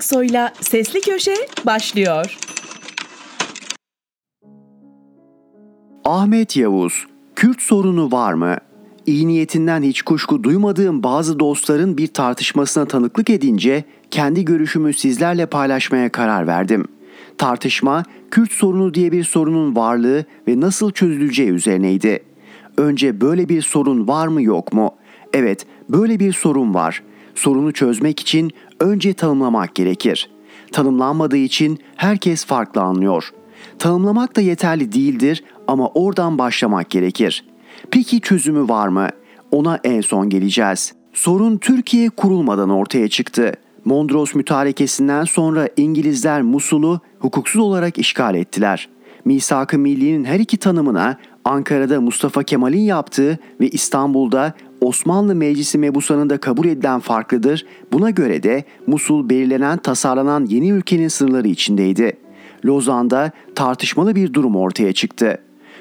Aksoy'la 0.00 0.52
Sesli 0.60 1.00
Köşe 1.00 1.34
başlıyor. 1.66 2.38
Ahmet 6.04 6.56
Yavuz, 6.56 7.06
Kürt 7.36 7.62
sorunu 7.62 8.12
var 8.12 8.32
mı? 8.32 8.56
İyi 9.06 9.28
niyetinden 9.28 9.82
hiç 9.82 10.02
kuşku 10.02 10.42
duymadığım 10.44 11.02
bazı 11.02 11.38
dostların 11.38 11.98
bir 11.98 12.06
tartışmasına 12.06 12.84
tanıklık 12.84 13.30
edince 13.30 13.84
kendi 14.10 14.44
görüşümü 14.44 14.94
sizlerle 14.94 15.46
paylaşmaya 15.46 16.12
karar 16.12 16.46
verdim. 16.46 16.84
Tartışma, 17.38 18.02
Kürt 18.30 18.52
sorunu 18.52 18.94
diye 18.94 19.12
bir 19.12 19.24
sorunun 19.24 19.76
varlığı 19.76 20.24
ve 20.48 20.60
nasıl 20.60 20.90
çözüleceği 20.90 21.50
üzerineydi. 21.50 22.22
Önce 22.76 23.20
böyle 23.20 23.48
bir 23.48 23.62
sorun 23.62 24.08
var 24.08 24.26
mı 24.26 24.42
yok 24.42 24.72
mu? 24.72 24.94
Evet, 25.32 25.66
böyle 25.88 26.20
bir 26.20 26.32
sorun 26.32 26.74
var. 26.74 27.02
Sorunu 27.40 27.72
çözmek 27.72 28.20
için 28.20 28.50
önce 28.80 29.14
tanımlamak 29.14 29.74
gerekir. 29.74 30.30
Tanımlanmadığı 30.72 31.36
için 31.36 31.78
herkes 31.96 32.44
farklı 32.44 32.80
anlıyor. 32.80 33.30
Tanımlamak 33.78 34.36
da 34.36 34.40
yeterli 34.40 34.92
değildir 34.92 35.44
ama 35.66 35.88
oradan 35.88 36.38
başlamak 36.38 36.90
gerekir. 36.90 37.44
Peki 37.90 38.20
çözümü 38.20 38.68
var 38.68 38.88
mı? 38.88 39.08
Ona 39.50 39.80
en 39.84 40.00
son 40.00 40.30
geleceğiz. 40.30 40.92
Sorun 41.12 41.58
Türkiye 41.58 42.10
kurulmadan 42.10 42.70
ortaya 42.70 43.08
çıktı. 43.08 43.52
Mondros 43.84 44.34
mütarekesinden 44.34 45.24
sonra 45.24 45.68
İngilizler 45.76 46.42
Musul'u 46.42 47.00
hukuksuz 47.18 47.60
olarak 47.60 47.98
işgal 47.98 48.34
ettiler. 48.34 48.88
Misak-ı 49.24 49.78
Milli'nin 49.78 50.24
her 50.24 50.40
iki 50.40 50.56
tanımına 50.56 51.16
Ankara'da 51.44 52.00
Mustafa 52.00 52.42
Kemal'in 52.42 52.80
yaptığı 52.80 53.38
ve 53.60 53.68
İstanbul'da 53.68 54.54
Osmanlı 54.80 55.34
Meclisi 55.34 55.78
mebusanında 55.78 56.38
kabul 56.38 56.66
edilen 56.66 57.00
farklıdır. 57.00 57.66
Buna 57.92 58.10
göre 58.10 58.42
de 58.42 58.64
Musul 58.86 59.28
belirlenen 59.28 59.78
tasarlanan 59.78 60.46
yeni 60.46 60.70
ülkenin 60.70 61.08
sınırları 61.08 61.48
içindeydi. 61.48 62.16
Lozan'da 62.64 63.30
tartışmalı 63.54 64.14
bir 64.14 64.32
durum 64.32 64.56
ortaya 64.56 64.92
çıktı. 64.92 65.38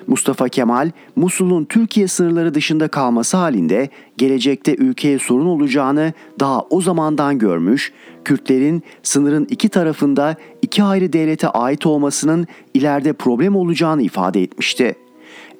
Mustafa 0.10 0.50
Kemal, 0.50 0.92
Musul'un 1.16 1.66
Türkiye 1.66 2.08
sınırları 2.08 2.54
dışında 2.54 2.88
kalması 2.88 3.38
halinde 3.38 3.90
gelecekte 4.18 4.76
ülkeye 4.76 5.20
sorun 5.20 5.46
olacağını 5.46 6.14
daha 6.40 6.62
o 6.70 6.82
zamandan 6.82 7.40
görmüş, 7.40 7.94
Kürtlerin 8.26 8.84
sınırın 9.04 9.48
iki 9.50 9.70
tarafında 9.70 10.36
iki 10.62 10.84
ayrı 10.84 11.14
devlete 11.14 11.48
ait 11.48 11.86
olmasının 11.86 12.48
ileride 12.74 13.14
problem 13.14 13.56
olacağını 13.56 14.02
ifade 14.02 14.42
etmişti. 14.42 14.96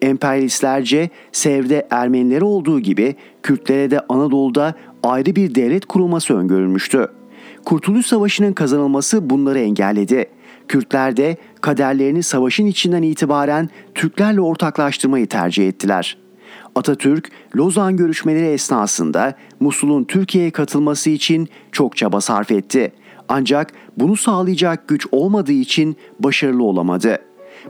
Emperyalistlerce 0.02 1.10
Sev'de 1.32 1.88
Ermenilere 1.92 2.44
olduğu 2.44 2.80
gibi 2.80 3.16
Kürtlere 3.44 3.92
de 3.92 4.00
Anadolu'da 4.10 4.74
ayrı 5.04 5.36
bir 5.36 5.56
devlet 5.56 5.86
kurulması 5.86 6.34
öngörülmüştü. 6.34 7.08
Kurtuluş 7.66 8.06
Savaşı'nın 8.06 8.54
kazanılması 8.54 9.30
bunları 9.30 9.60
engelledi. 9.60 10.26
Kürtler 10.70 11.18
de 11.18 11.38
kaderlerini 11.62 12.24
savaşın 12.24 12.66
içinden 12.66 13.04
itibaren 13.04 13.70
Türklerle 13.96 14.42
ortaklaştırmayı 14.42 15.28
tercih 15.28 15.68
ettiler. 15.68 16.18
Atatürk, 16.76 17.32
Lozan 17.56 17.98
görüşmeleri 17.98 18.46
esnasında 18.46 19.34
Musul'un 19.60 20.04
Türkiye'ye 20.04 20.52
katılması 20.52 21.10
için 21.10 21.50
çok 21.72 21.98
çaba 21.98 22.22
sarf 22.22 22.52
etti. 22.52 22.92
Ancak 23.30 23.74
bunu 23.98 24.16
sağlayacak 24.16 24.88
güç 24.88 25.08
olmadığı 25.12 25.52
için 25.52 25.96
başarılı 26.20 26.64
olamadı. 26.64 27.20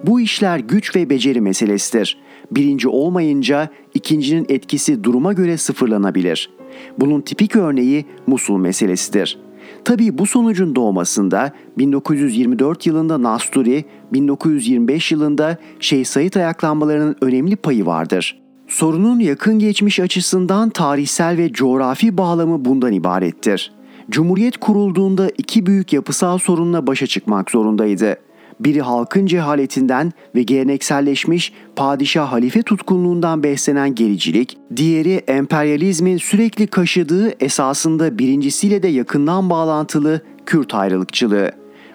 Bu 0.04 0.22
işler 0.22 0.60
güç 0.60 0.96
ve 0.96 1.10
beceri 1.10 1.42
meselesidir. 1.42 2.18
Birinci 2.52 2.88
olmayınca 2.88 3.70
ikincinin 3.94 4.46
etkisi 4.50 5.04
duruma 5.04 5.34
göre 5.34 5.58
sıfırlanabilir. 5.58 6.50
Bunun 6.98 7.22
tipik 7.22 7.56
örneği 7.56 8.06
Musul 8.28 8.58
meselesidir. 8.58 9.40
Tabi 9.86 10.18
bu 10.18 10.26
sonucun 10.26 10.76
doğmasında 10.76 11.52
1924 11.78 12.86
yılında 12.86 13.22
Nasturi, 13.22 13.86
1925 14.14 15.12
yılında 15.12 15.58
Şeyh 15.80 16.06
Said 16.06 16.34
ayaklanmalarının 16.34 17.16
önemli 17.22 17.56
payı 17.56 17.86
vardır. 17.86 18.42
Sorunun 18.68 19.20
yakın 19.20 19.60
geçmiş 19.60 20.00
açısından 20.00 20.70
tarihsel 20.70 21.38
ve 21.38 21.54
coğrafi 21.54 22.18
bağlamı 22.18 22.66
bundan 22.66 22.94
ibarettir. 22.94 23.72
Cumhuriyet 24.10 24.58
kurulduğunda 24.58 25.30
iki 25.38 25.66
büyük 25.66 25.94
yapısal 25.94 26.38
sorunla 26.38 26.88
başa 26.88 27.08
çıkmak 27.08 27.52
zorundaydı. 27.52 28.18
Biri 28.60 28.82
halkın 28.82 29.26
cehaletinden 29.26 30.12
ve 30.36 30.44
gelenekselleşmiş 30.44 31.54
padişah 31.76 32.32
halife 32.32 32.62
tutkunluğundan 32.62 33.44
beslenen 33.44 33.96
gericilik, 33.96 34.58
diğeri 34.76 35.14
emperyalizmin 35.14 36.18
sürekli 36.18 36.68
kaşıdığı 36.68 37.44
esasında 37.44 38.20
birincisiyle 38.20 38.84
de 38.84 38.88
yakından 38.88 39.50
bağlantılı 39.50 40.22
Kürt 40.46 40.74
ayrılıkçılığı. 40.74 41.52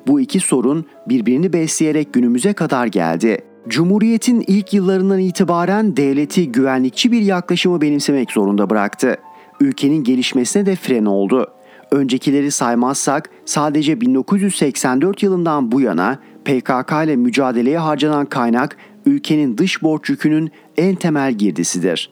Bu 0.07 0.21
iki 0.21 0.41
sorun 0.41 0.85
birbirini 1.09 1.53
besleyerek 1.53 2.13
günümüze 2.13 2.53
kadar 2.53 2.87
geldi. 2.87 3.39
Cumhuriyetin 3.69 4.45
ilk 4.47 4.75
yıllarından 4.75 5.19
itibaren 5.19 5.97
devleti 5.97 6.53
güvenlikçi 6.53 7.13
bir 7.13 7.21
yaklaşımı 7.21 7.81
benimsemek 7.81 8.33
zorunda 8.33 8.71
bıraktı. 8.71 9.17
Ülkenin 9.61 10.05
gelişmesine 10.05 10.67
de 10.67 10.77
fren 10.77 11.05
oldu. 11.05 11.51
Öncekileri 11.95 12.51
saymazsak 12.51 13.31
sadece 13.45 14.01
1984 14.01 15.23
yılından 15.23 15.73
bu 15.73 15.81
yana 15.81 16.19
PKK 16.45 16.93
ile 17.05 17.17
mücadeleye 17.17 17.79
harcanan 17.79 18.27
kaynak 18.27 18.77
ülkenin 19.07 19.59
dış 19.59 19.83
borç 19.83 20.11
yükünün 20.11 20.51
en 20.77 20.95
temel 20.95 21.33
girdisidir. 21.33 22.11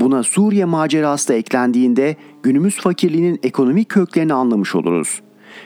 Buna 0.00 0.22
Suriye 0.22 0.64
macerası 0.64 1.28
da 1.28 1.34
eklendiğinde 1.34 2.16
günümüz 2.42 2.76
fakirliğinin 2.76 3.40
ekonomik 3.42 3.88
köklerini 3.88 4.34
anlamış 4.34 4.74
oluruz. 4.74 5.20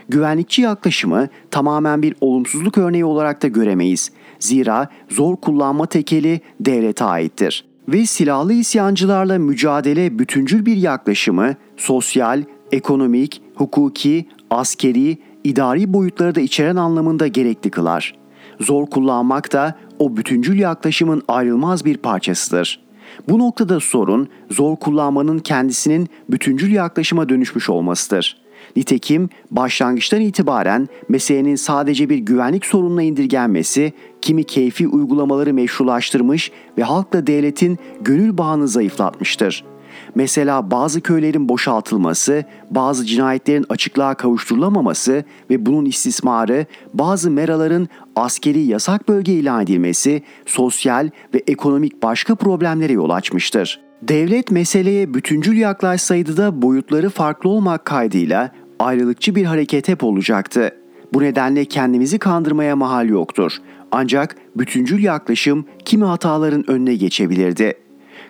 Güvenlikçi 0.09 0.63
yaklaşımı 0.63 1.29
tamamen 1.51 2.03
bir 2.03 2.15
olumsuzluk 2.21 2.79
örneği 2.79 3.05
olarak 3.05 3.43
da 3.43 3.49
göremeyiz. 3.49 4.13
Zira 4.39 4.89
zor 5.09 5.37
kullanma 5.37 5.87
tekeli 5.87 6.41
devlete 6.61 7.05
aittir. 7.05 7.65
Ve 7.89 8.07
silahlı 8.07 8.53
isyancılarla 8.53 9.39
mücadele 9.39 10.19
bütüncül 10.19 10.67
bir 10.67 10.77
yaklaşımı 10.77 11.55
sosyal, 11.77 12.43
ekonomik, 12.73 13.43
hukuki, 13.63 14.27
askeri, 14.51 15.19
idari 15.45 15.93
boyutları 15.93 16.35
da 16.35 16.41
içeren 16.41 16.77
anlamında 16.77 17.27
gerekli 17.27 17.71
kılar. 17.71 18.15
Zor 18.61 18.87
kullanmak 18.87 19.53
da 19.53 19.75
o 19.99 20.17
bütüncül 20.17 20.59
yaklaşımın 20.59 21.23
ayrılmaz 21.29 21.85
bir 21.85 21.97
parçasıdır. 21.97 22.83
Bu 23.29 23.39
noktada 23.39 23.81
sorun 23.81 24.29
zor 24.51 24.77
kullanmanın 24.77 25.39
kendisinin 25.39 26.09
bütüncül 26.31 26.73
yaklaşıma 26.73 27.29
dönüşmüş 27.29 27.71
olmasıdır. 27.71 28.43
Nitekim 28.77 29.29
başlangıçtan 29.51 30.21
itibaren 30.21 30.89
meselenin 31.09 31.57
sadece 31.57 32.09
bir 32.09 32.19
güvenlik 32.19 32.67
sorununa 32.67 33.03
indirgenmesi, 33.03 33.93
kimi 34.21 34.45
keyfi 34.45 34.89
uygulamaları 34.89 35.55
meşrulaştırmış 35.55 36.51
ve 36.79 36.83
halkla 36.83 37.27
devletin 37.27 37.79
gönül 38.01 38.39
bağını 38.39 38.69
zayıflatmıştır.'' 38.69 39.72
Mesela 40.15 40.71
bazı 40.71 41.01
köylerin 41.01 41.49
boşaltılması, 41.49 42.45
bazı 42.71 43.07
cinayetlerin 43.07 43.67
açıklığa 43.69 44.15
kavuşturulamaması 44.15 45.25
ve 45.51 45.67
bunun 45.67 45.85
istismarı, 45.85 46.67
bazı 46.95 47.31
meraların 47.31 47.89
askeri 48.17 48.61
yasak 48.61 49.09
bölge 49.09 49.33
ilan 49.33 49.63
edilmesi, 49.63 50.23
sosyal 50.47 51.11
ve 51.35 51.43
ekonomik 51.47 52.03
başka 52.03 52.35
problemlere 52.35 52.93
yol 52.93 53.11
açmıştır. 53.11 53.81
Devlet 54.03 54.51
meseleye 54.51 55.15
bütüncül 55.15 55.57
yaklaşsaydı 55.57 56.37
da 56.37 56.63
boyutları 56.63 57.11
farklı 57.11 57.51
olmak 57.51 57.85
kaydıyla 57.85 58.51
ayrılıkçı 58.79 59.35
bir 59.35 59.45
hareket 59.45 59.89
hep 59.89 60.05
olacaktı. 60.05 60.77
Bu 61.15 61.23
nedenle 61.23 61.65
kendimizi 61.65 62.19
kandırmaya 62.19 62.77
mahal 62.77 63.09
yoktur. 63.09 63.53
Ancak 63.93 64.37
bütüncül 64.57 65.03
yaklaşım 65.03 65.67
kimi 65.85 66.05
hataların 66.05 66.71
önüne 66.71 66.95
geçebilirdi. 66.95 67.75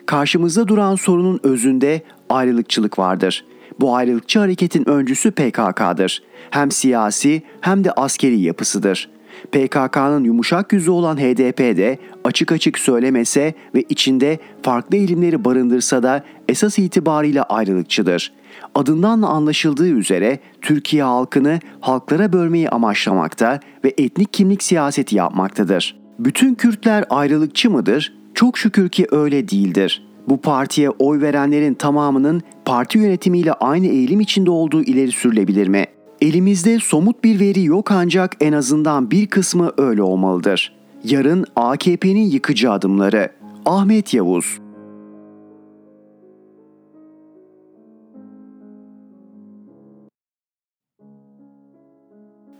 Karşımızda 0.05 0.67
duran 0.67 0.95
sorunun 0.95 1.39
özünde 1.43 2.01
ayrılıkçılık 2.29 2.99
vardır. 2.99 3.45
Bu 3.79 3.95
ayrılıkçı 3.95 4.39
hareketin 4.39 4.89
öncüsü 4.89 5.31
PKK'dır. 5.31 6.23
Hem 6.49 6.71
siyasi 6.71 7.41
hem 7.61 7.83
de 7.83 7.91
askeri 7.91 8.39
yapısıdır. 8.39 9.09
PKK'nın 9.51 10.23
yumuşak 10.23 10.73
yüzü 10.73 10.91
olan 10.91 11.17
HDP 11.17 11.59
de 11.59 11.97
açık 12.23 12.51
açık 12.51 12.79
söylemese 12.79 13.53
ve 13.75 13.83
içinde 13.89 14.39
farklı 14.61 14.97
eğilimleri 14.97 15.45
barındırsa 15.45 16.03
da 16.03 16.23
esas 16.49 16.79
itibariyle 16.79 17.43
ayrılıkçıdır. 17.43 18.33
Adından 18.75 19.21
anlaşıldığı 19.21 19.87
üzere 19.87 20.39
Türkiye 20.61 21.03
halkını 21.03 21.59
halklara 21.81 22.33
bölmeyi 22.33 22.69
amaçlamakta 22.69 23.59
ve 23.83 23.93
etnik 23.97 24.33
kimlik 24.33 24.63
siyaseti 24.63 25.15
yapmaktadır. 25.15 25.97
Bütün 26.19 26.55
Kürtler 26.55 27.05
ayrılıkçı 27.09 27.69
mıdır? 27.69 28.13
Çok 28.33 28.57
şükür 28.57 28.89
ki 28.89 29.07
öyle 29.11 29.49
değildir. 29.49 30.03
Bu 30.29 30.41
partiye 30.41 30.89
oy 30.89 31.21
verenlerin 31.21 31.73
tamamının 31.73 32.41
parti 32.65 32.97
yönetimiyle 32.97 33.53
aynı 33.53 33.87
eğilim 33.87 34.19
içinde 34.19 34.51
olduğu 34.51 34.83
ileri 34.83 35.11
sürülebilir 35.11 35.67
mi? 35.67 35.85
Elimizde 36.21 36.79
somut 36.79 37.23
bir 37.23 37.39
veri 37.39 37.63
yok 37.63 37.91
ancak 37.91 38.35
en 38.41 38.53
azından 38.53 39.11
bir 39.11 39.27
kısmı 39.27 39.71
öyle 39.77 40.03
olmalıdır. 40.03 40.75
Yarın 41.03 41.45
AKP'nin 41.55 42.29
yıkıcı 42.29 42.71
adımları. 42.71 43.29
Ahmet 43.65 44.13
Yavuz 44.13 44.59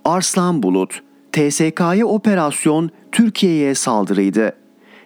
Arslan 0.06 0.64
Bulut, 0.64 1.02
TSK'ya 1.32 2.06
operasyon 2.06 2.90
Türkiye'ye 3.12 3.76
saldırıydı. 3.76 4.63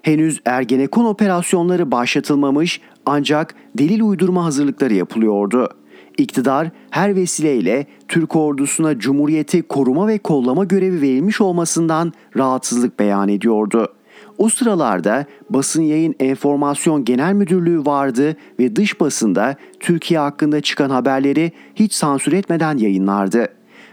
Henüz 0.07 0.39
Ergenekon 0.45 1.06
operasyonları 1.06 1.92
başlatılmamış 1.92 2.81
ancak 3.06 3.56
delil 3.77 4.01
uydurma 4.01 4.45
hazırlıkları 4.45 4.94
yapılıyordu. 4.94 5.69
İktidar 6.18 6.69
her 6.89 7.15
vesileyle 7.15 7.86
Türk 8.07 8.36
ordusuna 8.36 9.00
Cumhuriyeti 9.00 9.62
koruma 9.62 10.07
ve 10.07 10.18
kollama 10.18 10.63
görevi 10.63 11.01
verilmiş 11.01 11.42
olmasından 11.42 12.13
rahatsızlık 12.38 13.00
beyan 13.00 13.30
ediyordu. 13.30 13.94
O 14.38 14.50
sıralarda 14.50 15.25
Basın 15.50 15.81
Yayın 15.81 16.15
Enformasyon 16.19 17.06
Genel 17.06 17.33
Müdürlüğü 17.33 17.86
vardı 17.86 18.36
ve 18.59 18.75
dış 18.75 19.00
basında 19.00 19.56
Türkiye 19.80 20.19
hakkında 20.19 20.62
çıkan 20.62 20.89
haberleri 20.89 21.51
hiç 21.75 21.94
sansür 21.94 22.33
etmeden 22.33 22.77
yayınlardı. 22.77 23.48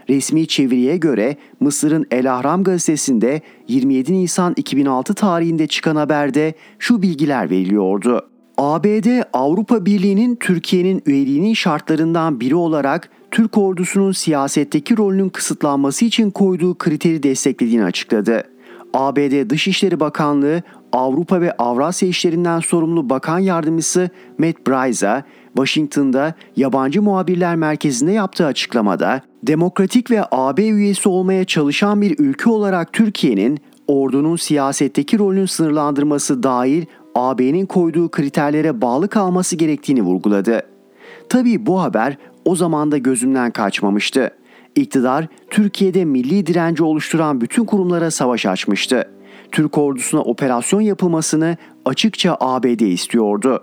Resmi 0.09 0.47
çeviriye 0.47 0.97
göre 0.97 1.37
Mısır'ın 1.61 2.06
El 2.11 2.35
Ahram 2.35 2.65
gazetesinde 2.65 3.41
27 3.69 4.12
Nisan 4.12 4.55
2006 4.56 5.15
tarihinde 5.15 5.67
çıkan 5.67 5.97
haberde 5.97 6.55
şu 6.79 7.03
bilgiler 7.03 7.51
veriliyordu. 7.51 8.29
ABD 8.59 9.23
Avrupa 9.33 9.87
Birliği'nin 9.87 10.37
Türkiye'nin 10.37 11.03
üyeliğinin 11.06 11.55
şartlarından 11.55 12.41
biri 12.41 12.55
olarak 12.55 13.11
Türk 13.31 13.59
ordusunun 13.59 14.12
siyasetteki 14.12 14.97
rolünün 14.97 15.29
kısıtlanması 15.29 16.05
için 16.05 16.31
koyduğu 16.31 16.79
kriteri 16.79 17.23
desteklediğini 17.23 17.85
açıkladı. 17.85 18.45
ABD 18.95 19.50
Dışişleri 19.50 20.00
Bakanlığı 20.00 20.62
Avrupa 20.93 21.41
ve 21.41 21.53
Avrasya 21.53 22.09
işlerinden 22.09 22.61
sorumlu 22.61 23.11
bakan 23.11 23.39
yardımcısı 23.39 24.11
Matt 24.39 24.67
Bryce'a 24.67 25.23
Washington'da 25.56 26.35
Yabancı 26.56 27.03
Muhabirler 27.03 27.56
Merkezi'nde 27.56 28.12
yaptığı 28.12 28.47
açıklamada 28.47 29.21
demokratik 29.43 30.11
ve 30.11 30.25
AB 30.31 30.69
üyesi 30.69 31.09
olmaya 31.09 31.45
çalışan 31.45 32.03
bir 32.03 32.19
ülke 32.19 32.51
olarak 32.51 32.93
Türkiye'nin 32.93 33.59
ordunun 33.87 34.37
siyasetteki 34.37 35.19
rolünün 35.19 35.47
sınırlandırması 35.47 36.43
dahil 36.43 36.85
AB'nin 37.15 37.67
koyduğu 37.67 38.11
kriterlere 38.11 38.81
bağlı 38.81 39.09
kalması 39.09 39.56
gerektiğini 39.56 40.03
vurguladı. 40.03 40.62
Tabii 41.29 41.67
bu 41.67 41.83
haber 41.83 42.19
o 42.45 42.57
zaman 42.57 42.93
da 42.93 42.99
gözümden 42.99 43.50
kaçmamıştı. 43.50 44.31
İktidar 44.75 45.27
Türkiye'de 45.50 46.05
milli 46.05 46.47
direnci 46.47 46.83
oluşturan 46.83 47.41
bütün 47.41 47.65
kurumlara 47.65 48.11
savaş 48.11 48.47
açmıştı. 48.47 49.11
Türk 49.53 49.79
ordusuna 49.79 50.21
operasyon 50.21 50.81
yapılmasını 50.81 51.57
açıkça 51.85 52.37
ABD 52.41 52.81
istiyordu. 52.81 53.62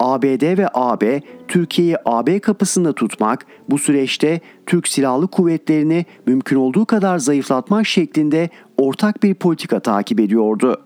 ABD 0.00 0.58
ve 0.58 0.68
AB 0.74 1.20
Türkiye'yi 1.48 1.96
AB 2.04 2.40
kapısında 2.40 2.92
tutmak, 2.92 3.46
bu 3.70 3.78
süreçte 3.78 4.40
Türk 4.66 4.88
Silahlı 4.88 5.28
Kuvvetlerini 5.28 6.04
mümkün 6.26 6.56
olduğu 6.56 6.84
kadar 6.84 7.18
zayıflatmak 7.18 7.86
şeklinde 7.86 8.48
ortak 8.78 9.22
bir 9.22 9.34
politika 9.34 9.80
takip 9.80 10.20
ediyordu. 10.20 10.80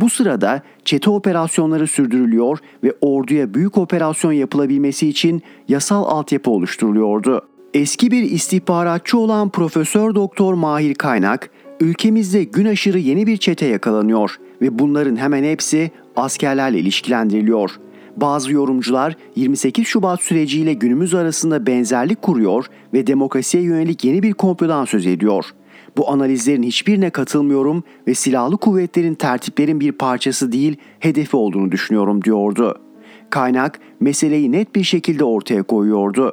Bu 0.00 0.10
sırada 0.10 0.62
çete 0.84 1.10
operasyonları 1.10 1.86
sürdürülüyor 1.86 2.58
ve 2.84 2.94
orduya 3.00 3.54
büyük 3.54 3.78
operasyon 3.78 4.32
yapılabilmesi 4.32 5.08
için 5.08 5.42
yasal 5.68 6.04
altyapı 6.04 6.50
oluşturuluyordu. 6.50 7.42
Eski 7.74 8.10
bir 8.10 8.22
istihbaratçı 8.22 9.18
olan 9.18 9.48
Profesör 9.48 10.14
Doktor 10.14 10.54
Mahir 10.54 10.94
Kaynak, 10.94 11.50
ülkemizde 11.80 12.44
gün 12.44 12.66
aşırı 12.66 12.98
yeni 12.98 13.26
bir 13.26 13.36
çete 13.36 13.66
yakalanıyor 13.66 14.36
ve 14.62 14.78
bunların 14.78 15.16
hemen 15.16 15.44
hepsi 15.44 15.90
askerlerle 16.16 16.78
ilişkilendiriliyor. 16.78 17.70
Bazı 18.16 18.52
yorumcular 18.52 19.16
28 19.36 19.86
Şubat 19.86 20.22
süreciyle 20.22 20.72
günümüz 20.72 21.14
arasında 21.14 21.66
benzerlik 21.66 22.22
kuruyor 22.22 22.66
ve 22.92 23.06
demokrasiye 23.06 23.62
yönelik 23.62 24.04
yeni 24.04 24.22
bir 24.22 24.32
komplodan 24.32 24.84
söz 24.84 25.06
ediyor. 25.06 25.44
Bu 25.96 26.10
analizlerin 26.10 26.62
hiçbirine 26.62 27.10
katılmıyorum 27.10 27.84
ve 28.08 28.14
silahlı 28.14 28.56
kuvvetlerin 28.56 29.14
tertiplerin 29.14 29.80
bir 29.80 29.92
parçası 29.92 30.52
değil, 30.52 30.76
hedefi 31.00 31.36
olduğunu 31.36 31.72
düşünüyorum 31.72 32.24
diyordu. 32.24 32.80
Kaynak 33.30 33.80
meseleyi 34.00 34.52
net 34.52 34.74
bir 34.74 34.84
şekilde 34.84 35.24
ortaya 35.24 35.62
koyuyordu. 35.62 36.32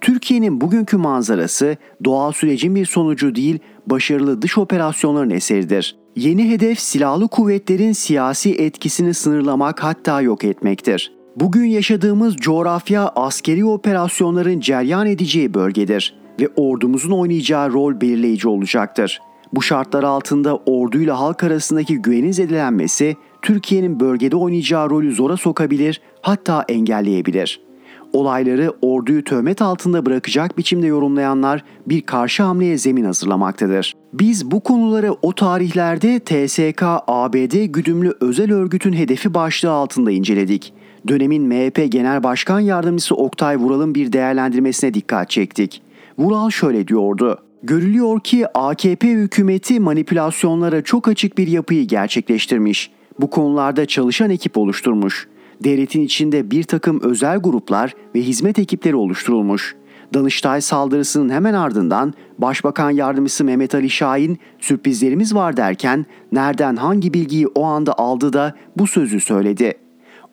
Türkiye'nin 0.00 0.60
bugünkü 0.60 0.96
manzarası 0.96 1.76
doğal 2.04 2.32
sürecin 2.32 2.74
bir 2.74 2.86
sonucu 2.86 3.34
değil, 3.34 3.58
başarılı 3.86 4.42
dış 4.42 4.58
operasyonların 4.58 5.30
eseridir. 5.30 5.96
Yeni 6.16 6.50
hedef 6.50 6.80
silahlı 6.80 7.28
kuvvetlerin 7.28 7.92
siyasi 7.92 8.54
etkisini 8.54 9.14
sınırlamak 9.14 9.84
hatta 9.84 10.20
yok 10.20 10.44
etmektir. 10.44 11.17
Bugün 11.40 11.64
yaşadığımız 11.64 12.36
coğrafya 12.36 13.08
askeri 13.08 13.64
operasyonların 13.64 14.60
ceryan 14.60 15.06
edeceği 15.06 15.54
bölgedir 15.54 16.14
ve 16.40 16.48
ordumuzun 16.56 17.10
oynayacağı 17.10 17.72
rol 17.72 18.00
belirleyici 18.00 18.48
olacaktır. 18.48 19.20
Bu 19.52 19.62
şartlar 19.62 20.02
altında 20.02 20.56
orduyla 20.56 21.20
halk 21.20 21.44
arasındaki 21.44 22.02
güvenin 22.02 22.32
zedelenmesi 22.32 23.16
Türkiye'nin 23.42 24.00
bölgede 24.00 24.36
oynayacağı 24.36 24.90
rolü 24.90 25.14
zora 25.14 25.36
sokabilir, 25.36 26.00
hatta 26.22 26.64
engelleyebilir. 26.68 27.60
Olayları 28.12 28.72
orduyu 28.82 29.24
töhmet 29.24 29.62
altında 29.62 30.06
bırakacak 30.06 30.58
biçimde 30.58 30.86
yorumlayanlar 30.86 31.64
bir 31.86 32.00
karşı 32.00 32.42
hamleye 32.42 32.78
zemin 32.78 33.04
hazırlamaktadır. 33.04 33.94
Biz 34.12 34.50
bu 34.50 34.60
konuları 34.60 35.12
o 35.22 35.32
tarihlerde 35.32 36.20
TSK 36.20 36.82
ABD 37.06 37.64
güdümlü 37.64 38.14
özel 38.20 38.52
örgütün 38.52 38.92
hedefi 38.92 39.34
başlığı 39.34 39.70
altında 39.70 40.10
inceledik 40.10 40.72
dönemin 41.08 41.42
MHP 41.42 41.92
Genel 41.92 42.22
Başkan 42.22 42.60
Yardımcısı 42.60 43.14
Oktay 43.14 43.56
Vural'ın 43.56 43.94
bir 43.94 44.12
değerlendirmesine 44.12 44.94
dikkat 44.94 45.30
çektik. 45.30 45.82
Vural 46.18 46.50
şöyle 46.50 46.88
diyordu. 46.88 47.38
Görülüyor 47.62 48.20
ki 48.20 48.46
AKP 48.54 49.08
hükümeti 49.08 49.80
manipülasyonlara 49.80 50.82
çok 50.82 51.08
açık 51.08 51.38
bir 51.38 51.48
yapıyı 51.48 51.86
gerçekleştirmiş. 51.86 52.90
Bu 53.20 53.30
konularda 53.30 53.86
çalışan 53.86 54.30
ekip 54.30 54.58
oluşturmuş. 54.58 55.28
Devletin 55.64 56.02
içinde 56.02 56.50
bir 56.50 56.62
takım 56.62 57.00
özel 57.00 57.38
gruplar 57.38 57.94
ve 58.14 58.20
hizmet 58.20 58.58
ekipleri 58.58 58.96
oluşturulmuş. 58.96 59.76
Danıştay 60.14 60.60
saldırısının 60.60 61.28
hemen 61.28 61.54
ardından 61.54 62.14
Başbakan 62.38 62.90
Yardımcısı 62.90 63.44
Mehmet 63.44 63.74
Ali 63.74 63.90
Şahin 63.90 64.38
sürprizlerimiz 64.60 65.34
var 65.34 65.56
derken 65.56 66.06
nereden 66.32 66.76
hangi 66.76 67.14
bilgiyi 67.14 67.46
o 67.46 67.64
anda 67.64 67.98
aldı 67.98 68.32
da 68.32 68.54
bu 68.76 68.86
sözü 68.86 69.20
söyledi. 69.20 69.74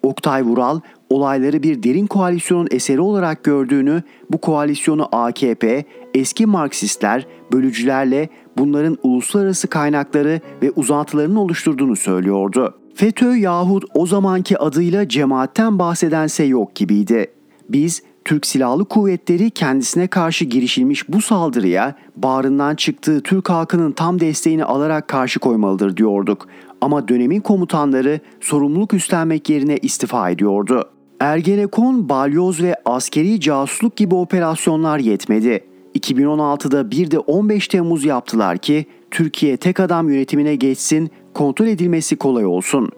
Oktay 0.03 0.43
Vural 0.43 0.79
olayları 1.09 1.63
bir 1.63 1.83
derin 1.83 2.07
koalisyonun 2.07 2.67
eseri 2.71 3.01
olarak 3.01 3.43
gördüğünü, 3.43 4.03
bu 4.31 4.37
koalisyonu 4.37 5.09
AKP, 5.11 5.83
eski 6.13 6.45
Marksistler, 6.45 7.27
bölücülerle 7.53 8.29
bunların 8.57 8.97
uluslararası 9.03 9.67
kaynakları 9.67 10.41
ve 10.61 10.71
uzantılarının 10.71 11.35
oluşturduğunu 11.35 11.95
söylüyordu. 11.95 12.73
FETÖ 12.95 13.35
yahut 13.35 13.83
o 13.93 14.05
zamanki 14.05 14.57
adıyla 14.57 15.09
cemaatten 15.09 15.79
bahsedense 15.79 16.43
yok 16.43 16.75
gibiydi. 16.75 17.27
Biz 17.69 18.01
Türk 18.25 18.45
Silahlı 18.45 18.85
Kuvvetleri 18.85 19.51
kendisine 19.51 20.07
karşı 20.07 20.45
girişilmiş 20.45 21.09
bu 21.09 21.21
saldırıya 21.21 21.95
bağrından 22.15 22.75
çıktığı 22.75 23.21
Türk 23.21 23.49
halkının 23.49 23.91
tam 23.91 24.19
desteğini 24.19 24.65
alarak 24.65 25.07
karşı 25.07 25.39
koymalıdır 25.39 25.97
diyorduk. 25.97 26.47
Ama 26.85 27.07
dönemin 27.07 27.41
komutanları 27.41 28.19
sorumluluk 28.41 28.93
üstlenmek 28.93 29.49
yerine 29.49 29.77
istifa 29.77 30.29
ediyordu. 30.29 30.89
Ergenekon, 31.19 32.09
balyoz 32.09 32.63
ve 32.63 32.75
askeri 32.85 33.39
casusluk 33.39 33.95
gibi 33.95 34.15
operasyonlar 34.15 34.99
yetmedi. 34.99 35.63
2016'da 35.99 36.91
bir 36.91 37.11
de 37.11 37.19
15 37.19 37.67
Temmuz 37.67 38.05
yaptılar 38.05 38.57
ki 38.57 38.85
Türkiye 39.11 39.57
tek 39.57 39.79
adam 39.79 40.09
yönetimine 40.09 40.55
geçsin, 40.55 41.09
kontrol 41.33 41.67
edilmesi 41.67 42.15
kolay 42.15 42.45
olsun. 42.45 42.89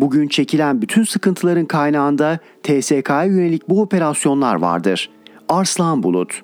Bugün 0.00 0.28
çekilen 0.28 0.82
bütün 0.82 1.04
sıkıntıların 1.04 1.66
kaynağında 1.66 2.38
TSK'ya 2.62 3.24
yönelik 3.24 3.68
bu 3.68 3.82
operasyonlar 3.82 4.54
vardır. 4.54 5.10
Arslan 5.48 6.02
Bulut 6.02 6.42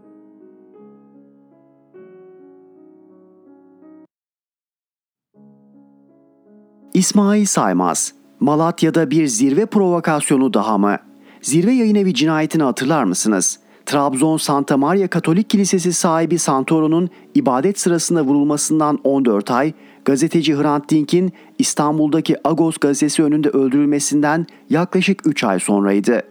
İsmail 6.94 7.46
Saymaz 7.46 8.12
Malatya'da 8.40 9.10
bir 9.10 9.26
zirve 9.26 9.66
provokasyonu 9.66 10.54
daha 10.54 10.78
mı? 10.78 10.96
Zirve 11.42 11.72
yayın 11.72 11.94
evi 11.94 12.14
cinayetini 12.14 12.62
hatırlar 12.62 13.04
mısınız? 13.04 13.58
Trabzon 13.86 14.36
Santa 14.36 14.76
Maria 14.76 15.08
Katolik 15.08 15.50
Kilisesi 15.50 15.92
sahibi 15.92 16.38
Santoro'nun 16.38 17.10
ibadet 17.34 17.80
sırasında 17.80 18.22
vurulmasından 18.22 18.98
14 19.04 19.50
ay, 19.50 19.72
gazeteci 20.04 20.56
Hrant 20.56 20.90
Dink'in 20.90 21.32
İstanbul'daki 21.58 22.36
Agos 22.48 22.76
gazetesi 22.76 23.22
önünde 23.22 23.48
öldürülmesinden 23.48 24.46
yaklaşık 24.70 25.26
3 25.26 25.44
ay 25.44 25.58
sonraydı. 25.58 26.22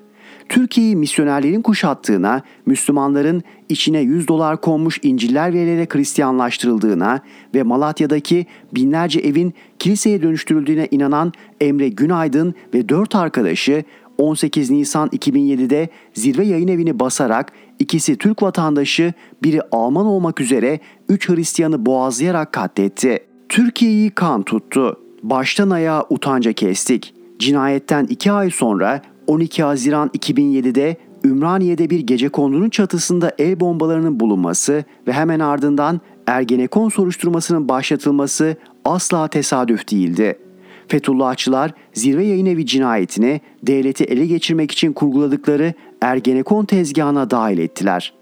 Türkiye'yi 0.50 0.96
misyonerlerin 0.96 1.62
kuşattığına, 1.62 2.42
Müslümanların 2.66 3.44
içine 3.70 4.00
100 4.00 4.28
dolar 4.28 4.62
konmuş 4.62 5.00
İncil'ler 5.04 5.54
verilerek 5.54 5.96
Hristiyanlaştırıldığına 5.96 7.20
ve 7.56 7.64
Malatya'daki 7.64 8.46
binlerce 8.72 9.20
evin 9.20 9.54
kiliseye 9.80 10.22
dönüştürüldüğüne 10.22 10.88
inanan 10.92 11.34
Emre 11.62 11.90
Günaydın 11.90 12.54
ve 12.74 12.90
dört 12.90 13.16
arkadaşı 13.16 13.84
18 14.18 14.70
Nisan 14.70 15.10
2007'de 15.10 15.90
zirve 16.14 16.46
yayın 16.46 16.68
evini 16.68 17.00
basarak 17.00 17.52
ikisi 17.80 18.16
Türk 18.16 18.44
vatandaşı, 18.44 19.14
biri 19.44 19.62
Alman 19.72 20.06
olmak 20.06 20.42
üzere 20.42 20.80
3 21.10 21.30
Hristiyanı 21.30 21.86
boğazlayarak 21.86 22.54
katletti. 22.54 23.20
Türkiye'yi 23.50 24.10
kan 24.10 24.44
tuttu. 24.44 25.00
Baştan 25.24 25.70
ayağa 25.70 26.06
utanca 26.10 26.54
kestik. 26.54 27.14
Cinayetten 27.40 28.06
2 28.06 28.32
ay 28.32 28.50
sonra 28.50 29.02
12 29.28 29.64
Haziran 29.64 30.10
2007'de 30.10 30.98
Ümraniye'de 31.26 31.90
bir 31.90 32.00
gece 32.00 32.30
kondunun 32.30 32.70
çatısında 32.70 33.32
el 33.38 33.60
bombalarının 33.60 34.20
bulunması 34.20 34.84
ve 35.08 35.14
hemen 35.14 35.40
ardından 35.40 36.02
Ergenekon 36.28 36.90
soruşturmasının 36.90 37.70
başlatılması 37.70 38.56
asla 38.86 39.28
tesadüf 39.28 39.92
değildi. 39.92 40.40
Fethullahçılar 40.88 41.72
zirve 41.94 42.26
yayın 42.26 42.46
evi 42.46 42.66
cinayetini 42.66 43.42
devleti 43.64 44.04
ele 44.04 44.26
geçirmek 44.26 44.72
için 44.72 44.94
kurguladıkları 44.94 45.74
Ergenekon 46.02 46.66
tezgahına 46.66 47.32
dahil 47.32 47.58
ettiler. 47.58 48.14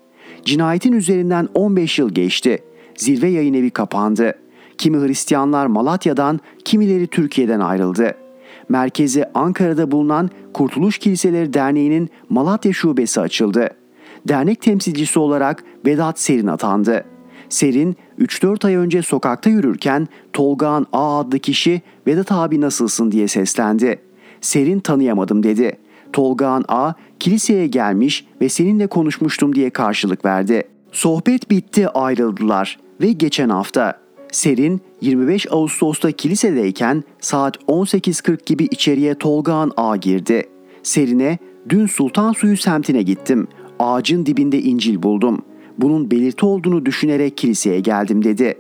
Cinayetin 0.45 0.93
üzerinden 0.93 1.50
15 1.53 2.00
yıl 2.00 2.09
geçti. 2.09 2.59
Zirve 2.95 3.27
yayın 3.27 3.53
evi 3.53 3.69
kapandı. 3.69 4.33
Kimi 4.77 4.97
Hristiyanlar 4.97 5.65
Malatya'dan, 5.65 6.39
kimileri 6.65 7.07
Türkiye'den 7.07 7.59
ayrıldı. 7.59 8.25
Merkezi 8.69 9.25
Ankara'da 9.34 9.91
bulunan 9.91 10.29
Kurtuluş 10.53 10.98
Kiliseleri 10.98 11.53
Derneği'nin 11.53 12.10
Malatya 12.29 12.74
şubesi 12.74 13.22
açıldı. 13.22 13.69
Dernek 14.27 14.62
temsilcisi 14.62 15.19
olarak 15.19 15.63
Vedat 15.86 16.19
Serin 16.19 16.48
atandı. 16.48 17.05
Serin 17.50 17.95
3-4 18.19 18.67
ay 18.67 18.75
önce 18.75 19.01
sokakta 19.01 19.50
yürürken 19.50 20.07
Tolgağan 20.34 20.88
A 20.93 21.19
adlı 21.19 21.39
kişi 21.39 21.81
Vedat 22.07 22.31
abi 22.31 22.62
nasılsın 22.62 23.12
diye 23.12 23.27
seslendi. 23.27 24.01
Serin 24.41 24.79
tanıyamadım 24.79 25.43
dedi. 25.43 25.77
Tolgağan 26.13 26.65
A 26.67 26.93
kiliseye 27.19 27.67
gelmiş 27.67 28.25
ve 28.41 28.50
seninle 28.50 28.88
konuşmuştum 28.88 29.55
diye 29.55 29.69
karşılık 29.69 30.25
verdi. 30.25 30.63
Sohbet 30.91 31.50
bitti 31.50 31.89
ayrıldılar 31.89 32.79
ve 33.01 33.12
geçen 33.12 33.50
hafta 33.50 34.04
Serin 34.35 34.81
25 35.01 35.47
Ağustos'ta 35.51 36.11
kilisedeyken 36.11 37.03
saat 37.19 37.57
18.40 37.57 38.45
gibi 38.45 38.63
içeriye 38.63 39.15
Tolgağan 39.15 39.71
A 39.77 39.95
girdi. 39.95 40.49
Serine 40.83 41.37
dün 41.69 41.85
Sultan 41.85 42.33
Suyu 42.33 42.57
semtine 42.57 43.01
gittim. 43.01 43.47
Ağacın 43.79 44.25
dibinde 44.25 44.61
İncil 44.61 45.03
buldum. 45.03 45.41
Bunun 45.77 46.11
belirti 46.11 46.45
olduğunu 46.45 46.85
düşünerek 46.85 47.37
kiliseye 47.37 47.79
geldim 47.79 48.23
dedi. 48.23 48.57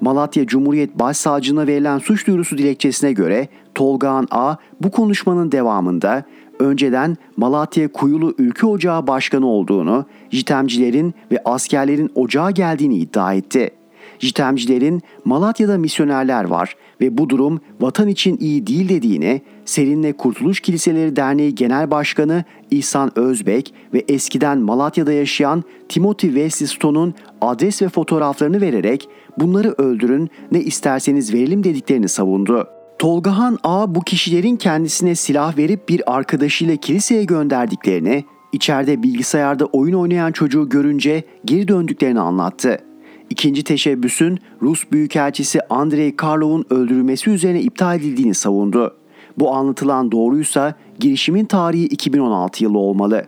Malatya 0.00 0.46
Cumhuriyet 0.46 0.98
Başsavcılığına 0.98 1.66
verilen 1.66 1.98
suç 1.98 2.26
duyurusu 2.26 2.58
dilekçesine 2.58 3.12
göre 3.12 3.48
Tolgağan 3.74 4.28
A 4.30 4.56
bu 4.80 4.90
konuşmanın 4.90 5.52
devamında 5.52 6.24
önceden 6.58 7.16
Malatya 7.36 7.92
Kuyulu 7.92 8.34
Ülke 8.38 8.66
Ocağı 8.66 9.06
Başkanı 9.06 9.46
olduğunu, 9.46 10.04
jitemcilerin 10.30 11.14
ve 11.32 11.42
askerlerin 11.44 12.10
ocağa 12.14 12.50
geldiğini 12.50 12.96
iddia 12.96 13.34
etti. 13.34 13.77
Jitemcilerin 14.18 15.02
Malatya'da 15.24 15.78
misyonerler 15.78 16.44
var 16.44 16.76
ve 17.00 17.18
bu 17.18 17.28
durum 17.28 17.60
vatan 17.80 18.08
için 18.08 18.36
iyi 18.40 18.66
değil 18.66 18.88
dediğini 18.88 19.42
Serinle 19.64 20.12
Kurtuluş 20.12 20.60
Kiliseleri 20.60 21.16
Derneği 21.16 21.54
Genel 21.54 21.90
Başkanı 21.90 22.44
İhsan 22.70 23.18
Özbek 23.18 23.74
ve 23.94 24.04
eskiden 24.08 24.58
Malatya'da 24.58 25.12
yaşayan 25.12 25.64
Timothy 25.88 26.32
Wesley 26.32 27.12
adres 27.40 27.82
ve 27.82 27.88
fotoğraflarını 27.88 28.60
vererek 28.60 29.08
bunları 29.38 29.74
öldürün 29.78 30.30
ne 30.52 30.60
isterseniz 30.60 31.34
verelim 31.34 31.64
dediklerini 31.64 32.08
savundu. 32.08 32.68
Tolgahan 32.98 33.58
A 33.64 33.94
bu 33.94 34.00
kişilerin 34.00 34.56
kendisine 34.56 35.14
silah 35.14 35.58
verip 35.58 35.88
bir 35.88 36.16
arkadaşıyla 36.16 36.76
kiliseye 36.76 37.24
gönderdiklerini, 37.24 38.24
içeride 38.52 39.02
bilgisayarda 39.02 39.66
oyun 39.66 39.94
oynayan 39.94 40.32
çocuğu 40.32 40.68
görünce 40.68 41.24
geri 41.44 41.68
döndüklerini 41.68 42.20
anlattı. 42.20 42.87
İkinci 43.30 43.64
teşebbüsün 43.64 44.38
Rus 44.62 44.84
Büyükelçisi 44.92 45.60
Andrei 45.70 46.16
Karlov'un 46.16 46.64
öldürülmesi 46.70 47.30
üzerine 47.30 47.60
iptal 47.62 47.96
edildiğini 47.96 48.34
savundu. 48.34 48.96
Bu 49.38 49.54
anlatılan 49.54 50.12
doğruysa 50.12 50.74
girişimin 50.98 51.44
tarihi 51.44 51.84
2016 51.84 52.64
yılı 52.64 52.78
olmalı. 52.78 53.24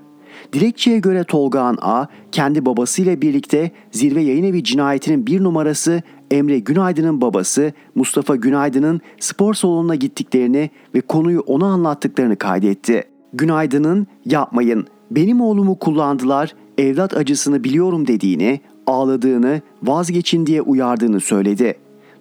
Dilekçeye 0.53 0.99
göre 0.99 1.25
Tolgağan 1.25 1.79
A, 1.81 2.07
kendi 2.33 2.67
babasıyla 2.67 3.23
birlikte 3.23 3.71
zirve 3.91 4.23
yayın 4.23 4.45
evi 4.45 4.65
cinayetinin 4.65 5.27
bir 5.27 5.43
numarası 5.43 6.03
Emre 6.31 6.59
Günaydın'ın 6.59 7.21
babası 7.21 7.73
Mustafa 7.95 8.37
Günaydın'ın 8.37 9.01
spor 9.21 9.55
salonuna 9.55 9.95
gittiklerini 9.95 10.71
ve 10.95 11.01
konuyu 11.01 11.41
ona 11.41 11.67
anlattıklarını 11.67 12.37
kaydetti. 12.37 13.05
Günaydın'ın 13.33 14.07
yapmayın 14.25 14.87
benim 15.11 15.41
oğlumu 15.41 15.79
kullandılar 15.79 16.55
evlat 16.79 17.17
acısını 17.17 17.65
biliyorum 17.65 18.07
dediğini 18.07 18.61
ağladığını, 18.91 19.61
vazgeçin 19.83 20.47
diye 20.47 20.63
uyardığını 20.63 21.21
söyledi. 21.21 21.75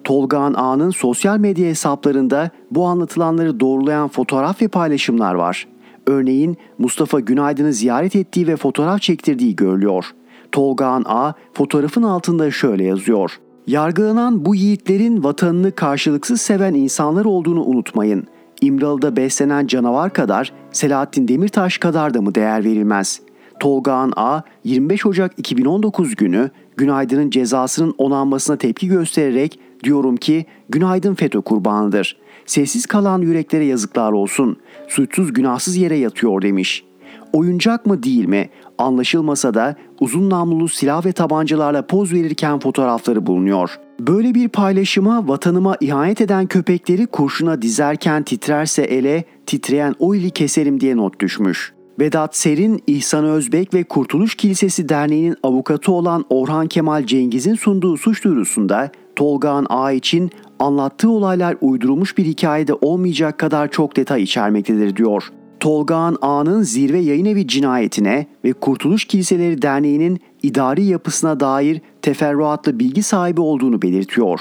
Tolgağan 0.04 0.54
Ağa'nın 0.54 0.90
sosyal 0.90 1.38
medya 1.38 1.68
hesaplarında 1.68 2.50
bu 2.70 2.84
anlatılanları 2.84 3.60
doğrulayan 3.60 4.08
fotoğraf 4.08 4.62
ve 4.62 4.68
paylaşımlar 4.68 5.34
var. 5.34 5.68
Örneğin 6.06 6.56
Mustafa 6.78 7.20
Günaydın'ı 7.20 7.72
ziyaret 7.72 8.16
ettiği 8.16 8.46
ve 8.46 8.56
fotoğraf 8.56 9.00
çektirdiği 9.00 9.56
görülüyor. 9.56 10.04
Tolgağan 10.52 11.04
A 11.06 11.32
fotoğrafın 11.54 12.02
altında 12.02 12.50
şöyle 12.50 12.84
yazıyor. 12.84 13.30
Yargılanan 13.66 14.44
bu 14.44 14.54
yiğitlerin 14.54 15.24
vatanını 15.24 15.72
karşılıksız 15.72 16.40
seven 16.40 16.74
insanlar 16.74 17.24
olduğunu 17.24 17.64
unutmayın. 17.64 18.26
İmralı'da 18.60 19.16
beslenen 19.16 19.66
canavar 19.66 20.12
kadar 20.12 20.52
Selahattin 20.72 21.28
Demirtaş 21.28 21.78
kadar 21.78 22.14
da 22.14 22.22
mı 22.22 22.34
değer 22.34 22.64
verilmez? 22.64 23.20
Tolgağan 23.60 24.12
A 24.16 24.40
25 24.64 25.06
Ocak 25.06 25.38
2019 25.38 26.16
günü 26.16 26.50
Günaydın'ın 26.76 27.30
cezasının 27.30 27.94
onanmasına 27.98 28.56
tepki 28.56 28.88
göstererek 28.88 29.58
diyorum 29.84 30.16
ki 30.16 30.46
Günaydın 30.68 31.14
FETÖ 31.14 31.40
kurbanıdır. 31.40 32.16
Sessiz 32.46 32.86
kalan 32.86 33.22
yüreklere 33.22 33.64
yazıklar 33.64 34.12
olsun. 34.12 34.56
Suçsuz 34.88 35.32
günahsız 35.32 35.76
yere 35.76 35.96
yatıyor 35.96 36.42
demiş. 36.42 36.84
Oyuncak 37.32 37.86
mı 37.86 38.02
değil 38.02 38.24
mi? 38.24 38.48
Anlaşılmasa 38.78 39.54
da 39.54 39.76
uzun 40.00 40.30
namlulu 40.30 40.68
silah 40.68 41.06
ve 41.06 41.12
tabancalarla 41.12 41.86
poz 41.86 42.12
verirken 42.12 42.58
fotoğrafları 42.58 43.26
bulunuyor. 43.26 43.78
Böyle 44.00 44.34
bir 44.34 44.48
paylaşıma 44.48 45.28
vatanıma 45.28 45.76
ihanet 45.80 46.20
eden 46.20 46.46
köpekleri 46.46 47.06
kurşuna 47.06 47.62
dizerken 47.62 48.22
titrerse 48.22 48.82
ele, 48.82 49.24
titreyen 49.46 49.94
o 49.98 50.14
ili 50.14 50.30
keserim 50.30 50.80
diye 50.80 50.96
not 50.96 51.20
düşmüş. 51.20 51.72
Vedat 52.00 52.36
Serin, 52.36 52.82
İhsan 52.86 53.24
Özbek 53.24 53.74
ve 53.74 53.84
Kurtuluş 53.84 54.34
Kilisesi 54.34 54.88
Derneği'nin 54.88 55.36
avukatı 55.42 55.92
olan 55.92 56.24
Orhan 56.30 56.66
Kemal 56.66 57.06
Cengiz'in 57.06 57.54
sunduğu 57.54 57.96
suç 57.96 58.24
duyurusunda 58.24 58.90
Tolgağan 59.16 59.66
A 59.68 59.92
için 59.92 60.30
anlattığı 60.58 61.10
olaylar 61.10 61.56
uydurulmuş 61.60 62.18
bir 62.18 62.24
hikayede 62.24 62.74
olmayacak 62.74 63.38
kadar 63.38 63.70
çok 63.70 63.96
detay 63.96 64.22
içermektedir 64.22 64.96
diyor. 64.96 65.22
Tolgağan 65.60 66.16
A'nın 66.22 66.62
zirve 66.62 66.98
yayın 66.98 67.24
evi 67.24 67.46
cinayetine 67.46 68.26
ve 68.44 68.52
Kurtuluş 68.52 69.04
Kiliseleri 69.04 69.62
Derneği'nin 69.62 70.20
idari 70.42 70.84
yapısına 70.84 71.40
dair 71.40 71.80
teferruatlı 72.02 72.78
bilgi 72.78 73.02
sahibi 73.02 73.40
olduğunu 73.40 73.82
belirtiyor. 73.82 74.40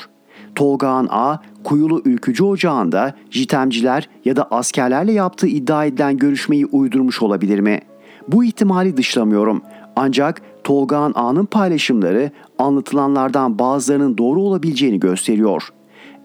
Tolgağan 0.55 1.07
A, 1.11 1.37
Kuyulu 1.63 2.01
Ülkücü 2.05 2.43
Ocağı'nda 2.43 3.13
jitemciler 3.29 4.09
ya 4.25 4.35
da 4.35 4.43
askerlerle 4.51 5.11
yaptığı 5.11 5.47
iddia 5.47 5.85
edilen 5.85 6.17
görüşmeyi 6.17 6.65
uydurmuş 6.65 7.21
olabilir 7.21 7.59
mi? 7.59 7.79
Bu 8.27 8.43
ihtimali 8.43 8.97
dışlamıyorum. 8.97 9.61
Ancak 9.95 10.41
Tolgağan 10.63 11.13
A'nın 11.15 11.45
paylaşımları 11.45 12.31
anlatılanlardan 12.57 13.59
bazılarının 13.59 14.17
doğru 14.17 14.41
olabileceğini 14.41 14.99
gösteriyor. 14.99 15.63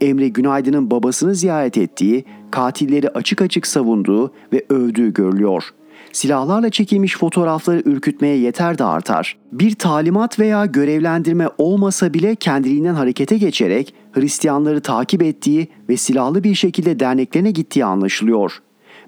Emre 0.00 0.28
Günaydın'ın 0.28 0.90
babasını 0.90 1.34
ziyaret 1.34 1.78
ettiği, 1.78 2.24
katilleri 2.50 3.08
açık 3.08 3.42
açık 3.42 3.66
savunduğu 3.66 4.32
ve 4.52 4.64
övdüğü 4.68 5.12
görülüyor.'' 5.12 5.83
Silahlarla 6.14 6.70
çekilmiş 6.70 7.16
fotoğrafları 7.16 7.82
ürkütmeye 7.84 8.36
yeter 8.36 8.78
de 8.78 8.84
artar. 8.84 9.36
Bir 9.52 9.74
talimat 9.74 10.38
veya 10.38 10.66
görevlendirme 10.66 11.48
olmasa 11.58 12.14
bile 12.14 12.34
kendiliğinden 12.34 12.94
harekete 12.94 13.38
geçerek 13.38 13.94
Hristiyanları 14.12 14.80
takip 14.80 15.22
ettiği 15.22 15.68
ve 15.88 15.96
silahlı 15.96 16.44
bir 16.44 16.54
şekilde 16.54 17.00
derneklerine 17.00 17.50
gittiği 17.50 17.84
anlaşılıyor. 17.84 18.58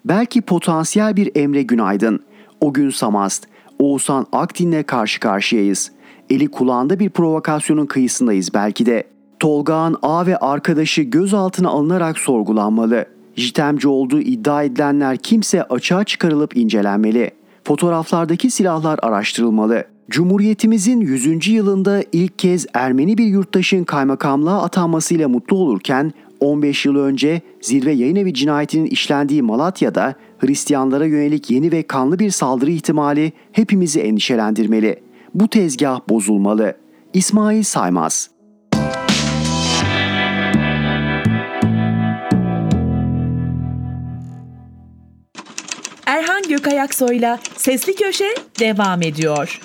Belki 0.04 0.42
potansiyel 0.42 1.16
bir 1.16 1.30
Emre 1.34 1.62
Günaydın, 1.62 2.20
o 2.60 2.72
gün 2.72 2.90
Samast, 2.90 3.48
Oğuzhan 3.78 4.26
Akdin'le 4.32 4.82
karşı 4.82 5.20
karşıyayız. 5.20 5.92
Eli 6.30 6.48
kulağında 6.48 6.98
bir 6.98 7.10
provokasyonun 7.10 7.86
kıyısındayız 7.86 8.54
belki 8.54 8.86
de. 8.86 9.04
Tolgağan 9.40 9.96
A 10.02 10.26
ve 10.26 10.36
arkadaşı 10.36 11.02
gözaltına 11.02 11.68
alınarak 11.68 12.18
sorgulanmalı. 12.18 13.15
Jitemci 13.36 13.88
olduğu 13.88 14.20
iddia 14.20 14.62
edilenler 14.62 15.16
kimse 15.16 15.62
açığa 15.62 16.04
çıkarılıp 16.04 16.56
incelenmeli. 16.56 17.30
Fotoğraflardaki 17.64 18.50
silahlar 18.50 18.98
araştırılmalı. 19.02 19.84
Cumhuriyetimizin 20.10 21.00
100. 21.00 21.48
yılında 21.48 22.02
ilk 22.12 22.38
kez 22.38 22.66
Ermeni 22.74 23.18
bir 23.18 23.26
yurttaşın 23.26 23.84
kaymakamlığa 23.84 24.62
atanmasıyla 24.62 25.28
mutlu 25.28 25.56
olurken 25.56 26.12
15 26.40 26.86
yıl 26.86 26.96
önce 26.96 27.40
zirve 27.60 27.92
yayın 27.92 28.16
evi 28.16 28.34
cinayetinin 28.34 28.86
işlendiği 28.86 29.42
Malatya'da 29.42 30.14
Hristiyanlara 30.38 31.06
yönelik 31.06 31.50
yeni 31.50 31.72
ve 31.72 31.82
kanlı 31.82 32.18
bir 32.18 32.30
saldırı 32.30 32.70
ihtimali 32.70 33.32
hepimizi 33.52 34.00
endişelendirmeli. 34.00 35.00
Bu 35.34 35.48
tezgah 35.48 36.00
bozulmalı. 36.08 36.76
İsmail 37.14 37.62
Saymaz 37.62 38.30
Erhan 46.06 46.42
Gökayaksoy'la 46.48 47.38
Sesli 47.56 47.94
Köşe 47.94 48.34
devam 48.60 49.02
ediyor. 49.02 49.60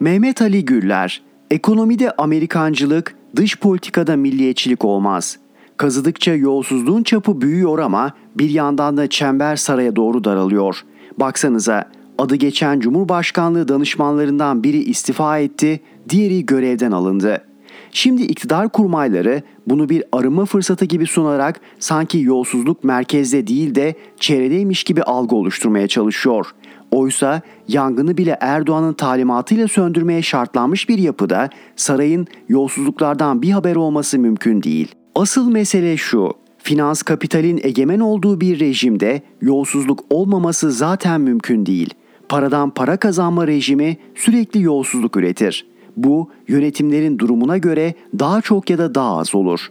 Mehmet 0.00 0.42
Ali 0.42 0.64
Güller, 0.64 1.22
ekonomide 1.50 2.10
Amerikancılık, 2.10 3.14
dış 3.36 3.58
politikada 3.58 4.16
milliyetçilik 4.16 4.84
olmaz. 4.84 5.38
Kazıdıkça 5.76 6.34
yolsuzluğun 6.34 7.02
çapı 7.02 7.40
büyüyor 7.40 7.78
ama 7.78 8.12
bir 8.34 8.50
yandan 8.50 8.96
da 8.96 9.08
çember 9.08 9.56
saraya 9.56 9.96
doğru 9.96 10.24
daralıyor. 10.24 10.84
Baksanıza 11.20 11.84
adı 12.18 12.36
geçen 12.36 12.80
Cumhurbaşkanlığı 12.80 13.68
danışmanlarından 13.68 14.62
biri 14.62 14.78
istifa 14.78 15.38
etti, 15.38 15.80
diğeri 16.08 16.46
görevden 16.46 16.92
alındı. 16.92 17.47
Şimdi 17.90 18.22
iktidar 18.22 18.68
kurmayları 18.68 19.42
bunu 19.66 19.88
bir 19.88 20.04
arınma 20.12 20.44
fırsatı 20.44 20.84
gibi 20.84 21.06
sunarak 21.06 21.60
sanki 21.78 22.18
yolsuzluk 22.18 22.84
merkezde 22.84 23.46
değil 23.46 23.74
de 23.74 23.94
çevredeymiş 24.20 24.84
gibi 24.84 25.02
algı 25.02 25.36
oluşturmaya 25.36 25.88
çalışıyor. 25.88 26.46
Oysa 26.90 27.42
yangını 27.68 28.16
bile 28.16 28.36
Erdoğan'ın 28.40 28.92
talimatıyla 28.92 29.68
söndürmeye 29.68 30.22
şartlanmış 30.22 30.88
bir 30.88 30.98
yapıda 30.98 31.50
sarayın 31.76 32.26
yolsuzluklardan 32.48 33.42
bir 33.42 33.50
haber 33.50 33.76
olması 33.76 34.18
mümkün 34.18 34.62
değil. 34.62 34.94
Asıl 35.14 35.50
mesele 35.50 35.96
şu. 35.96 36.32
Finans 36.58 37.02
kapitalin 37.02 37.60
egemen 37.62 38.00
olduğu 38.00 38.40
bir 38.40 38.60
rejimde 38.60 39.22
yolsuzluk 39.40 40.04
olmaması 40.10 40.72
zaten 40.72 41.20
mümkün 41.20 41.66
değil. 41.66 41.94
Paradan 42.28 42.70
para 42.70 42.96
kazanma 42.96 43.46
rejimi 43.46 43.96
sürekli 44.14 44.62
yolsuzluk 44.62 45.16
üretir. 45.16 45.66
Bu 45.98 46.30
yönetimlerin 46.48 47.18
durumuna 47.18 47.58
göre 47.58 47.94
daha 48.18 48.40
çok 48.40 48.70
ya 48.70 48.78
da 48.78 48.94
daha 48.94 49.18
az 49.18 49.34
olur. 49.34 49.70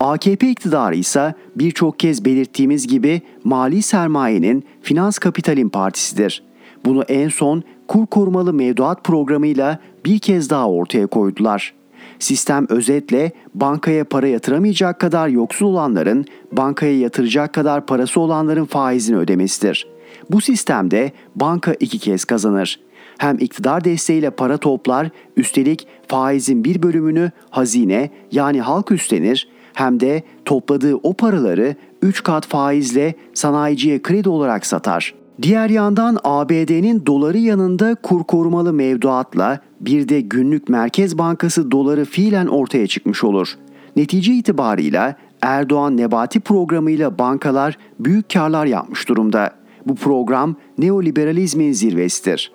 AKP 0.00 0.50
iktidarı 0.50 0.96
ise 0.96 1.34
birçok 1.56 1.98
kez 1.98 2.24
belirttiğimiz 2.24 2.86
gibi 2.86 3.22
mali 3.44 3.82
sermayenin 3.82 4.64
finans 4.82 5.18
kapitalin 5.18 5.68
partisidir. 5.68 6.42
Bunu 6.84 7.02
en 7.02 7.28
son 7.28 7.62
kur 7.88 8.06
korumalı 8.06 8.52
mevduat 8.52 9.04
programıyla 9.04 9.78
bir 10.04 10.18
kez 10.18 10.50
daha 10.50 10.68
ortaya 10.68 11.06
koydular. 11.06 11.74
Sistem 12.18 12.66
özetle 12.68 13.32
bankaya 13.54 14.04
para 14.04 14.28
yatıramayacak 14.28 15.00
kadar 15.00 15.28
yoksul 15.28 15.66
olanların 15.66 16.24
bankaya 16.52 16.98
yatıracak 16.98 17.52
kadar 17.52 17.86
parası 17.86 18.20
olanların 18.20 18.64
faizini 18.64 19.16
ödemesidir. 19.16 19.86
Bu 20.30 20.40
sistemde 20.40 21.12
banka 21.36 21.74
iki 21.80 21.98
kez 21.98 22.24
kazanır 22.24 22.80
hem 23.18 23.38
iktidar 23.38 23.84
desteğiyle 23.84 24.30
para 24.30 24.56
toplar, 24.56 25.10
üstelik 25.36 25.86
faizin 26.06 26.64
bir 26.64 26.82
bölümünü 26.82 27.30
hazine 27.50 28.10
yani 28.32 28.60
halk 28.60 28.90
üstlenir 28.92 29.48
hem 29.74 30.00
de 30.00 30.22
topladığı 30.44 30.94
o 30.94 31.12
paraları 31.12 31.76
3 32.02 32.22
kat 32.22 32.46
faizle 32.46 33.14
sanayiciye 33.34 34.02
kredi 34.02 34.28
olarak 34.28 34.66
satar. 34.66 35.14
Diğer 35.42 35.70
yandan 35.70 36.18
ABD'nin 36.24 37.06
doları 37.06 37.38
yanında 37.38 37.94
kur 37.94 38.24
korumalı 38.24 38.72
mevduatla 38.72 39.60
bir 39.80 40.08
de 40.08 40.20
günlük 40.20 40.68
Merkez 40.68 41.18
Bankası 41.18 41.70
doları 41.70 42.04
fiilen 42.04 42.46
ortaya 42.46 42.86
çıkmış 42.86 43.24
olur. 43.24 43.54
Netice 43.96 44.32
itibarıyla 44.32 45.16
Erdoğan 45.42 45.96
Nebati 45.96 46.40
programıyla 46.40 47.18
bankalar 47.18 47.78
büyük 48.00 48.32
karlar 48.32 48.66
yapmış 48.66 49.08
durumda. 49.08 49.50
Bu 49.86 49.94
program 49.94 50.56
neoliberalizmin 50.78 51.72
zirvesidir. 51.72 52.52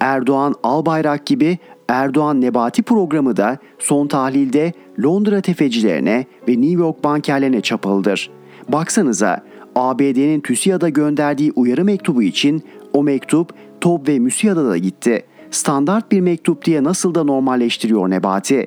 Erdoğan 0.00 0.54
Albayrak 0.62 1.26
gibi 1.26 1.58
Erdoğan 1.88 2.40
Nebati 2.40 2.82
programı 2.82 3.36
da 3.36 3.58
son 3.78 4.06
tahlilde 4.06 4.72
Londra 5.02 5.40
tefecilerine 5.40 6.26
ve 6.48 6.52
New 6.52 6.82
York 6.82 7.04
bankerlerine 7.04 7.60
çapılıdır. 7.60 8.30
Baksanıza 8.68 9.44
ABD'nin 9.76 10.40
TÜSİAD'a 10.40 10.88
gönderdiği 10.88 11.52
uyarı 11.56 11.84
mektubu 11.84 12.22
için 12.22 12.62
o 12.92 13.02
mektup 13.02 13.54
TOB 13.80 14.08
ve 14.08 14.18
MÜSİAD'a 14.18 14.64
da 14.64 14.76
gitti. 14.76 15.24
Standart 15.50 16.12
bir 16.12 16.20
mektup 16.20 16.64
diye 16.64 16.84
nasıl 16.84 17.14
da 17.14 17.24
normalleştiriyor 17.24 18.10
Nebati. 18.10 18.66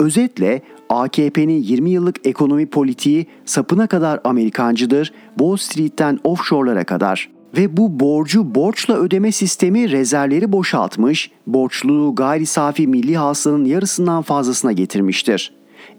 Özetle 0.00 0.62
AKP'nin 0.88 1.62
20 1.62 1.90
yıllık 1.90 2.26
ekonomi 2.26 2.66
politiği 2.66 3.26
sapına 3.44 3.86
kadar 3.86 4.20
Amerikancıdır, 4.24 5.12
Wall 5.38 5.56
Street'ten 5.56 6.18
offshore'lara 6.24 6.84
kadar 6.84 7.30
ve 7.56 7.76
bu 7.76 8.00
borcu 8.00 8.54
borçla 8.54 8.96
ödeme 8.96 9.32
sistemi 9.32 9.90
rezervleri 9.90 10.52
boşaltmış, 10.52 11.30
borçluluğu 11.46 12.14
gayri 12.14 12.46
safi 12.46 12.86
milli 12.86 13.16
hasılanın 13.16 13.64
yarısından 13.64 14.22
fazlasına 14.22 14.72
getirmiştir. 14.72 15.52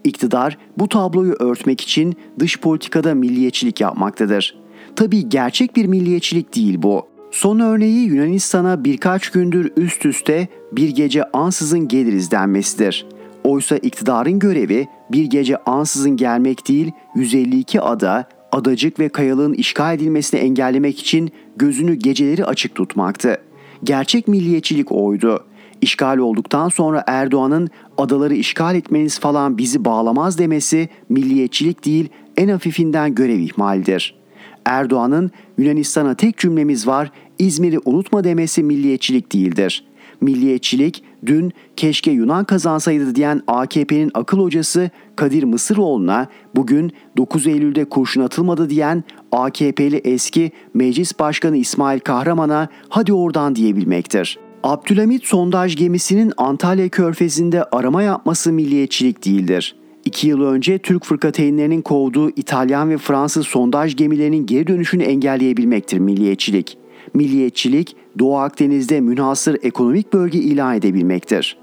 İktidar 0.04 0.58
bu 0.78 0.88
tabloyu 0.88 1.32
örtmek 1.32 1.80
için 1.80 2.16
dış 2.38 2.60
politikada 2.60 3.14
milliyetçilik 3.14 3.80
yapmaktadır. 3.80 4.58
Tabii 4.96 5.28
gerçek 5.28 5.76
bir 5.76 5.86
milliyetçilik 5.86 6.54
değil 6.54 6.82
bu. 6.82 7.06
Son 7.30 7.58
örneği 7.58 8.06
Yunanistan'a 8.06 8.84
birkaç 8.84 9.30
gündür 9.30 9.72
üst 9.76 10.06
üste 10.06 10.48
bir 10.72 10.88
gece 10.88 11.24
ansızın 11.24 11.88
geliriz 11.88 12.30
denmesidir. 12.30 13.06
Oysa 13.44 13.76
iktidarın 13.76 14.38
görevi 14.38 14.88
bir 15.12 15.24
gece 15.24 15.56
ansızın 15.56 16.16
gelmek 16.16 16.68
değil 16.68 16.92
152 17.14 17.80
ada, 17.80 18.28
adacık 18.52 19.00
ve 19.00 19.08
kayalığın 19.08 19.52
işgal 19.52 19.94
edilmesini 19.94 20.40
engellemek 20.40 21.00
için 21.00 21.30
gözünü 21.56 21.94
geceleri 21.94 22.44
açık 22.44 22.74
tutmaktı. 22.74 23.40
Gerçek 23.84 24.28
milliyetçilik 24.28 24.92
oydu. 24.92 25.44
İşgal 25.80 26.18
olduktan 26.18 26.68
sonra 26.68 27.04
Erdoğan'ın 27.06 27.68
adaları 27.98 28.34
işgal 28.34 28.74
etmeniz 28.74 29.18
falan 29.18 29.58
bizi 29.58 29.84
bağlamaz 29.84 30.38
demesi 30.38 30.88
milliyetçilik 31.08 31.84
değil 31.84 32.08
en 32.36 32.48
hafifinden 32.48 33.14
görev 33.14 33.38
ihmalidir. 33.38 34.18
Erdoğan'ın 34.64 35.30
Yunanistan'a 35.58 36.14
tek 36.14 36.38
cümlemiz 36.38 36.86
var 36.86 37.12
İzmir'i 37.38 37.78
unutma 37.84 38.24
demesi 38.24 38.62
milliyetçilik 38.62 39.32
değildir. 39.32 39.87
Milliyetçilik 40.20 41.02
dün 41.26 41.52
keşke 41.76 42.10
Yunan 42.10 42.44
kazansaydı 42.44 43.14
diyen 43.14 43.42
AKP'nin 43.46 44.10
akıl 44.14 44.38
hocası 44.38 44.90
Kadir 45.16 45.42
Mısıroğlu'na 45.42 46.26
bugün 46.56 46.92
9 47.16 47.46
Eylül'de 47.46 47.84
kurşun 47.84 48.20
atılmadı 48.20 48.70
diyen 48.70 49.04
AKP'li 49.32 49.96
eski 49.96 50.52
Meclis 50.74 51.18
Başkanı 51.18 51.56
İsmail 51.56 52.00
Kahraman'a 52.00 52.68
hadi 52.88 53.12
oradan 53.12 53.54
diyebilmektir. 53.54 54.38
Abdülhamit 54.62 55.24
sondaj 55.24 55.76
gemisinin 55.76 56.32
Antalya 56.36 56.88
körfezinde 56.88 57.64
arama 57.64 58.02
yapması 58.02 58.52
milliyetçilik 58.52 59.24
değildir. 59.24 59.76
İki 60.04 60.28
yıl 60.28 60.42
önce 60.42 60.78
Türk 60.78 61.04
fırkateynlerinin 61.04 61.82
kovduğu 61.82 62.30
İtalyan 62.30 62.90
ve 62.90 62.98
Fransız 62.98 63.46
sondaj 63.46 63.96
gemilerinin 63.96 64.46
geri 64.46 64.66
dönüşünü 64.66 65.02
engelleyebilmektir 65.02 65.98
milliyetçilik. 65.98 66.78
Milliyetçilik 67.14 67.96
Doğu 68.18 68.38
Akdeniz'de 68.38 69.00
münhasır 69.00 69.58
ekonomik 69.62 70.12
bölge 70.12 70.38
ilan 70.38 70.74
edebilmektir. 70.74 71.58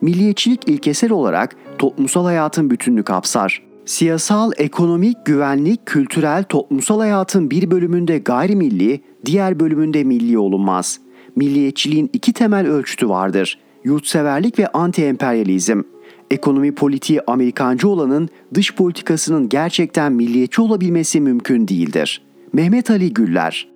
Milliyetçilik 0.00 0.68
ilkesel 0.68 1.12
olarak 1.12 1.56
toplumsal 1.78 2.24
hayatın 2.24 2.70
bütününü 2.70 3.02
kapsar. 3.02 3.62
Siyasal, 3.84 4.52
ekonomik, 4.56 5.16
güvenlik, 5.24 5.86
kültürel, 5.86 6.44
toplumsal 6.44 6.98
hayatın 6.98 7.50
bir 7.50 7.70
bölümünde 7.70 8.18
gayrimilli, 8.18 9.00
diğer 9.24 9.60
bölümünde 9.60 10.04
milli 10.04 10.38
olunmaz. 10.38 11.00
Milliyetçiliğin 11.36 12.10
iki 12.12 12.32
temel 12.32 12.66
ölçütü 12.66 13.08
vardır. 13.08 13.58
Yurtseverlik 13.84 14.58
ve 14.58 14.66
anti-emperyalizm. 14.66 15.82
Ekonomi 16.30 16.74
politiği 16.74 17.20
Amerikancı 17.26 17.88
olanın 17.88 18.28
dış 18.54 18.74
politikasının 18.74 19.48
gerçekten 19.48 20.12
milliyetçi 20.12 20.62
olabilmesi 20.62 21.20
mümkün 21.20 21.68
değildir. 21.68 22.22
Mehmet 22.52 22.90
Ali 22.90 23.14
Güller 23.14 23.70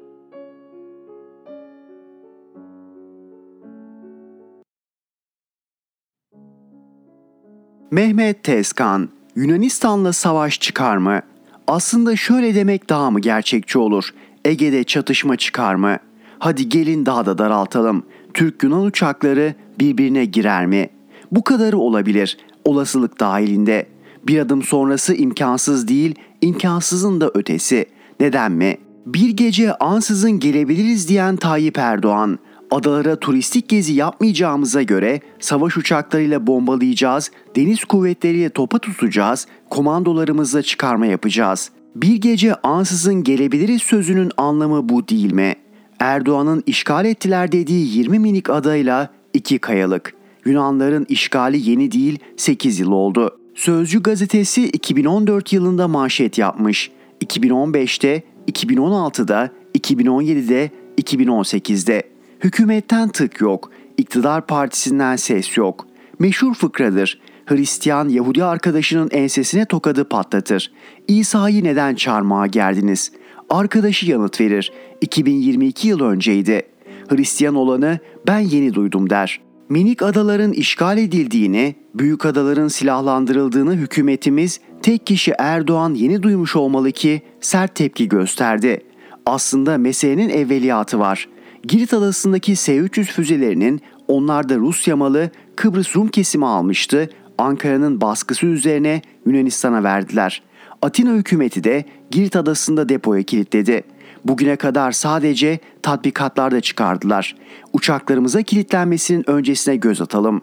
Mehmet 7.90 8.44
Tezkan, 8.44 9.08
Yunanistan'la 9.36 10.12
savaş 10.12 10.60
çıkar 10.60 10.96
mı? 10.96 11.20
Aslında 11.66 12.16
şöyle 12.16 12.54
demek 12.54 12.88
daha 12.88 13.10
mı 13.10 13.20
gerçekçi 13.20 13.78
olur? 13.78 14.10
Ege'de 14.44 14.84
çatışma 14.84 15.36
çıkar 15.36 15.74
mı? 15.74 15.96
Hadi 16.38 16.68
gelin 16.68 17.06
daha 17.06 17.26
da 17.26 17.38
daraltalım. 17.38 18.06
Türk-Yunan 18.34 18.84
uçakları 18.84 19.54
birbirine 19.78 20.24
girer 20.24 20.66
mi? 20.66 20.88
Bu 21.32 21.44
kadarı 21.44 21.78
olabilir. 21.78 22.38
Olasılık 22.64 23.20
dahilinde. 23.20 23.86
Bir 24.26 24.38
adım 24.38 24.62
sonrası 24.62 25.14
imkansız 25.14 25.88
değil, 25.88 26.14
imkansızın 26.40 27.20
da 27.20 27.30
ötesi. 27.34 27.86
Neden 28.20 28.52
mi? 28.52 28.76
Bir 29.06 29.28
gece 29.28 29.74
ansızın 29.74 30.40
gelebiliriz 30.40 31.08
diyen 31.08 31.36
Tayyip 31.36 31.78
Erdoğan, 31.78 32.38
Adalara 32.70 33.16
turistik 33.16 33.68
gezi 33.68 33.92
yapmayacağımıza 33.92 34.82
göre 34.82 35.20
savaş 35.40 35.76
uçaklarıyla 35.76 36.46
bombalayacağız, 36.46 37.30
deniz 37.56 37.84
kuvvetleriyle 37.84 38.48
topa 38.48 38.78
tutacağız, 38.78 39.46
komandolarımızla 39.70 40.62
çıkarma 40.62 41.06
yapacağız. 41.06 41.70
Bir 41.96 42.16
gece 42.16 42.54
ansızın 42.54 43.24
gelebiliriz 43.24 43.82
sözünün 43.82 44.30
anlamı 44.36 44.88
bu 44.88 45.08
değil 45.08 45.32
mi? 45.32 45.54
Erdoğan'ın 45.98 46.62
işgal 46.66 47.04
ettiler 47.04 47.52
dediği 47.52 47.98
20 47.98 48.18
minik 48.18 48.50
adayla 48.50 49.10
iki 49.34 49.58
kayalık. 49.58 50.14
Yunanların 50.44 51.06
işgali 51.08 51.70
yeni 51.70 51.92
değil 51.92 52.18
8 52.36 52.80
yıl 52.80 52.92
oldu. 52.92 53.38
Sözcü 53.54 54.02
gazetesi 54.02 54.68
2014 54.68 55.52
yılında 55.52 55.88
manşet 55.88 56.38
yapmış. 56.38 56.90
2015'te, 57.24 58.22
2016'da, 58.48 59.50
2017'de, 59.78 60.70
2018'de. 60.98 62.13
Hükümetten 62.44 63.08
tık 63.08 63.40
yok, 63.40 63.70
iktidar 63.96 64.46
partisinden 64.46 65.16
ses 65.16 65.56
yok. 65.56 65.86
Meşhur 66.18 66.54
fıkradır. 66.54 67.20
Hristiyan 67.46 68.08
Yahudi 68.08 68.44
arkadaşının 68.44 69.08
ensesine 69.12 69.64
tokadı 69.64 70.08
patlatır. 70.08 70.72
İsa'yı 71.08 71.64
neden 71.64 71.94
çarmıha 71.94 72.46
gerdiniz? 72.46 73.12
Arkadaşı 73.50 74.10
yanıt 74.10 74.40
verir. 74.40 74.72
2022 75.00 75.88
yıl 75.88 76.00
önceydi. 76.00 76.62
Hristiyan 77.08 77.54
olanı 77.54 77.98
ben 78.26 78.38
yeni 78.38 78.74
duydum 78.74 79.10
der. 79.10 79.40
Minik 79.68 80.02
adaların 80.02 80.52
işgal 80.52 80.98
edildiğini, 80.98 81.74
büyük 81.94 82.26
adaların 82.26 82.68
silahlandırıldığını 82.68 83.74
hükümetimiz 83.74 84.60
tek 84.82 85.06
kişi 85.06 85.32
Erdoğan 85.38 85.94
yeni 85.94 86.22
duymuş 86.22 86.56
olmalı 86.56 86.92
ki 86.92 87.22
sert 87.40 87.74
tepki 87.74 88.08
gösterdi. 88.08 88.80
Aslında 89.26 89.78
meselenin 89.78 90.28
evveliyatı 90.28 90.98
var. 90.98 91.28
Girit 91.68 91.94
adasındaki 91.94 92.56
S-300 92.56 93.04
füzelerinin 93.04 93.80
onlar 94.08 94.48
da 94.48 94.56
Rusya 94.56 94.96
malı 94.96 95.30
Kıbrıs 95.56 95.96
Rum 95.96 96.08
kesimi 96.08 96.46
almıştı. 96.46 97.10
Ankara'nın 97.38 98.00
baskısı 98.00 98.46
üzerine 98.46 99.02
Yunanistan'a 99.26 99.82
verdiler. 99.84 100.42
Atina 100.82 101.12
hükümeti 101.12 101.64
de 101.64 101.84
Girit 102.10 102.36
adasında 102.36 102.88
depoya 102.88 103.22
kilitledi. 103.22 103.82
Bugüne 104.24 104.56
kadar 104.56 104.92
sadece 104.92 105.58
tatbikatlarda 105.82 106.60
çıkardılar. 106.60 107.36
Uçaklarımıza 107.72 108.42
kilitlenmesinin 108.42 109.30
öncesine 109.30 109.76
göz 109.76 110.00
atalım. 110.00 110.42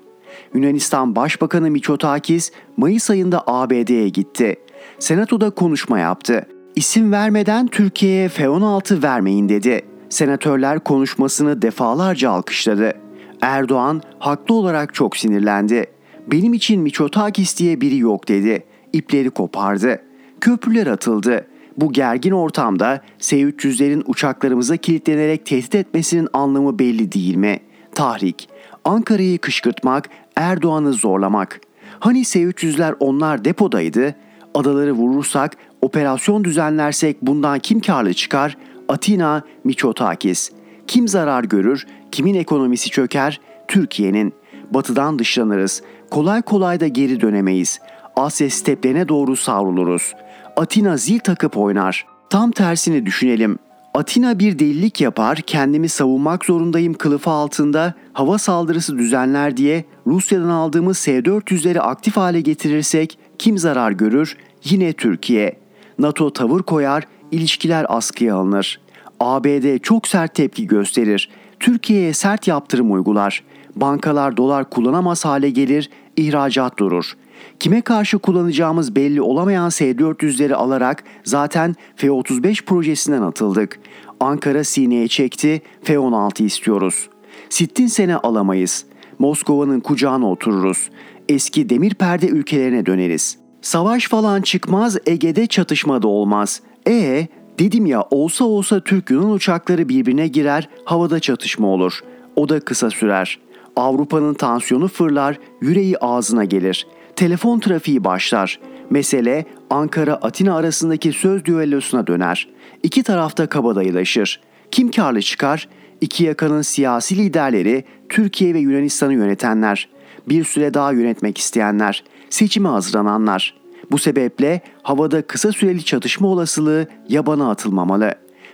Yunanistan 0.54 1.16
Başbakanı 1.16 1.72
Mitsotakis 1.72 2.52
Mayıs 2.78 3.10
ayında 3.10 3.44
ABD'ye 3.48 4.10
gitti. 4.10 4.56
Senatoda 5.00 5.50
konuşma 5.50 6.00
yaptı. 6.00 6.48
İsim 6.76 7.12
vermeden 7.12 7.68
Türkiye'ye 7.68 8.30
F-16 8.30 9.04
vermeyin 9.04 9.50
dedi. 9.50 9.82
Senatörler 10.12 10.80
konuşmasını 10.80 11.62
defalarca 11.62 12.32
alkışladı. 12.32 12.94
Erdoğan 13.42 14.02
haklı 14.20 14.56
olarak 14.56 14.94
çok 14.94 15.18
sinirlendi. 15.18 15.86
Benim 16.28 16.54
için 16.54 16.82
Mitsotakis 16.82 17.58
diye 17.58 17.82
biri 17.82 17.98
yok 17.98 18.28
dedi. 18.28 18.64
İpleri 18.94 19.30
kopardı. 19.30 20.02
Köprüler 20.42 20.88
atıldı. 20.88 21.48
Bu 21.78 21.94
gergin 21.94 22.32
ortamda 22.32 23.02
S-300'lerin 23.20 24.04
uçaklarımıza 24.06 24.78
kilitlenerek 24.78 25.46
tehdit 25.46 25.76
etmesinin 25.76 26.28
anlamı 26.34 26.80
belli 26.80 27.12
değil 27.12 27.36
mi? 27.36 27.60
Tahrik. 27.96 28.50
Ankara'yı 28.86 29.40
kışkırtmak, 29.40 30.10
Erdoğan'ı 30.36 30.94
zorlamak. 30.94 31.62
Hani 32.00 32.26
S-300'ler 32.26 32.96
onlar 33.00 33.46
depodaydı? 33.46 34.16
Adaları 34.54 34.92
vurursak, 34.92 35.58
operasyon 35.82 36.44
düzenlersek 36.44 37.22
bundan 37.22 37.60
kim 37.60 37.80
karlı 37.80 38.14
çıkar? 38.14 38.58
Atina 38.92 39.44
Miçotakis. 39.64 40.52
Kim 40.88 41.08
zarar 41.08 41.44
görür? 41.44 41.88
Kimin 42.12 42.36
ekonomisi 42.36 42.90
çöker? 42.90 43.42
Türkiye'nin. 43.68 44.34
Batıdan 44.72 45.20
dışlanırız. 45.20 45.82
Kolay 46.10 46.42
kolay 46.42 46.80
da 46.80 46.88
geri 46.88 47.22
dönemeyiz. 47.22 47.80
Asya 48.16 48.50
steplerine 48.50 49.08
doğru 49.08 49.36
savruluruz. 49.36 50.14
Atina 50.58 50.98
zil 50.98 51.20
takıp 51.20 51.58
oynar. 51.58 52.06
Tam 52.30 52.52
tersini 52.52 53.06
düşünelim. 53.06 53.60
Atina 53.94 54.40
bir 54.40 54.60
delilik 54.60 55.02
yapar, 55.02 55.38
kendimi 55.38 55.90
savunmak 55.90 56.46
zorundayım 56.46 56.94
kılıfı 56.94 57.30
altında 57.30 57.94
hava 58.14 58.38
saldırısı 58.38 58.98
düzenler 58.98 59.58
diye 59.58 59.86
Rusya'dan 60.08 60.50
aldığımız 60.50 60.98
S-400'leri 60.98 61.80
aktif 61.80 62.18
hale 62.18 62.42
getirirsek 62.42 63.20
kim 63.40 63.58
zarar 63.58 63.92
görür? 63.92 64.38
Yine 64.64 64.94
Türkiye. 64.94 65.60
NATO 66.00 66.34
tavır 66.34 66.64
koyar, 66.64 67.04
ilişkiler 67.32 67.86
askıya 67.90 68.36
alınır. 68.36 68.80
ABD 69.20 69.78
çok 69.78 70.08
sert 70.08 70.36
tepki 70.36 70.68
gösterir. 70.68 71.30
Türkiye'ye 71.60 72.14
sert 72.14 72.48
yaptırım 72.48 72.92
uygular. 72.92 73.44
Bankalar 73.76 74.38
dolar 74.38 74.70
kullanamaz 74.70 75.26
hale 75.26 75.50
gelir, 75.50 75.90
ihracat 76.18 76.80
durur. 76.80 77.14
Kime 77.60 77.82
karşı 77.82 78.20
kullanacağımız 78.20 78.96
belli 78.96 79.22
olamayan 79.22 79.70
S-400'leri 79.70 80.54
alarak 80.54 81.04
zaten 81.24 81.76
F-35 81.96 82.66
projesinden 82.66 83.22
atıldık. 83.22 83.80
Ankara 84.20 84.64
sineye 84.64 85.08
çekti, 85.08 85.62
F-16 85.84 86.44
istiyoruz. 86.44 87.10
Sittin 87.50 87.88
sene 87.88 88.16
alamayız. 88.16 88.86
Moskova'nın 89.20 89.80
kucağına 89.80 90.32
otururuz. 90.32 90.90
Eski 91.30 91.70
demir 91.70 91.94
perde 91.94 92.28
ülkelerine 92.28 92.86
döneriz. 92.86 93.38
Savaş 93.62 94.08
falan 94.08 94.42
çıkmaz, 94.42 94.98
Ege'de 95.06 95.48
çatışma 95.48 96.02
da 96.02 96.08
olmaz. 96.08 96.62
E 96.88 97.28
dedim 97.60 97.86
ya 97.86 98.04
olsa 98.12 98.46
olsa 98.46 98.80
Türk-Yunan 98.80 99.32
uçakları 99.32 99.90
birbirine 99.90 100.28
girer, 100.28 100.70
havada 100.86 101.20
çatışma 101.20 101.68
olur. 101.68 102.00
O 102.36 102.50
da 102.50 102.60
kısa 102.60 102.90
sürer. 102.90 103.40
Avrupa'nın 103.76 104.34
tansiyonu 104.34 104.88
fırlar, 104.88 105.40
yüreği 105.62 105.98
ağzına 105.98 106.46
gelir. 106.46 106.88
Telefon 107.16 107.60
trafiği 107.60 108.04
başlar. 108.04 108.60
Mesele 108.90 109.46
Ankara-Atina 109.70 110.56
arasındaki 110.56 111.14
söz 111.14 111.46
düellosuna 111.46 112.08
döner. 112.08 112.48
İki 112.84 113.04
tarafta 113.04 113.48
kabadayılaşır. 113.48 114.42
Kim 114.72 114.92
karlı 114.92 115.22
çıkar? 115.22 115.68
İki 116.02 116.24
yakanın 116.24 116.62
siyasi 116.62 117.18
liderleri 117.18 117.84
Türkiye 118.10 118.54
ve 118.54 118.60
Yunanistan'ı 118.60 119.14
yönetenler. 119.14 119.90
Bir 120.30 120.44
süre 120.44 120.74
daha 120.74 120.92
yönetmek 120.92 121.38
isteyenler. 121.38 122.04
Seçime 122.30 122.70
hazırlananlar. 122.70 123.61
Bu 123.92 123.98
sebeple 123.98 124.62
havada 124.84 125.22
kısa 125.22 125.52
süreli 125.52 125.86
çatışma 125.86 126.28
olasılığı 126.28 126.88
yabana 127.10 127.50
atılmamalı. 127.50 128.14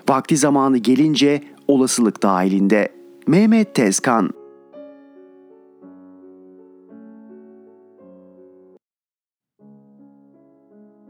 Vakti 0.10 0.38
zamanı 0.38 0.78
gelince 0.78 1.43
olasılık 1.67 2.23
dahilinde. 2.23 2.89
Mehmet 3.28 3.76
Tezkan 3.76 4.30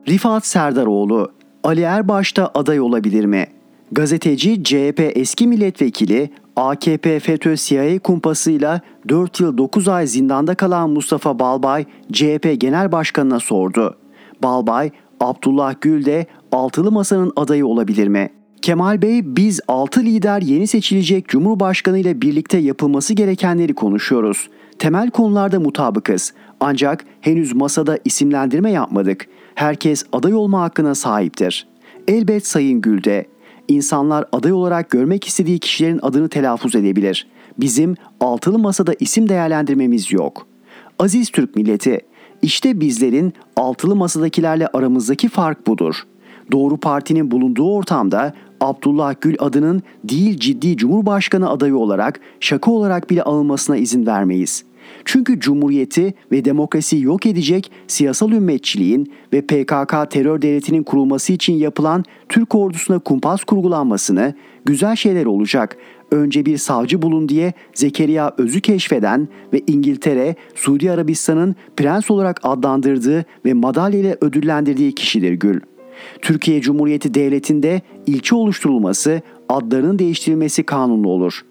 Rifat 0.08 0.46
Serdaroğlu, 0.46 1.32
Ali 1.63 1.82
Erbaş'ta 1.82 2.52
aday 2.54 2.80
olabilir 2.80 3.26
mi? 3.26 3.48
Gazeteci 3.92 4.63
CHP 4.63 5.12
eski 5.16 5.48
milletvekili 5.48 6.30
AKP 6.56 7.20
FETÖ 7.20 7.56
CIA 7.56 8.00
kumpasıyla 8.00 8.82
4 9.10 9.40
yıl 9.40 9.58
9 9.58 9.88
ay 9.88 10.08
zindanda 10.08 10.56
kalan 10.56 10.90
Mustafa 10.90 11.40
Balbay 11.40 11.86
CHP 12.13 12.56
Genel 12.58 12.92
Başkanı'na 12.92 13.40
sordu. 13.40 13.98
Balbay, 14.43 14.91
Abdullah 15.19 15.73
Gül 15.82 16.06
de 16.06 16.26
altılı 16.52 16.91
masanın 16.91 17.34
adayı 17.36 17.65
olabilir 17.65 18.08
mi? 18.08 18.30
Kemal 18.62 19.02
Bey 19.02 19.36
biz 19.36 19.60
6 19.67 20.04
lider 20.04 20.41
yeni 20.41 20.67
seçilecek 20.67 21.28
Cumhurbaşkanı 21.28 22.00
ile 22.00 22.21
birlikte 22.21 22.58
yapılması 22.58 23.13
gerekenleri 23.13 23.73
konuşuyoruz. 23.73 24.50
Temel 24.80 25.10
konularda 25.10 25.60
mutabıkız. 25.60 26.34
Ancak 26.60 27.06
henüz 27.21 27.56
masada 27.56 28.00
isimlendirme 28.06 28.71
yapmadık. 28.71 29.28
Herkes 29.56 30.04
aday 30.12 30.34
olma 30.34 30.62
hakkına 30.62 30.95
sahiptir. 30.95 31.67
Elbet 32.08 32.47
Sayın 32.47 32.82
Gül'de. 32.82 33.26
İnsanlar 33.67 34.26
aday 34.32 34.54
olarak 34.54 34.89
görmek 34.89 35.28
istediği 35.28 35.60
kişilerin 35.60 36.00
adını 36.02 36.30
telaffuz 36.30 36.76
edebilir. 36.76 37.28
Bizim 37.60 37.95
altılı 38.19 38.60
masada 38.60 38.93
isim 39.00 39.30
değerlendirmemiz 39.30 40.12
yok. 40.12 40.47
Aziz 41.00 41.30
Türk 41.30 41.56
milleti, 41.56 42.02
işte 42.41 42.80
bizlerin 42.80 43.34
altılı 43.56 43.95
masadakilerle 43.95 44.67
aramızdaki 44.67 45.30
fark 45.30 45.67
budur. 45.67 45.95
Doğru 46.52 46.78
Parti'nin 46.78 47.32
bulunduğu 47.32 47.73
ortamda 47.73 48.34
Abdullah 48.62 49.13
Gül 49.21 49.36
adının 49.39 49.82
değil 50.04 50.39
ciddi 50.39 50.78
Cumhurbaşkanı 50.78 51.50
adayı 51.50 51.78
olarak 51.78 52.19
şaka 52.39 52.71
olarak 52.71 53.10
bile 53.10 53.23
alınmasına 53.23 53.78
izin 53.78 54.06
vermeyiz. 54.06 54.63
Çünkü 55.06 55.39
cumhuriyeti 55.39 56.13
ve 56.32 56.45
demokrasiyi 56.45 57.04
yok 57.04 57.26
edecek 57.26 57.71
siyasal 57.88 58.32
ümmetçiliğin 58.32 59.13
ve 59.34 59.41
PKK 59.41 60.12
terör 60.12 60.41
devletinin 60.41 60.84
kurulması 60.84 61.34
için 61.34 61.54
yapılan 61.54 62.04
Türk 62.30 62.56
ordusuna 62.56 63.00
kumpas 63.00 63.43
kurgulanmasını 63.43 64.34
güzel 64.65 64.95
şeyler 64.95 65.26
olacak. 65.26 65.78
Önce 66.12 66.46
bir 66.46 66.58
savcı 66.58 67.02
bulun 67.02 67.30
diye 67.30 67.54
Zekeriya 67.74 68.34
Öz'ü 68.38 68.62
keşfeden 68.62 69.28
ve 69.54 69.62
İngiltere, 69.67 70.36
Suudi 70.56 70.91
Arabistan'ın 70.91 71.56
prens 71.78 72.12
olarak 72.12 72.39
adlandırdığı 72.43 73.26
ve 73.46 73.54
madalya 73.54 74.00
ile 74.00 74.17
ödüllendirdiği 74.22 74.96
kişidir 74.96 75.34
Gül. 75.34 75.60
Türkiye 76.22 76.62
Cumhuriyeti 76.62 77.13
Devleti'nde 77.13 77.82
ilçe 78.08 78.36
oluşturulması, 78.36 79.22
adlarının 79.50 80.00
değiştirilmesi 80.00 80.63
kanunlu 80.63 81.10
olur. 81.10 81.41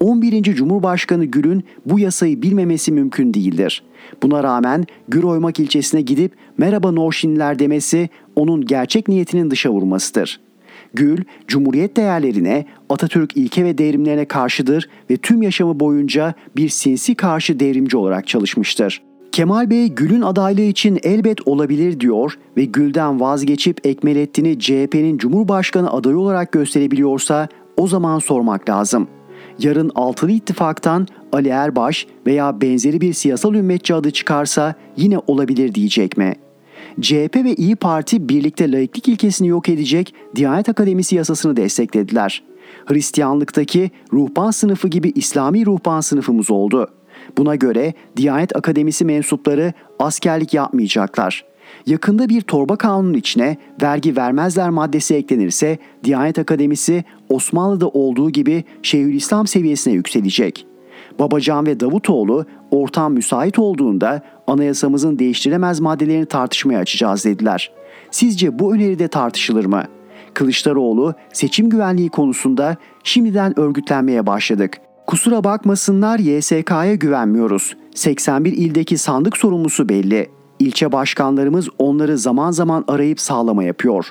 11. 0.00 0.42
Cumhurbaşkanı 0.42 1.24
Gül'ün 1.24 1.64
bu 1.86 1.98
yasayı 1.98 2.42
bilmemesi 2.42 2.92
mümkün 2.92 3.34
değildir. 3.34 3.82
Buna 4.22 4.42
rağmen 4.44 4.86
Güroymak 5.08 5.60
ilçesine 5.60 6.00
gidip 6.00 6.32
merhaba 6.58 6.92
Norşinliler 6.92 7.58
demesi 7.58 8.08
onun 8.36 8.66
gerçek 8.66 9.08
niyetinin 9.08 9.50
dışa 9.50 9.70
vurmasıdır. 9.70 10.40
Gül, 10.94 11.24
Cumhuriyet 11.48 11.96
değerlerine, 11.96 12.64
Atatürk 12.88 13.36
ilke 13.36 13.64
ve 13.64 13.78
devrimlerine 13.78 14.24
karşıdır 14.24 14.88
ve 15.10 15.16
tüm 15.16 15.42
yaşamı 15.42 15.80
boyunca 15.80 16.34
bir 16.56 16.68
sinsi 16.68 17.14
karşı 17.14 17.60
devrimci 17.60 17.96
olarak 17.96 18.26
çalışmıştır. 18.26 19.02
Kemal 19.32 19.70
Bey 19.70 19.88
Gül'ün 19.88 20.22
adaylığı 20.22 20.60
için 20.60 20.98
elbet 21.02 21.48
olabilir 21.48 22.00
diyor 22.00 22.38
ve 22.56 22.64
Gül'den 22.64 23.20
vazgeçip 23.20 23.86
Ekmelettin'i 23.86 24.58
CHP'nin 24.58 25.18
Cumhurbaşkanı 25.18 25.92
adayı 25.92 26.18
olarak 26.18 26.52
gösterebiliyorsa 26.52 27.48
o 27.76 27.86
zaman 27.86 28.18
sormak 28.18 28.68
lazım. 28.68 29.08
Yarın 29.58 29.90
altılı 29.94 30.30
ittifaktan 30.30 31.06
Ali 31.32 31.48
Erbaş 31.48 32.06
veya 32.26 32.60
benzeri 32.60 33.00
bir 33.00 33.12
siyasal 33.12 33.54
ümmetçi 33.54 33.94
adı 33.94 34.10
çıkarsa 34.10 34.74
yine 34.96 35.18
olabilir 35.26 35.74
diyecek 35.74 36.16
mi?'' 36.16 36.49
CHP 37.00 37.36
ve 37.36 37.54
İyi 37.54 37.76
Parti 37.76 38.28
birlikte 38.28 38.72
laiklik 38.72 39.08
ilkesini 39.08 39.48
yok 39.48 39.68
edecek 39.68 40.14
Diyanet 40.36 40.68
Akademisi 40.68 41.16
yasasını 41.16 41.56
desteklediler. 41.56 42.42
Hristiyanlıktaki 42.86 43.90
ruhban 44.12 44.50
sınıfı 44.50 44.88
gibi 44.88 45.12
İslami 45.14 45.66
ruhban 45.66 46.00
sınıfımız 46.00 46.50
oldu. 46.50 46.90
Buna 47.38 47.54
göre 47.54 47.94
Diyanet 48.16 48.56
Akademisi 48.56 49.04
mensupları 49.04 49.72
askerlik 49.98 50.54
yapmayacaklar. 50.54 51.44
Yakında 51.86 52.28
bir 52.28 52.40
torba 52.40 52.76
kanunun 52.76 53.14
içine 53.14 53.56
vergi 53.82 54.16
vermezler 54.16 54.70
maddesi 54.70 55.14
eklenirse 55.14 55.78
Diyanet 56.04 56.38
Akademisi 56.38 57.04
Osmanlı'da 57.28 57.88
olduğu 57.88 58.30
gibi 58.30 58.64
Şeyhülislam 58.82 59.46
seviyesine 59.46 59.94
yükselecek. 59.94 60.66
Babacan 61.20 61.66
ve 61.66 61.80
Davutoğlu 61.80 62.46
ortam 62.70 63.12
müsait 63.12 63.58
olduğunda 63.58 64.22
anayasamızın 64.46 65.18
değiştiremez 65.18 65.80
maddelerini 65.80 66.26
tartışmaya 66.26 66.78
açacağız 66.78 67.24
dediler. 67.24 67.72
Sizce 68.10 68.58
bu 68.58 68.74
öneri 68.74 68.98
de 68.98 69.08
tartışılır 69.08 69.64
mı? 69.64 69.84
Kılıçdaroğlu 70.34 71.14
seçim 71.32 71.70
güvenliği 71.70 72.08
konusunda 72.08 72.76
şimdiden 73.04 73.58
örgütlenmeye 73.58 74.26
başladık. 74.26 74.78
Kusura 75.06 75.44
bakmasınlar 75.44 76.18
YSK'ya 76.18 76.94
güvenmiyoruz. 76.94 77.76
81 77.94 78.52
ildeki 78.52 78.98
sandık 78.98 79.36
sorumlusu 79.36 79.88
belli. 79.88 80.30
İlçe 80.58 80.92
başkanlarımız 80.92 81.68
onları 81.78 82.18
zaman 82.18 82.50
zaman 82.50 82.84
arayıp 82.88 83.20
sağlama 83.20 83.64
yapıyor. 83.64 84.06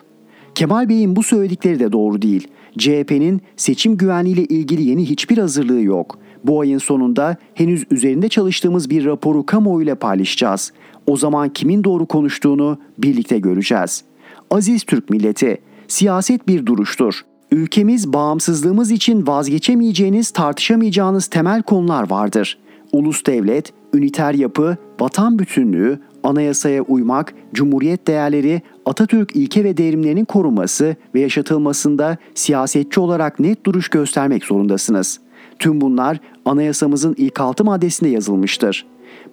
Kemal 0.56 0.90
Bey'in 0.90 1.16
bu 1.16 1.24
söyledikleri 1.24 1.80
de 1.80 1.92
doğru 1.92 2.22
değil. 2.22 2.48
CHP'nin 2.78 3.42
seçim 3.56 3.98
güvenliğiyle 3.98 4.44
ilgili 4.44 4.84
yeni 4.84 5.10
hiçbir 5.10 5.38
hazırlığı 5.38 5.82
yok. 5.82 6.20
Bu 6.44 6.62
ayın 6.62 6.78
sonunda 6.78 7.38
henüz 7.54 7.86
üzerinde 7.92 8.30
çalıştığımız 8.30 8.90
bir 8.90 9.06
raporu 9.06 9.46
kamuoyuyla 9.46 9.96
paylaşacağız. 9.96 10.74
O 11.08 11.18
zaman 11.18 11.50
kimin 11.50 11.84
doğru 11.84 12.06
konuştuğunu 12.06 12.78
birlikte 12.98 13.40
göreceğiz. 13.40 14.04
Aziz 14.52 14.84
Türk 14.84 15.10
milleti, 15.10 15.58
siyaset 15.88 16.48
bir 16.48 16.66
duruştur. 16.66 17.22
Ülkemiz 17.52 18.14
bağımsızlığımız 18.14 18.92
için 18.92 19.28
vazgeçemeyeceğiniz, 19.28 20.32
tartışamayacağınız 20.32 21.28
temel 21.28 21.62
konular 21.62 22.10
vardır. 22.10 22.58
Ulus 22.92 23.26
devlet, 23.26 23.74
üniter 23.94 24.34
yapı, 24.34 24.78
vatan 25.00 25.40
bütünlüğü, 25.40 26.00
anayasaya 26.24 26.82
uymak, 26.82 27.34
cumhuriyet 27.54 28.08
değerleri, 28.08 28.62
Atatürk 28.86 29.36
ilke 29.36 29.64
ve 29.64 29.78
devrimlerinin 29.78 30.26
korunması 30.26 30.96
ve 31.16 31.20
yaşatılmasında 31.20 32.18
siyasetçi 32.36 33.00
olarak 33.00 33.40
net 33.40 33.66
duruş 33.66 33.90
göstermek 33.90 34.46
zorundasınız.'' 34.46 35.30
Tüm 35.60 35.82
bunlar 35.82 36.20
anayasamızın 36.46 37.16
ilk 37.18 37.42
altı 37.42 37.66
maddesinde 37.66 38.10
yazılmıştır. 38.10 38.86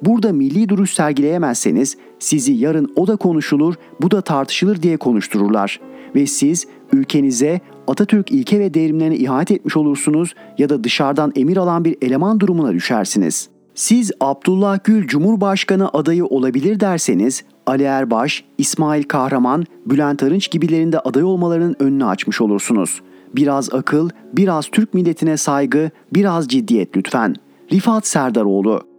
Burada 0.02 0.32
milli 0.32 0.68
duruş 0.68 0.94
sergileyemezseniz 0.94 1.96
sizi 2.18 2.52
yarın 2.52 2.92
o 2.96 3.06
da 3.06 3.16
konuşulur, 3.16 3.74
bu 4.00 4.10
da 4.10 4.20
tartışılır 4.20 4.82
diye 4.82 4.96
konuştururlar. 4.96 5.80
Ve 6.14 6.26
siz 6.26 6.66
ülkenize 6.92 7.60
Atatürk 7.86 8.30
ilke 8.30 8.60
ve 8.60 8.74
devrimlerine 8.74 9.16
ihanet 9.16 9.50
etmiş 9.50 9.76
olursunuz 9.76 10.34
ya 10.58 10.68
da 10.68 10.84
dışarıdan 10.84 11.32
emir 11.36 11.56
alan 11.56 11.84
bir 11.84 11.96
eleman 12.02 12.40
durumuna 12.40 12.72
düşersiniz. 12.72 13.48
Siz 13.74 14.12
Abdullah 14.20 14.78
Gül 14.84 15.06
Cumhurbaşkanı 15.06 15.88
adayı 15.88 16.26
olabilir 16.26 16.80
derseniz 16.80 17.44
Ali 17.66 17.82
Erbaş, 17.82 18.44
İsmail 18.58 19.02
Kahraman, 19.02 19.64
Bülent 19.86 20.22
Arınç 20.22 20.50
gibilerinde 20.50 21.00
aday 21.00 21.22
olmalarının 21.22 21.76
önünü 21.78 22.04
açmış 22.04 22.40
olursunuz.'' 22.40 23.15
Biraz 23.36 23.74
akıl, 23.74 24.10
biraz 24.32 24.66
Türk 24.66 24.94
milletine 24.94 25.36
saygı, 25.36 25.90
biraz 26.14 26.48
ciddiyet 26.48 26.96
lütfen. 26.96 27.34
Rifat 27.72 28.06
Serdaroğlu 28.06 28.96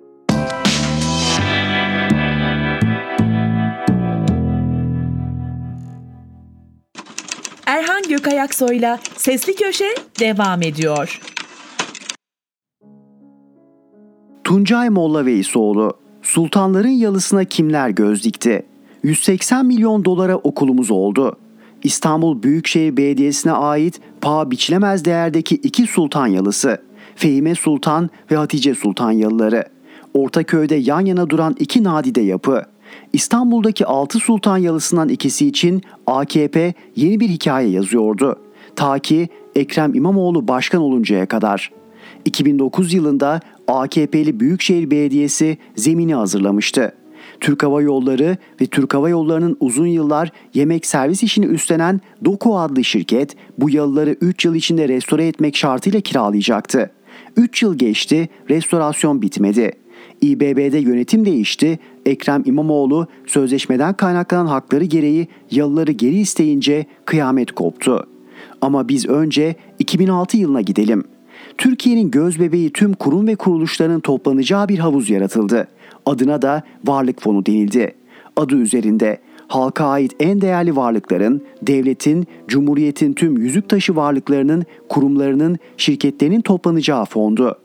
Erhan 7.65 8.04
Gökayaksoy'la 8.10 9.00
Sesli 9.17 9.56
Köşe 9.56 9.95
devam 10.19 10.62
ediyor. 10.62 11.21
Tuncay 14.43 14.89
Molla 14.89 15.26
Veysoğlu, 15.26 15.93
Sultanların 16.21 16.88
yalısına 16.88 17.43
kimler 17.43 17.89
göz 17.89 18.23
dikti? 18.23 18.65
180 19.04 19.65
milyon 19.65 20.06
dolara 20.06 20.36
okulumuz 20.36 20.91
oldu. 20.91 21.38
İstanbul 21.84 22.43
Büyükşehir 22.43 22.97
Belediyesi'ne 22.97 23.52
ait 23.52 24.02
paha 24.21 24.51
biçilemez 24.51 25.06
değerdeki 25.06 25.56
iki 25.56 25.88
sultan 25.88 26.27
yalısı, 26.27 26.82
Fehime 27.15 27.56
Sultan 27.56 28.10
ve 28.32 28.36
Hatice 28.36 28.75
Sultan 28.75 29.12
yalıları. 29.12 29.63
Ortaköy'de 30.13 30.75
yan 30.75 31.06
yana 31.06 31.30
duran 31.30 31.56
iki 31.60 31.84
nadide 31.84 32.21
yapı. 32.21 32.63
İstanbul'daki 33.13 33.86
altı 33.86 34.19
sultan 34.19 34.58
yalısından 34.58 35.10
ikisi 35.10 35.47
için 35.47 35.82
AKP 36.08 36.73
yeni 36.95 37.19
bir 37.19 37.30
hikaye 37.30 37.69
yazıyordu. 37.69 38.39
Ta 38.75 38.99
ki 38.99 39.30
Ekrem 39.56 39.95
İmamoğlu 39.95 40.47
başkan 40.47 40.82
oluncaya 40.82 41.25
kadar. 41.25 41.71
2009 42.25 42.93
yılında 42.93 43.39
AKP'li 43.67 44.39
Büyükşehir 44.39 44.91
Belediyesi 44.91 45.58
zemini 45.75 46.15
hazırlamıştı. 46.15 46.93
Türk 47.39 47.63
Hava 47.63 47.82
Yolları 47.82 48.38
ve 48.62 48.65
Türk 48.65 48.93
Hava 48.93 49.10
Yolları'nın 49.10 49.58
uzun 49.60 49.88
yıllar 49.88 50.32
yemek 50.54 50.86
servis 50.86 51.23
işini 51.23 51.45
üstlenen 51.45 52.02
Doku 52.26 52.60
adlı 52.60 52.84
şirket 52.84 53.36
bu 53.58 53.69
yalıları 53.69 54.15
3 54.21 54.45
yıl 54.45 54.56
içinde 54.56 54.88
restore 54.88 55.28
etmek 55.28 55.56
şartıyla 55.56 56.02
kiralayacaktı. 56.02 56.91
3 57.36 57.63
yıl 57.63 57.78
geçti, 57.78 58.30
restorasyon 58.50 59.21
bitmedi. 59.21 59.71
İBB'de 60.21 60.78
yönetim 60.78 61.26
değişti, 61.26 61.80
Ekrem 62.06 62.43
İmamoğlu 62.45 63.08
sözleşmeden 63.26 63.93
kaynaklanan 63.93 64.47
hakları 64.47 64.84
gereği 64.84 65.28
yalıları 65.52 65.91
geri 65.91 66.19
isteyince 66.19 66.86
kıyamet 67.06 67.52
koptu. 67.52 68.08
Ama 68.62 68.88
biz 68.88 69.06
önce 69.06 69.56
2006 69.80 70.38
yılına 70.38 70.62
gidelim. 70.62 71.04
Türkiye'nin 71.58 72.12
göz 72.12 72.39
bebeği 72.39 72.69
tüm 72.69 72.93
kurum 72.93 73.28
ve 73.28 73.36
kuruluşların 73.36 74.00
toplanacağı 74.00 74.69
bir 74.69 74.80
havuz 74.80 75.10
yaratıldı. 75.10 75.67
Adına 76.08 76.41
da 76.41 76.63
varlık 76.86 77.22
fonu 77.22 77.46
denildi. 77.46 77.96
Adı 78.36 78.56
üzerinde 78.56 79.17
halka 79.48 79.86
ait 79.86 80.15
en 80.20 80.41
değerli 80.41 80.76
varlıkların, 80.76 81.41
devletin, 81.62 82.28
cumhuriyetin 82.48 83.13
tüm 83.13 83.38
yüzük 83.38 83.70
taşı 83.70 83.96
varlıklarının, 83.96 84.65
kurumlarının, 84.89 85.58
şirketlerinin 85.78 86.41
toplanacağı 86.41 87.06
fondu. 87.06 87.58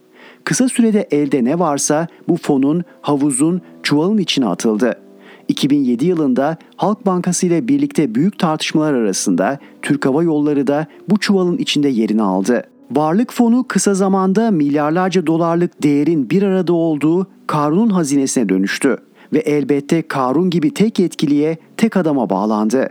Kısa 0.44 0.68
sürede 0.68 1.08
elde 1.10 1.44
ne 1.44 1.58
varsa 1.58 2.06
bu 2.28 2.36
fonun, 2.36 2.84
havuzun, 3.00 3.60
çuvalın 3.82 4.18
içine 4.18 4.46
atıldı. 4.46 5.00
2007 5.48 6.06
yılında 6.06 6.56
Halk 6.76 7.06
Bankası 7.06 7.46
ile 7.46 7.68
birlikte 7.68 8.14
büyük 8.14 8.38
tartışmalar 8.38 8.94
arasında 8.94 9.58
Türk 9.82 10.06
Hava 10.06 10.22
Yolları 10.22 10.66
da 10.66 10.86
bu 11.08 11.18
çuvalın 11.18 11.58
içinde 11.58 11.88
yerini 11.88 12.22
aldı. 12.22 12.71
Varlık 12.96 13.32
fonu 13.32 13.64
kısa 13.68 13.94
zamanda 13.94 14.50
milyarlarca 14.50 15.26
dolarlık 15.26 15.82
değerin 15.82 16.30
bir 16.30 16.42
arada 16.42 16.72
olduğu 16.72 17.26
Karun'un 17.46 17.90
hazinesine 17.90 18.48
dönüştü 18.48 18.96
ve 19.32 19.38
elbette 19.38 20.02
Karun 20.02 20.50
gibi 20.50 20.74
tek 20.74 20.98
yetkiliye, 20.98 21.56
tek 21.76 21.96
adama 21.96 22.30
bağlandı. 22.30 22.90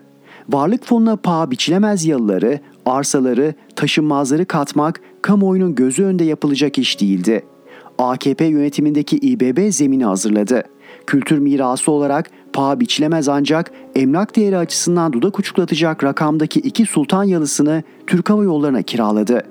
Varlık 0.50 0.86
fonuna 0.86 1.16
paha 1.16 1.52
biçilemez 1.52 2.06
yalıları, 2.06 2.60
arsaları, 2.86 3.54
taşınmazları 3.76 4.46
katmak 4.46 5.02
kamuoyunun 5.22 5.76
gözü 5.76 6.04
önünde 6.04 6.24
yapılacak 6.24 6.78
iş 6.78 7.02
değildi. 7.02 7.46
AKP 7.98 8.46
yönetimindeki 8.46 9.18
İBB 9.18 9.72
zemini 9.72 10.06
hazırladı. 10.06 10.64
Kültür 11.08 11.38
mirası 11.38 11.92
olarak 11.92 12.32
paha 12.54 12.80
biçilemez 12.80 13.30
ancak 13.30 13.72
emlak 13.96 14.36
değeri 14.36 14.58
açısından 14.58 15.14
dudak 15.14 15.40
uçuklatacak 15.40 16.04
rakamdaki 16.04 16.60
iki 16.60 16.86
sultan 16.86 17.24
yalısını 17.24 17.84
Türk 18.08 18.30
Hava 18.30 18.44
Yolları'na 18.44 18.82
kiraladı. 18.82 19.44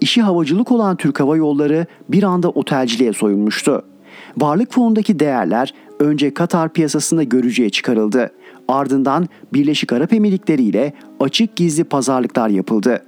İşi 0.00 0.22
havacılık 0.22 0.72
olan 0.72 0.96
Türk 0.96 1.20
Hava 1.20 1.36
Yolları 1.36 1.86
bir 2.08 2.22
anda 2.22 2.48
otelciliğe 2.48 3.12
soyunmuştu. 3.12 3.82
Varlık 4.36 4.72
fonundaki 4.72 5.18
değerler 5.18 5.74
önce 6.00 6.34
Katar 6.34 6.72
piyasasında 6.72 7.22
görücüye 7.22 7.70
çıkarıldı. 7.70 8.30
Ardından 8.68 9.28
Birleşik 9.52 9.92
Arap 9.92 10.12
Emirlikleri 10.12 10.62
ile 10.62 10.92
açık 11.20 11.56
gizli 11.56 11.84
pazarlıklar 11.84 12.48
yapıldı. 12.48 13.02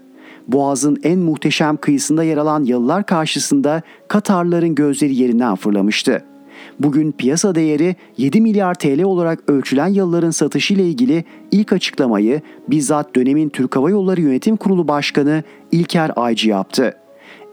Boğaz'ın 0.48 0.98
en 1.02 1.18
muhteşem 1.18 1.76
kıyısında 1.76 2.24
yer 2.24 2.36
alan 2.36 2.64
yalılar 2.64 3.06
karşısında 3.06 3.82
Katarların 4.08 4.74
gözleri 4.74 5.14
yerinden 5.14 5.54
fırlamıştı. 5.54 6.24
Bugün 6.80 7.12
piyasa 7.12 7.54
değeri 7.54 7.96
7 8.18 8.40
milyar 8.40 8.74
TL 8.74 9.02
olarak 9.02 9.50
ölçülen 9.50 9.86
yalıların 9.86 10.30
satışı 10.30 10.74
ile 10.74 10.84
ilgili 10.84 11.24
ilk 11.50 11.72
açıklamayı 11.72 12.40
bizzat 12.68 13.16
dönemin 13.16 13.48
Türk 13.48 13.76
Hava 13.76 13.90
Yolları 13.90 14.20
Yönetim 14.20 14.56
Kurulu 14.56 14.88
Başkanı 14.88 15.42
İlker 15.72 16.10
Aycı 16.16 16.48
yaptı. 16.48 16.94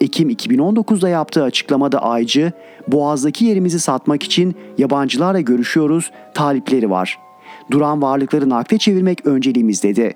Ekim 0.01 0.29
2019'da 0.29 1.09
yaptığı 1.09 1.43
açıklamada 1.43 1.99
Aycı, 1.99 2.51
Boğaz'daki 2.87 3.45
yerimizi 3.45 3.79
satmak 3.79 4.23
için 4.23 4.55
yabancılarla 4.77 5.39
görüşüyoruz, 5.39 6.11
talipleri 6.33 6.89
var. 6.89 7.19
Duran 7.71 8.01
varlıkları 8.01 8.49
nakde 8.49 8.77
çevirmek 8.77 9.25
önceliğimiz 9.25 9.83
dedi. 9.83 10.13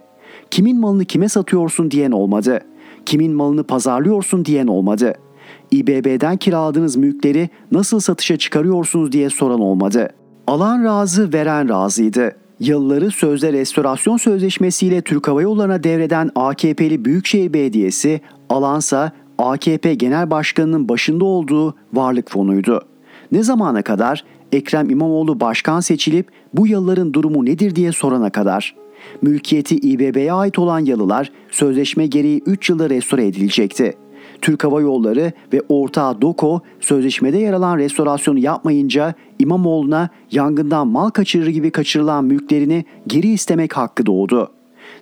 Kimin 0.51 0.79
malını 0.79 1.05
kime 1.05 1.29
satıyorsun 1.29 1.91
diyen 1.91 2.11
olmadı. 2.11 2.59
Kimin 3.05 3.33
malını 3.33 3.63
pazarlıyorsun 3.63 4.45
diyen 4.45 4.67
olmadı. 4.67 5.13
İBB'den 5.71 6.37
kiraladığınız 6.37 6.95
mülkleri 6.95 7.49
nasıl 7.71 7.99
satışa 7.99 8.37
çıkarıyorsunuz 8.37 9.11
diye 9.11 9.29
soran 9.29 9.59
olmadı. 9.59 10.09
Alan 10.47 10.83
razı, 10.83 11.33
veren 11.33 11.69
razıydı. 11.69 12.35
Yılları 12.59 13.11
sözde 13.11 13.53
restorasyon 13.53 14.17
sözleşmesiyle 14.17 15.01
Türk 15.01 15.27
Hava 15.27 15.41
Yolları'na 15.41 15.83
devreden 15.83 16.31
AKP'li 16.35 17.05
Büyükşehir 17.05 17.53
Belediyesi, 17.53 18.21
alansa 18.49 19.11
AKP 19.37 19.93
Genel 19.93 20.31
Başkanı'nın 20.31 20.89
başında 20.89 21.25
olduğu 21.25 21.75
varlık 21.93 22.31
fonuydu. 22.31 22.81
Ne 23.31 23.43
zamana 23.43 23.81
kadar? 23.81 24.23
Ekrem 24.51 24.89
İmamoğlu 24.89 25.39
başkan 25.39 25.79
seçilip 25.79 26.27
bu 26.53 26.67
yalıların 26.67 27.13
durumu 27.13 27.45
nedir 27.45 27.75
diye 27.75 27.91
sorana 27.91 28.29
kadar. 28.29 28.75
Mülkiyeti 29.21 29.75
İBB'ye 29.75 30.33
ait 30.33 30.59
olan 30.59 30.79
yalılar 30.79 31.31
sözleşme 31.51 32.07
gereği 32.07 32.41
3 32.45 32.69
yılda 32.69 32.89
restore 32.89 33.27
edilecekti. 33.27 33.93
Türk 34.41 34.63
Hava 34.63 34.81
Yolları 34.81 35.31
ve 35.53 35.61
ortağı 35.69 36.21
DOKO 36.21 36.61
sözleşmede 36.79 37.37
yer 37.37 37.53
alan 37.53 37.77
restorasyonu 37.77 38.39
yapmayınca 38.39 39.13
İmamoğlu'na 39.39 40.09
yangından 40.31 40.87
mal 40.87 41.09
kaçırır 41.09 41.47
gibi 41.47 41.71
kaçırılan 41.71 42.25
mülklerini 42.25 42.85
geri 43.07 43.27
istemek 43.27 43.77
hakkı 43.77 44.05
doğdu. 44.05 44.51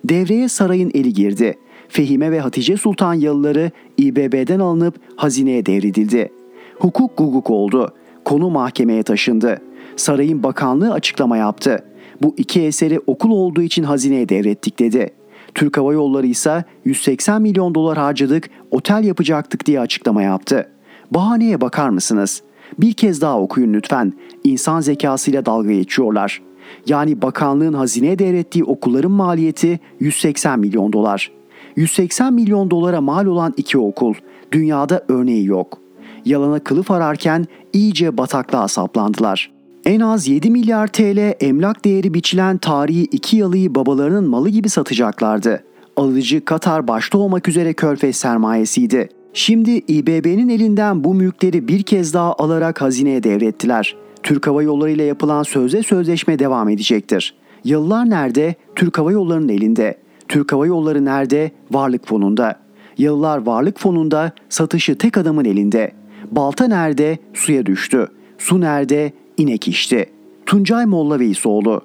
Devreye 0.04 0.48
sarayın 0.48 0.90
eli 0.94 1.12
girdi. 1.12 1.58
Fehime 1.88 2.30
ve 2.30 2.40
Hatice 2.40 2.76
Sultan 2.76 3.14
yalıları 3.14 3.70
İBB'den 3.98 4.60
alınıp 4.60 4.94
hazineye 5.16 5.66
devredildi. 5.66 6.32
Hukuk 6.78 7.16
guguk 7.16 7.50
oldu. 7.50 7.92
Konu 8.24 8.50
mahkemeye 8.50 9.02
taşındı. 9.02 9.58
Sarayın 9.96 10.42
bakanlığı 10.42 10.92
açıklama 10.92 11.36
yaptı. 11.36 11.84
Bu 12.22 12.34
iki 12.36 12.62
eseri 12.62 13.00
okul 13.06 13.30
olduğu 13.30 13.62
için 13.62 13.82
hazineye 13.82 14.28
devrettik 14.28 14.78
dedi. 14.78 15.10
Türk 15.58 15.76
Hava 15.76 15.92
Yolları 15.92 16.26
ise 16.26 16.64
180 16.84 17.42
milyon 17.42 17.74
dolar 17.74 17.98
harcadık, 17.98 18.50
otel 18.70 19.04
yapacaktık 19.04 19.66
diye 19.66 19.80
açıklama 19.80 20.22
yaptı. 20.22 20.68
Bahaneye 21.10 21.60
bakar 21.60 21.88
mısınız? 21.88 22.42
Bir 22.78 22.92
kez 22.92 23.20
daha 23.20 23.40
okuyun 23.40 23.72
lütfen. 23.72 24.12
İnsan 24.44 24.80
zekasıyla 24.80 25.46
dalga 25.46 25.72
geçiyorlar. 25.72 26.42
Yani 26.86 27.22
bakanlığın 27.22 27.72
hazineye 27.72 28.18
devrettiği 28.18 28.64
okulların 28.64 29.10
maliyeti 29.10 29.80
180 30.00 30.58
milyon 30.60 30.92
dolar. 30.92 31.32
180 31.76 32.32
milyon 32.32 32.70
dolara 32.70 33.00
mal 33.00 33.26
olan 33.26 33.54
iki 33.56 33.78
okul. 33.78 34.14
Dünyada 34.52 35.04
örneği 35.08 35.46
yok. 35.46 35.78
Yalana 36.24 36.58
kılıf 36.58 36.90
ararken 36.90 37.46
iyice 37.72 38.18
bataklığa 38.18 38.68
saplandılar. 38.68 39.57
En 39.88 40.00
az 40.00 40.28
7 40.28 40.50
milyar 40.50 40.86
TL 40.86 41.34
emlak 41.40 41.84
değeri 41.84 42.14
biçilen 42.14 42.58
tarihi 42.58 43.02
iki 43.02 43.36
yalıyı 43.36 43.74
babalarının 43.74 44.28
malı 44.28 44.48
gibi 44.48 44.68
satacaklardı. 44.68 45.64
Alıcı 45.96 46.44
Katar 46.44 46.88
başta 46.88 47.18
olmak 47.18 47.48
üzere 47.48 47.72
körfez 47.72 48.16
sermayesiydi. 48.16 49.08
Şimdi 49.32 49.70
İBB'nin 49.70 50.48
elinden 50.48 51.04
bu 51.04 51.14
mülkleri 51.14 51.68
bir 51.68 51.82
kez 51.82 52.14
daha 52.14 52.34
alarak 52.34 52.82
hazineye 52.82 53.22
devrettiler. 53.22 53.96
Türk 54.22 54.46
Hava 54.46 54.62
Yolları 54.62 54.90
ile 54.90 55.02
yapılan 55.02 55.42
sözde 55.42 55.82
sözleşme 55.82 56.38
devam 56.38 56.68
edecektir. 56.68 57.34
Yalılar 57.64 58.10
nerede? 58.10 58.54
Türk 58.76 58.98
Hava 58.98 59.12
Yolları'nın 59.12 59.48
elinde. 59.48 59.98
Türk 60.28 60.52
Hava 60.52 60.66
Yolları 60.66 61.04
nerede? 61.04 61.50
Varlık 61.70 62.08
fonunda. 62.08 62.60
Yalılar 62.98 63.46
varlık 63.46 63.78
fonunda, 63.80 64.32
satışı 64.48 64.98
tek 64.98 65.18
adamın 65.18 65.44
elinde. 65.44 65.92
Balta 66.30 66.68
nerede? 66.68 67.18
Suya 67.34 67.66
düştü. 67.66 68.08
Su 68.38 68.60
nerede? 68.60 69.12
İnek 69.38 69.68
içti. 69.68 70.10
Tuncay 70.46 70.86
Molla 70.86 71.20
Veysoğlu 71.20 71.82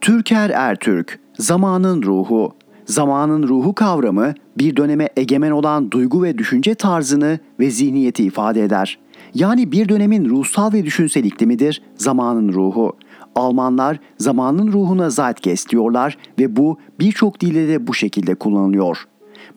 Türker 0.00 0.50
Ertürk, 0.50 1.20
zamanın 1.38 2.02
ruhu. 2.02 2.54
Zamanın 2.84 3.48
ruhu 3.48 3.74
kavramı 3.74 4.34
bir 4.58 4.76
döneme 4.76 5.08
egemen 5.16 5.50
olan 5.50 5.90
duygu 5.90 6.22
ve 6.22 6.38
düşünce 6.38 6.74
tarzını 6.74 7.38
ve 7.60 7.70
zihniyeti 7.70 8.24
ifade 8.24 8.64
eder. 8.64 8.98
Yani 9.34 9.72
bir 9.72 9.88
dönemin 9.88 10.28
ruhsal 10.28 10.72
ve 10.72 10.84
düşünsel 10.84 11.24
iklimidir 11.24 11.82
zamanın 11.96 12.52
ruhu. 12.52 12.96
Almanlar 13.34 14.00
zamanın 14.18 14.72
ruhuna 14.72 15.10
Zeitgeist 15.10 15.70
diyorlar 15.70 16.18
ve 16.38 16.56
bu 16.56 16.78
birçok 17.00 17.40
dilde 17.40 17.68
de 17.68 17.86
bu 17.86 17.94
şekilde 17.94 18.34
kullanılıyor. 18.34 19.06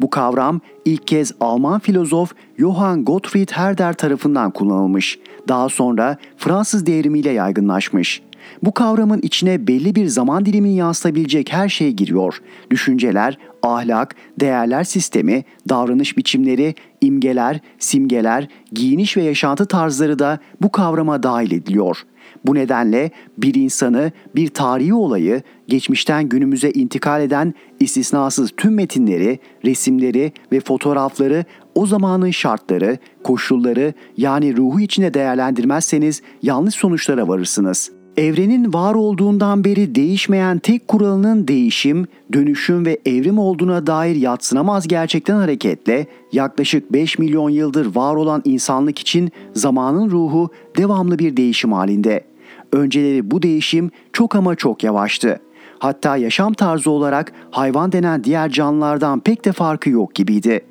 Bu 0.01 0.09
kavram 0.09 0.61
ilk 0.85 1.07
kez 1.07 1.31
Alman 1.39 1.79
filozof 1.79 2.33
Johann 2.57 3.05
Gottfried 3.05 3.49
Herder 3.51 3.93
tarafından 3.93 4.51
kullanılmış. 4.51 5.19
Daha 5.47 5.69
sonra 5.69 6.17
Fransız 6.37 6.85
devrimiyle 6.85 7.29
yaygınlaşmış. 7.29 8.21
Bu 8.63 8.73
kavramın 8.73 9.19
içine 9.21 9.67
belli 9.67 9.95
bir 9.95 10.07
zaman 10.07 10.45
dilimini 10.45 10.75
yansıtabilecek 10.75 11.53
her 11.53 11.69
şey 11.69 11.91
giriyor. 11.91 12.41
Düşünceler, 12.71 13.37
ahlak, 13.63 14.15
değerler 14.39 14.83
sistemi, 14.83 15.43
davranış 15.69 16.17
biçimleri, 16.17 16.75
imgeler, 17.01 17.59
simgeler, 17.79 18.47
giyiniş 18.71 19.17
ve 19.17 19.23
yaşantı 19.23 19.65
tarzları 19.65 20.19
da 20.19 20.39
bu 20.61 20.71
kavrama 20.71 21.23
dahil 21.23 21.51
ediliyor. 21.51 21.97
Bu 22.45 22.55
nedenle 22.55 23.11
bir 23.37 23.55
insanı, 23.55 24.11
bir 24.35 24.47
tarihi 24.47 24.93
olayı, 24.93 25.41
geçmişten 25.67 26.29
günümüze 26.29 26.71
intikal 26.71 27.21
eden 27.21 27.53
istisnasız 27.79 28.51
tüm 28.57 28.73
metinleri, 28.73 29.39
resimleri 29.65 30.31
ve 30.51 30.59
fotoğrafları 30.59 31.45
o 31.75 31.85
zamanın 31.85 32.31
şartları, 32.31 32.97
koşulları 33.23 33.93
yani 34.17 34.57
ruhu 34.57 34.79
içinde 34.79 35.13
değerlendirmezseniz 35.13 36.21
yanlış 36.41 36.75
sonuçlara 36.75 37.27
varırsınız.'' 37.27 37.99
Evrenin 38.19 38.73
var 38.73 38.95
olduğundan 38.95 39.63
beri 39.63 39.95
değişmeyen 39.95 40.59
tek 40.59 40.87
kuralının 40.87 41.47
değişim, 41.47 42.05
dönüşüm 42.33 42.85
ve 42.85 42.99
evrim 43.05 43.39
olduğuna 43.39 43.87
dair 43.87 44.15
yatsınamaz 44.15 44.87
gerçekten 44.87 45.35
hareketle 45.35 46.07
yaklaşık 46.31 46.93
5 46.93 47.19
milyon 47.19 47.49
yıldır 47.49 47.95
var 47.95 48.15
olan 48.15 48.41
insanlık 48.45 48.99
için 48.99 49.31
zamanın 49.53 50.09
ruhu 50.09 50.49
devamlı 50.77 51.19
bir 51.19 51.37
değişim 51.37 51.73
halinde. 51.73 52.28
Önceleri 52.71 53.31
bu 53.31 53.41
değişim 53.41 53.91
çok 54.13 54.35
ama 54.35 54.55
çok 54.55 54.83
yavaştı. 54.83 55.39
Hatta 55.79 56.17
yaşam 56.17 56.53
tarzı 56.53 56.91
olarak 56.91 57.31
hayvan 57.51 57.91
denen 57.91 58.23
diğer 58.23 58.49
canlılardan 58.49 59.19
pek 59.19 59.45
de 59.45 59.51
farkı 59.51 59.89
yok 59.89 60.15
gibiydi. 60.15 60.65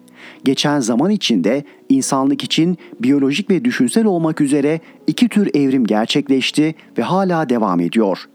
Geçen 0.45 0.81
zaman 0.81 1.11
içinde 1.11 1.65
insanlık 1.89 2.45
için 2.45 2.79
biyolojik 3.01 3.51
ve 3.51 3.65
düşünsel 3.65 4.05
olmak 4.05 4.41
üzere 4.41 4.81
iki 5.07 5.29
tür 5.29 5.51
evrim 5.55 5.85
gerçekleşti 5.85 6.75
ve 6.99 7.03
hala 7.03 7.49
devam 7.49 7.81
ediyor. 7.81 8.29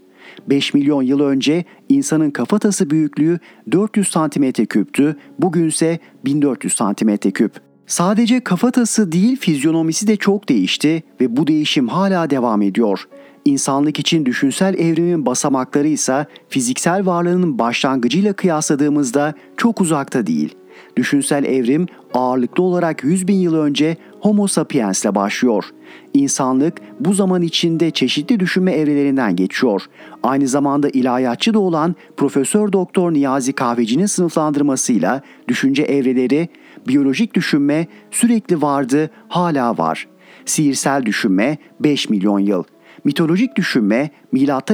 5 0.47 0.73
milyon 0.73 1.01
yıl 1.01 1.19
önce 1.19 1.65
insanın 1.89 2.31
kafatası 2.31 2.89
büyüklüğü 2.89 3.39
400 3.71 4.09
cm 4.11 4.51
küptü, 4.51 5.15
bugünse 5.39 5.99
1400 6.25 6.75
cm 6.75 7.29
küp. 7.29 7.51
Sadece 7.87 8.39
kafatası 8.39 9.11
değil 9.11 9.37
fizyonomisi 9.37 10.07
de 10.07 10.15
çok 10.15 10.49
değişti 10.49 11.03
ve 11.21 11.37
bu 11.37 11.47
değişim 11.47 11.87
hala 11.87 12.29
devam 12.29 12.61
ediyor. 12.61 13.07
İnsanlık 13.45 13.99
için 13.99 14.25
düşünsel 14.25 14.73
evrimin 14.73 15.25
basamakları 15.25 15.87
ise 15.87 16.25
fiziksel 16.49 17.05
varlığının 17.05 17.59
başlangıcıyla 17.59 18.33
kıyasladığımızda 18.33 19.33
çok 19.57 19.81
uzakta 19.81 20.27
değil. 20.27 20.55
Düşünsel 20.97 21.43
evrim 21.43 21.85
ağırlıklı 22.13 22.63
olarak 22.63 23.03
100 23.03 23.27
bin 23.27 23.35
yıl 23.35 23.55
önce 23.55 23.97
Homo 24.19 24.47
sapiens 24.47 25.05
ile 25.05 25.15
başlıyor. 25.15 25.65
İnsanlık 26.13 26.73
bu 26.99 27.13
zaman 27.13 27.41
içinde 27.41 27.91
çeşitli 27.91 28.39
düşünme 28.39 28.71
evrelerinden 28.71 29.35
geçiyor. 29.35 29.81
Aynı 30.23 30.47
zamanda 30.47 30.89
ilahiyatçı 30.89 31.53
da 31.53 31.59
olan 31.59 31.95
Profesör 32.17 32.71
Doktor 32.71 33.13
Niyazi 33.13 33.53
Kahveci'nin 33.53 34.05
sınıflandırmasıyla 34.05 35.21
düşünce 35.47 35.83
evreleri 35.83 36.49
biyolojik 36.87 37.33
düşünme 37.33 37.87
sürekli 38.11 38.61
vardı, 38.61 39.09
hala 39.27 39.77
var. 39.77 40.07
Sihirsel 40.45 41.05
düşünme 41.05 41.57
5 41.79 42.09
milyon 42.09 42.39
yıl. 42.39 42.63
Mitolojik 43.03 43.55
düşünme 43.55 44.09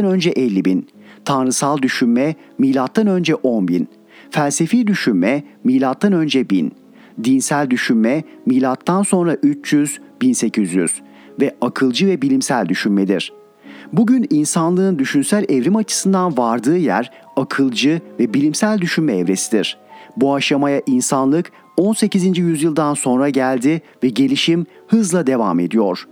önce 0.06 0.30
50 0.30 0.66
bin. 0.66 0.88
Tanrısal 1.26 1.78
düşünme 1.78 2.36
önce 3.08 3.36
10 3.36 3.68
bin. 3.68 3.88
Felsefi 4.32 4.88
düşünme 4.88 5.44
önce 6.14 6.50
1000, 6.50 6.72
dinsel 7.24 7.70
düşünme 7.70 8.24
milattan 8.46 9.04
sonra 9.04 9.36
300 9.36 10.00
1800 10.22 11.02
ve 11.42 11.56
akılcı 11.62 12.08
ve 12.08 12.22
bilimsel 12.22 12.70
düşünmedir. 12.70 13.34
Bugün 13.94 14.28
insanlığın 14.30 15.00
düşünsel 15.00 15.46
evrim 15.50 15.76
açısından 15.76 16.38
vardığı 16.38 16.78
yer 16.78 17.12
akılcı 17.36 18.02
ve 18.20 18.34
bilimsel 18.34 18.82
düşünme 18.82 19.18
evresidir. 19.18 19.78
Bu 20.18 20.36
aşamaya 20.36 20.82
insanlık 20.86 21.52
18. 21.78 22.38
yüzyıldan 22.38 22.94
sonra 22.94 23.30
geldi 23.30 23.82
ve 24.04 24.10
gelişim 24.10 24.66
hızla 24.88 25.28
devam 25.28 25.60
ediyor. 25.60 26.08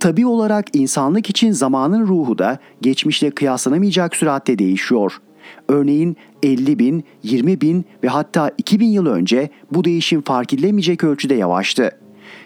Tabi 0.00 0.26
olarak 0.26 0.76
insanlık 0.76 1.30
için 1.30 1.52
zamanın 1.52 2.06
ruhu 2.06 2.38
da 2.38 2.58
geçmişle 2.80 3.30
kıyaslanamayacak 3.30 4.16
süratle 4.16 4.58
değişiyor. 4.58 5.20
Örneğin 5.68 6.16
50 6.42 6.78
bin, 6.78 7.04
20 7.22 7.60
bin 7.60 7.84
ve 8.02 8.08
hatta 8.08 8.50
2000 8.58 8.86
yıl 8.86 9.06
önce 9.06 9.50
bu 9.72 9.84
değişim 9.84 10.22
fark 10.22 10.52
edilemeyecek 10.52 11.04
ölçüde 11.04 11.34
yavaştı. 11.34 11.90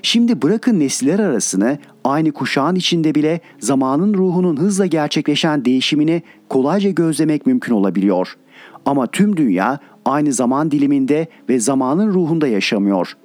Şimdi 0.03 0.43
bırakın 0.43 0.81
nesiller 0.81 1.19
arasını 1.19 1.79
aynı 2.05 2.33
kuşağın 2.33 2.75
içinde 2.75 3.15
bile 3.15 3.41
zamanın 3.59 4.15
ruhunun 4.15 4.57
hızla 4.57 4.87
gerçekleşen 4.87 5.65
değişimini 5.65 6.23
kolayca 6.49 6.91
gözlemek 6.91 7.47
mümkün 7.47 7.73
olabiliyor. 7.73 8.37
Ama 8.85 9.07
tüm 9.07 9.37
dünya 9.37 9.79
aynı 10.05 10.33
zaman 10.33 10.71
diliminde 10.71 11.27
ve 11.49 11.61
zamanın 11.61 12.13
ruhunda 12.13 12.47
yaşamıyor. 12.47 13.17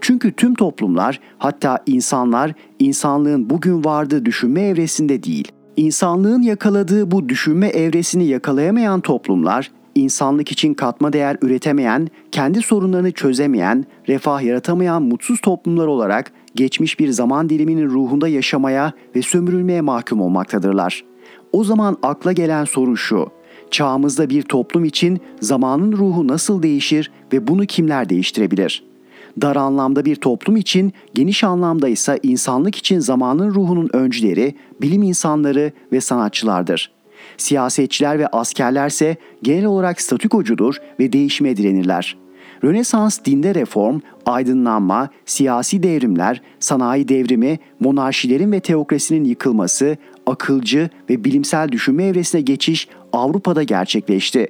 Çünkü 0.00 0.32
tüm 0.32 0.54
toplumlar 0.54 1.20
hatta 1.38 1.78
insanlar 1.86 2.52
insanlığın 2.78 3.50
bugün 3.50 3.84
vardığı 3.84 4.24
düşünme 4.24 4.62
evresinde 4.62 5.22
değil. 5.22 5.52
İnsanlığın 5.76 6.42
yakaladığı 6.42 7.10
bu 7.10 7.28
düşünme 7.28 7.68
evresini 7.68 8.24
yakalayamayan 8.24 9.00
toplumlar 9.00 9.70
insanlık 9.94 10.52
için 10.52 10.74
katma 10.74 11.12
değer 11.12 11.36
üretemeyen, 11.42 12.08
kendi 12.32 12.62
sorunlarını 12.62 13.12
çözemeyen, 13.12 13.84
refah 14.08 14.42
yaratamayan 14.42 15.02
mutsuz 15.02 15.40
toplumlar 15.40 15.86
olarak 15.86 16.32
geçmiş 16.54 17.00
bir 17.00 17.08
zaman 17.08 17.48
diliminin 17.48 17.88
ruhunda 17.88 18.28
yaşamaya 18.28 18.92
ve 19.16 19.22
sömürülmeye 19.22 19.80
mahkum 19.80 20.20
olmaktadırlar. 20.20 21.04
O 21.52 21.64
zaman 21.64 21.96
akla 22.02 22.32
gelen 22.32 22.64
soru 22.64 22.96
şu: 22.96 23.28
Çağımızda 23.70 24.30
bir 24.30 24.42
toplum 24.42 24.84
için 24.84 25.20
zamanın 25.40 25.92
ruhu 25.92 26.28
nasıl 26.28 26.62
değişir 26.62 27.10
ve 27.32 27.48
bunu 27.48 27.66
kimler 27.66 28.08
değiştirebilir? 28.08 28.91
Dar 29.40 29.56
anlamda 29.56 30.04
bir 30.04 30.16
toplum 30.16 30.56
için, 30.56 30.92
geniş 31.14 31.44
anlamda 31.44 31.88
ise 31.88 32.18
insanlık 32.22 32.76
için 32.76 32.98
zamanın 32.98 33.54
ruhunun 33.54 33.90
öncüleri 33.92 34.54
bilim 34.80 35.02
insanları 35.02 35.72
ve 35.92 36.00
sanatçılardır. 36.00 36.92
Siyasetçiler 37.36 38.18
ve 38.18 38.26
askerlerse 38.26 39.16
genel 39.42 39.64
olarak 39.64 40.00
statükocudur 40.00 40.76
ve 41.00 41.12
değişime 41.12 41.56
direnirler. 41.56 42.16
Rönesans 42.64 43.18
dinde 43.24 43.54
reform, 43.54 44.00
aydınlanma, 44.26 45.08
siyasi 45.26 45.82
devrimler, 45.82 46.42
sanayi 46.60 47.08
devrimi, 47.08 47.58
monarşilerin 47.80 48.52
ve 48.52 48.60
teokrasinin 48.60 49.24
yıkılması, 49.24 49.96
akılcı 50.26 50.90
ve 51.10 51.24
bilimsel 51.24 51.68
düşünme 51.68 52.04
evresine 52.04 52.40
geçiş 52.40 52.88
Avrupa'da 53.12 53.62
gerçekleşti. 53.62 54.48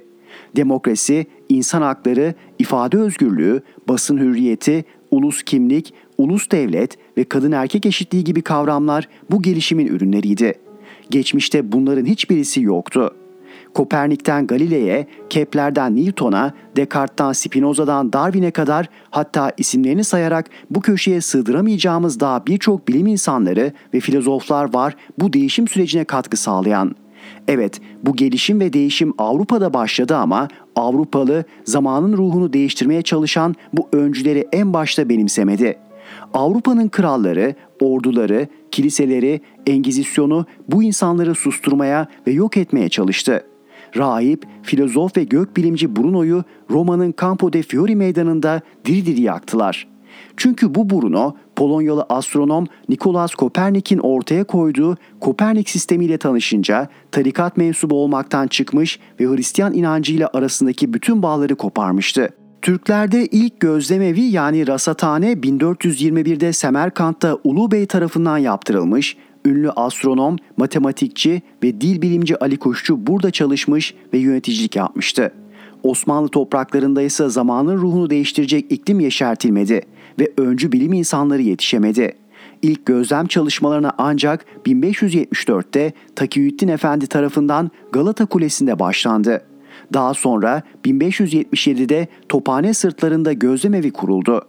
Demokrasi, 0.55 1.25
insan 1.53 1.81
hakları, 1.81 2.33
ifade 2.59 2.97
özgürlüğü, 2.97 3.61
basın 3.87 4.17
hürriyeti, 4.17 4.85
ulus 5.11 5.43
kimlik, 5.43 5.93
ulus 6.17 6.51
devlet 6.51 6.97
ve 7.17 7.23
kadın 7.23 7.51
erkek 7.51 7.85
eşitliği 7.85 8.23
gibi 8.23 8.41
kavramlar 8.41 9.09
bu 9.31 9.41
gelişimin 9.41 9.87
ürünleriydi. 9.87 10.53
Geçmişte 11.09 11.71
bunların 11.71 12.05
hiçbirisi 12.05 12.61
yoktu. 12.61 13.15
Kopernik'ten 13.73 14.47
Galile'ye, 14.47 15.07
Kepler'den 15.29 15.95
Newton'a, 15.95 16.53
Descartes'tan 16.75 17.33
Spinoza'dan 17.33 18.13
Darwin'e 18.13 18.51
kadar 18.51 18.89
hatta 19.09 19.51
isimlerini 19.57 20.03
sayarak 20.03 20.49
bu 20.69 20.81
köşeye 20.81 21.21
sığdıramayacağımız 21.21 22.19
daha 22.19 22.45
birçok 22.47 22.87
bilim 22.87 23.07
insanları 23.07 23.71
ve 23.93 23.99
filozoflar 23.99 24.73
var 24.73 24.95
bu 25.19 25.33
değişim 25.33 25.67
sürecine 25.67 26.03
katkı 26.03 26.37
sağlayan. 26.37 26.95
Evet, 27.47 27.81
bu 28.03 28.15
gelişim 28.15 28.59
ve 28.59 28.73
değişim 28.73 29.13
Avrupa'da 29.17 29.73
başladı 29.73 30.15
ama 30.15 30.47
Avrupalı 30.75 31.43
zamanın 31.63 32.17
ruhunu 32.17 32.53
değiştirmeye 32.53 33.01
çalışan 33.01 33.55
bu 33.73 33.87
öncüleri 33.93 34.47
en 34.51 34.73
başta 34.73 35.09
benimsemedi. 35.09 35.77
Avrupa'nın 36.33 36.89
kralları, 36.89 37.55
orduları, 37.81 38.47
kiliseleri, 38.71 39.41
engizisyonu 39.67 40.45
bu 40.69 40.83
insanları 40.83 41.35
susturmaya 41.35 42.07
ve 42.27 42.31
yok 42.31 42.57
etmeye 42.57 42.89
çalıştı. 42.89 43.43
Rahip, 43.97 44.45
filozof 44.63 45.17
ve 45.17 45.23
gökbilimci 45.23 45.95
Bruno'yu 45.95 46.43
Roma'nın 46.69 47.13
Campo 47.21 47.53
de 47.53 47.61
Fiori 47.61 47.95
meydanında 47.95 48.61
diri 48.85 49.05
diri 49.05 49.21
yaktılar. 49.21 49.87
Çünkü 50.37 50.75
bu 50.75 50.89
Bruno, 50.89 51.35
Polonyalı 51.55 52.05
astronom 52.09 52.67
Nikolaus 52.89 53.35
Kopernik'in 53.35 53.99
ortaya 53.99 54.43
koyduğu 54.43 54.97
Kopernik 55.19 55.69
sistemiyle 55.69 56.17
tanışınca 56.17 56.87
tarikat 57.11 57.57
mensubu 57.57 57.95
olmaktan 57.95 58.47
çıkmış 58.47 58.99
ve 59.19 59.25
Hristiyan 59.25 59.73
inancıyla 59.73 60.29
arasındaki 60.33 60.93
bütün 60.93 61.23
bağları 61.23 61.55
koparmıştı. 61.55 62.29
Türklerde 62.61 63.25
ilk 63.25 63.59
gözlemevi 63.59 64.21
yani 64.21 64.67
rasathane 64.67 65.33
1421'de 65.33 66.53
Semerkant'ta 66.53 67.37
Ulu 67.43 67.71
Bey 67.71 67.85
tarafından 67.85 68.37
yaptırılmış, 68.37 69.17
ünlü 69.45 69.71
astronom, 69.71 70.37
matematikçi 70.57 71.41
ve 71.63 71.81
dil 71.81 72.01
bilimci 72.01 72.39
Ali 72.39 72.57
Kuşçu 72.57 73.07
burada 73.07 73.31
çalışmış 73.31 73.95
ve 74.13 74.17
yöneticilik 74.17 74.75
yapmıştı. 74.75 75.33
Osmanlı 75.83 76.29
topraklarında 76.29 77.01
ise 77.01 77.29
zamanın 77.29 77.77
ruhunu 77.77 78.09
değiştirecek 78.09 78.71
iklim 78.71 78.99
yeşertilmedi 78.99 79.81
ve 80.19 80.31
öncü 80.37 80.71
bilim 80.71 80.93
insanları 80.93 81.41
yetişemedi. 81.41 82.13
İlk 82.61 82.85
gözlem 82.85 83.27
çalışmalarına 83.27 83.93
ancak 83.97 84.45
1574'te 84.65 85.93
Takiyüddin 86.15 86.67
Efendi 86.67 87.07
tarafından 87.07 87.71
Galata 87.91 88.25
Kulesi'nde 88.25 88.79
başlandı. 88.79 89.41
Daha 89.93 90.13
sonra 90.13 90.61
1577'de 90.85 92.07
Tophane 92.29 92.73
sırtlarında 92.73 93.33
gözlemevi 93.33 93.91
kuruldu. 93.91 94.41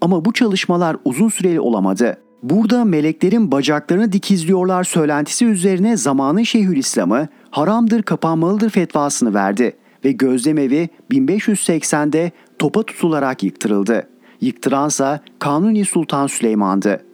Ama 0.00 0.24
bu 0.24 0.32
çalışmalar 0.32 0.96
uzun 1.04 1.28
süreli 1.28 1.60
olamadı. 1.60 2.18
Burada 2.42 2.84
meleklerin 2.84 3.52
bacaklarını 3.52 4.12
dikizliyorlar 4.12 4.84
söylentisi 4.84 5.46
üzerine 5.46 5.96
zamanın 5.96 6.42
Şeyhülislam'ı 6.42 7.28
haramdır 7.50 8.02
kapanmalıdır 8.02 8.70
fetvasını 8.70 9.34
verdi 9.34 9.76
ve 10.04 10.12
gözlemevi 10.12 10.88
1580'de 11.10 12.32
topa 12.58 12.82
tutularak 12.82 13.42
yıktırıldı. 13.42 14.08
Yıktıransa 14.40 15.20
Kanuni 15.38 15.84
Sultan 15.84 16.26
Süleyman'dı. 16.26 17.04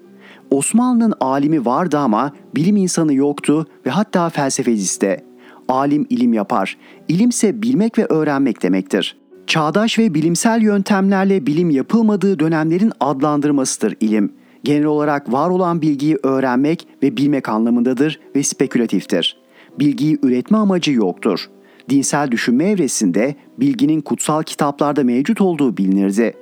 Osmanlı'nın 0.50 1.14
alimi 1.20 1.64
vardı 1.64 1.98
ama 1.98 2.32
bilim 2.54 2.76
insanı 2.76 3.14
yoktu 3.14 3.66
ve 3.86 3.90
hatta 3.90 4.28
felsefecisi 4.30 5.00
de. 5.00 5.24
Alim 5.68 6.06
ilim 6.10 6.32
yapar. 6.32 6.76
İlimse 7.08 7.62
bilmek 7.62 7.98
ve 7.98 8.06
öğrenmek 8.06 8.62
demektir. 8.62 9.16
Çağdaş 9.46 9.98
ve 9.98 10.14
bilimsel 10.14 10.62
yöntemlerle 10.62 11.46
bilim 11.46 11.70
yapılmadığı 11.70 12.38
dönemlerin 12.38 12.92
adlandırmasıdır 13.00 13.96
ilim. 14.00 14.32
Genel 14.64 14.84
olarak 14.84 15.32
var 15.32 15.50
olan 15.50 15.82
bilgiyi 15.82 16.16
öğrenmek 16.22 16.88
ve 17.02 17.16
bilmek 17.16 17.48
anlamındadır 17.48 18.20
ve 18.36 18.42
spekülatiftir. 18.42 19.36
Bilgiyi 19.78 20.18
üretme 20.22 20.58
amacı 20.58 20.92
yoktur. 20.92 21.50
Dinsel 21.90 22.30
düşünme 22.30 22.70
evresinde 22.70 23.34
bilginin 23.58 24.00
kutsal 24.00 24.42
kitaplarda 24.42 25.04
mevcut 25.04 25.40
olduğu 25.40 25.76
bilinirdi. 25.76 26.34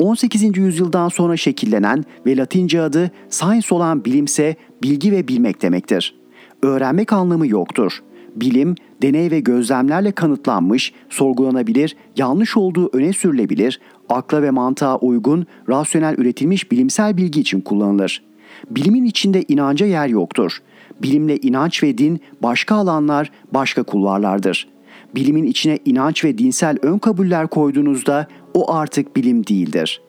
18. 0.00 0.58
yüzyıldan 0.58 1.08
sonra 1.08 1.36
şekillenen 1.36 2.04
ve 2.26 2.36
Latince 2.36 2.82
adı 2.82 3.10
science 3.28 3.74
olan 3.74 4.04
bilimse 4.04 4.56
bilgi 4.82 5.12
ve 5.12 5.28
bilmek 5.28 5.62
demektir. 5.62 6.14
Öğrenmek 6.62 7.12
anlamı 7.12 7.46
yoktur. 7.46 8.02
Bilim, 8.36 8.74
deney 9.02 9.30
ve 9.30 9.40
gözlemlerle 9.40 10.12
kanıtlanmış, 10.12 10.92
sorgulanabilir, 11.08 11.96
yanlış 12.16 12.56
olduğu 12.56 12.90
öne 12.92 13.12
sürülebilir, 13.12 13.80
akla 14.08 14.42
ve 14.42 14.50
mantığa 14.50 14.98
uygun, 14.98 15.46
rasyonel 15.68 16.14
üretilmiş 16.18 16.70
bilimsel 16.72 17.16
bilgi 17.16 17.40
için 17.40 17.60
kullanılır. 17.60 18.22
Bilimin 18.70 19.04
içinde 19.04 19.44
inanca 19.48 19.86
yer 19.86 20.08
yoktur. 20.08 20.58
Bilimle 21.02 21.36
inanç 21.36 21.82
ve 21.82 21.98
din 21.98 22.20
başka 22.42 22.74
alanlar, 22.74 23.30
başka 23.52 23.82
kulvarlardır. 23.82 24.68
Bilimin 25.14 25.44
içine 25.44 25.78
inanç 25.84 26.24
ve 26.24 26.38
dinsel 26.38 26.76
ön 26.82 26.98
kabuller 26.98 27.46
koyduğunuzda 27.46 28.26
o 28.54 28.74
artık 28.74 29.16
bilim 29.16 29.46
değildir. 29.46 30.02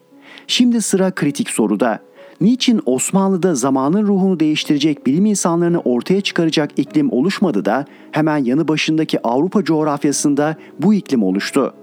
Şimdi 0.47 0.82
sıra 0.82 1.12
kritik 1.12 1.49
soruda. 1.49 1.99
Niçin 2.41 2.82
Osmanlı'da 2.86 3.56
zamanın 3.56 4.08
ruhunu 4.08 4.39
değiştirecek 4.39 5.06
bilim 5.06 5.26
insanlarını 5.26 5.80
ortaya 5.80 6.22
çıkaracak 6.22 6.72
iklim 6.78 7.12
oluşmadı 7.12 7.66
da 7.66 7.86
hemen 8.12 8.38
yanı 8.38 8.68
başındaki 8.68 9.28
Avrupa 9.28 9.64
coğrafyasında 9.64 10.56
bu 10.80 10.93
iklim 10.93 11.24
oluştu? 11.24 11.74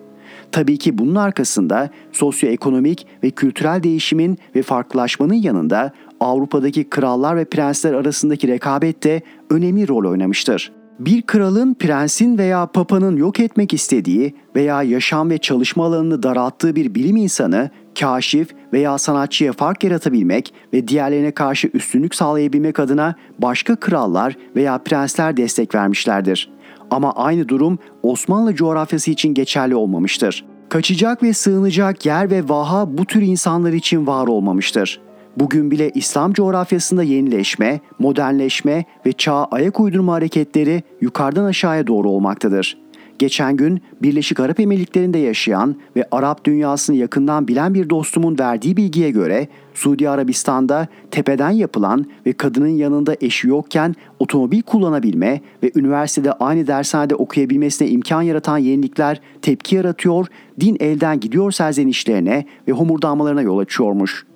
Tabii 0.53 0.77
ki 0.77 0.99
bunun 0.99 1.14
arkasında 1.14 1.91
sosyoekonomik 2.12 3.07
ve 3.23 3.31
kültürel 3.31 3.83
değişimin 3.83 4.39
ve 4.55 4.62
farklılaşmanın 4.62 5.35
yanında 5.35 5.93
Avrupa'daki 6.21 6.91
krallar 6.91 7.37
ve 7.37 7.45
prensler 7.45 7.93
arasındaki 7.93 8.49
rekabet 8.49 9.05
de 9.05 9.23
önemli 9.51 9.89
rol 9.89 10.11
oynamıştır. 10.11 10.73
Bir 10.99 11.22
kralın, 11.22 11.74
prensin 11.74 12.38
veya 12.38 12.66
papanın 12.66 13.16
yok 13.16 13.40
etmek 13.40 13.74
istediği 13.74 14.34
veya 14.57 14.82
yaşam 14.82 15.30
ve 15.30 15.38
çalışma 15.38 15.84
alanını 15.84 16.22
daralttığı 16.22 16.76
bir 16.76 16.94
bilim 16.94 17.16
insanı 17.16 17.70
kaşif 18.01 18.49
veya 18.72 18.99
sanatçıya 18.99 19.53
fark 19.53 19.84
yaratabilmek 19.84 20.55
ve 20.72 20.88
diğerlerine 20.88 21.30
karşı 21.30 21.70
üstünlük 21.74 22.14
sağlayabilmek 22.14 22.80
adına 22.80 23.14
başka 23.38 23.76
krallar 23.76 24.36
veya 24.57 24.78
prensler 24.78 25.36
destek 25.36 25.74
vermişlerdir. 25.74 26.51
Ama 26.90 27.12
aynı 27.12 27.49
durum 27.49 27.78
Osmanlı 28.03 28.55
coğrafyası 28.55 29.11
için 29.11 29.34
geçerli 29.34 29.74
olmamıştır. 29.74 30.44
Kaçacak 30.68 31.22
ve 31.22 31.32
sığınacak 31.32 32.07
yer 32.07 32.30
ve 32.30 32.49
vaha 32.49 32.99
bu 32.99 33.05
tür 33.05 33.22
insanlar 33.22 33.72
için 33.72 34.07
var 34.07 34.26
olmamıştır. 34.26 35.01
Bugün 35.37 35.70
bile 35.70 35.91
İslam 35.91 36.33
coğrafyasında 36.33 37.03
yenileşme, 37.03 37.81
modernleşme 37.99 38.85
ve 39.07 39.12
çağa 39.12 39.45
ayak 39.45 39.81
uydurma 39.81 40.12
hareketleri 40.12 40.83
yukarıdan 41.01 41.45
aşağıya 41.45 41.87
doğru 41.87 42.11
olmaktadır. 42.11 42.79
Geçen 43.18 43.57
gün 43.57 43.81
Birleşik 44.03 44.41
Arap 44.41 44.61
Emirlikleri'nde 44.61 45.18
yaşayan 45.18 45.76
ve 45.97 46.05
Arap 46.11 46.45
dünyasını 46.45 46.97
yakından 46.97 47.49
bilen 47.49 47.74
bir 47.74 47.91
dostumun 47.91 48.39
verdiği 48.39 48.76
bilgiye 48.76 49.11
göre 49.11 49.49
Suudi 49.74 50.09
Arabistan'da 50.09 50.89
tepeden 51.11 51.51
yapılan 51.51 52.07
ve 52.26 52.33
kadının 52.33 52.68
yanında 52.68 53.16
eşi 53.20 53.49
yokken 53.49 53.95
otomobil 54.18 54.62
kullanabilme 54.62 55.41
ve 55.62 55.72
üniversitede 55.74 56.33
aynı 56.33 56.66
dershanede 56.66 57.14
okuyabilmesine 57.14 57.89
imkan 57.89 58.22
yaratan 58.22 58.59
yenilikler 58.59 59.20
tepki 59.43 59.76
yaratıyor, 59.76 60.26
din 60.61 60.76
elden 60.81 61.20
gidiyor 61.20 61.53
serzenişlerine 61.53 62.45
ve 62.68 62.72
homurdanmalarına 62.72 63.43
yol 63.43 63.59
açıyormuş. 63.59 64.28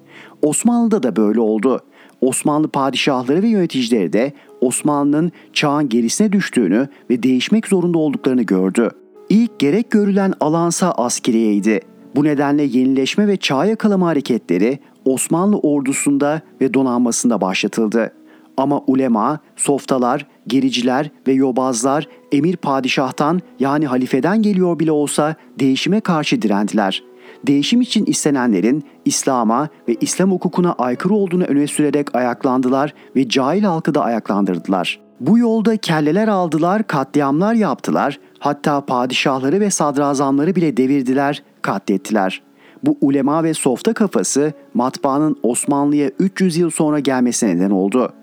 Osmanlı'da 0.43 1.03
da 1.03 1.17
böyle 1.17 1.41
oldu. 1.41 1.81
Osmanlı 2.21 2.69
padişahları 2.69 3.43
ve 3.43 3.49
yöneticileri 3.49 4.13
de 4.13 4.33
Osmanlı'nın 4.61 5.33
çağın 5.53 5.89
gerisine 5.89 6.33
düştüğünü 6.33 6.89
ve 7.11 7.23
değişmek 7.23 7.67
zorunda 7.67 7.99
olduklarını 7.99 8.43
gördü. 8.43 8.91
İlk 9.29 9.59
gerek 9.59 9.91
görülen 9.91 10.35
alansa 10.41 10.91
askeriyeydi. 10.91 11.81
Bu 12.17 12.25
nedenle 12.25 12.63
yenileşme 12.63 13.29
ve 13.29 13.37
çağ 13.37 13.65
yakalama 13.65 14.07
hareketleri 14.07 14.79
Osmanlı 15.05 15.59
ordusunda 15.59 16.41
ve 16.61 16.75
donanmasında 16.75 17.41
başlatıldı. 17.41 18.13
Ama 18.57 18.83
ulema, 18.87 19.39
softalar, 19.57 20.27
gericiler 20.47 21.11
ve 21.27 21.33
yobazlar 21.33 22.09
emir 22.33 22.57
padişahtan 22.57 23.41
yani 23.61 23.87
halifeden 23.87 24.43
geliyor 24.43 24.79
bile 24.79 24.93
olsa 24.93 25.35
değişime 25.59 26.01
karşı 26.01 26.43
direndiler. 26.43 27.03
Değişim 27.47 27.81
için 27.81 28.07
istenenlerin 28.07 28.85
İslam'a 29.05 29.69
ve 29.89 29.97
İslam 30.01 30.31
hukukuna 30.31 30.73
aykırı 30.73 31.15
olduğunu 31.15 31.45
öne 31.45 31.67
sürerek 31.67 32.15
ayaklandılar 32.15 32.95
ve 33.17 33.29
cahil 33.29 33.63
halkı 33.63 33.95
da 33.95 34.03
ayaklandırdılar. 34.03 35.01
Bu 35.21 35.39
yolda 35.39 35.77
kelleler 35.77 36.29
aldılar, 36.29 36.87
katliamlar 36.87 37.55
yaptılar, 37.55 38.21
hatta 38.39 38.81
padişahları 38.81 39.61
ve 39.61 39.71
sadrazamları 39.71 40.57
bile 40.57 40.77
devirdiler, 40.77 41.43
katlettiler. 41.63 42.43
Bu 42.83 42.97
ulema 43.01 43.45
ve 43.45 43.55
softa 43.55 43.93
kafası 43.93 44.53
matbaanın 44.75 45.37
Osmanlı'ya 45.43 46.11
300 46.19 46.57
yıl 46.57 46.71
sonra 46.71 46.99
gelmesine 46.99 47.57
neden 47.57 47.71
oldu.'' 47.71 48.22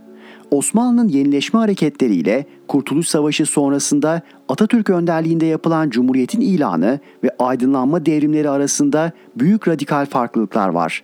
Osmanlı'nın 0.52 1.08
yenileşme 1.08 1.60
hareketleriyle 1.60 2.46
Kurtuluş 2.68 3.08
Savaşı 3.08 3.46
sonrasında 3.46 4.22
Atatürk 4.50 4.90
önderliğinde 4.90 5.46
yapılan 5.46 5.90
Cumhuriyet'in 5.90 6.42
ilanı 6.42 7.00
ve 7.24 7.30
aydınlanma 7.40 8.06
devrimleri 8.06 8.50
arasında 8.50 9.12
büyük 9.36 9.68
radikal 9.68 10.06
farklılıklar 10.06 10.70
var. 10.70 11.04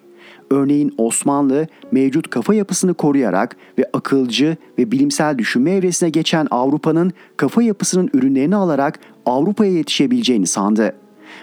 Örneğin 0.51 0.93
Osmanlı 0.97 1.67
mevcut 1.91 2.29
kafa 2.29 2.53
yapısını 2.53 2.93
koruyarak 2.93 3.55
ve 3.79 3.85
akılcı 3.93 4.57
ve 4.79 4.91
bilimsel 4.91 5.37
düşünme 5.37 5.71
evresine 5.71 6.09
geçen 6.09 6.47
Avrupa'nın 6.51 7.11
kafa 7.37 7.63
yapısının 7.63 8.09
ürünlerini 8.13 8.55
alarak 8.55 8.99
Avrupa'ya 9.25 9.71
yetişebileceğini 9.71 10.47
sandı. 10.47 10.95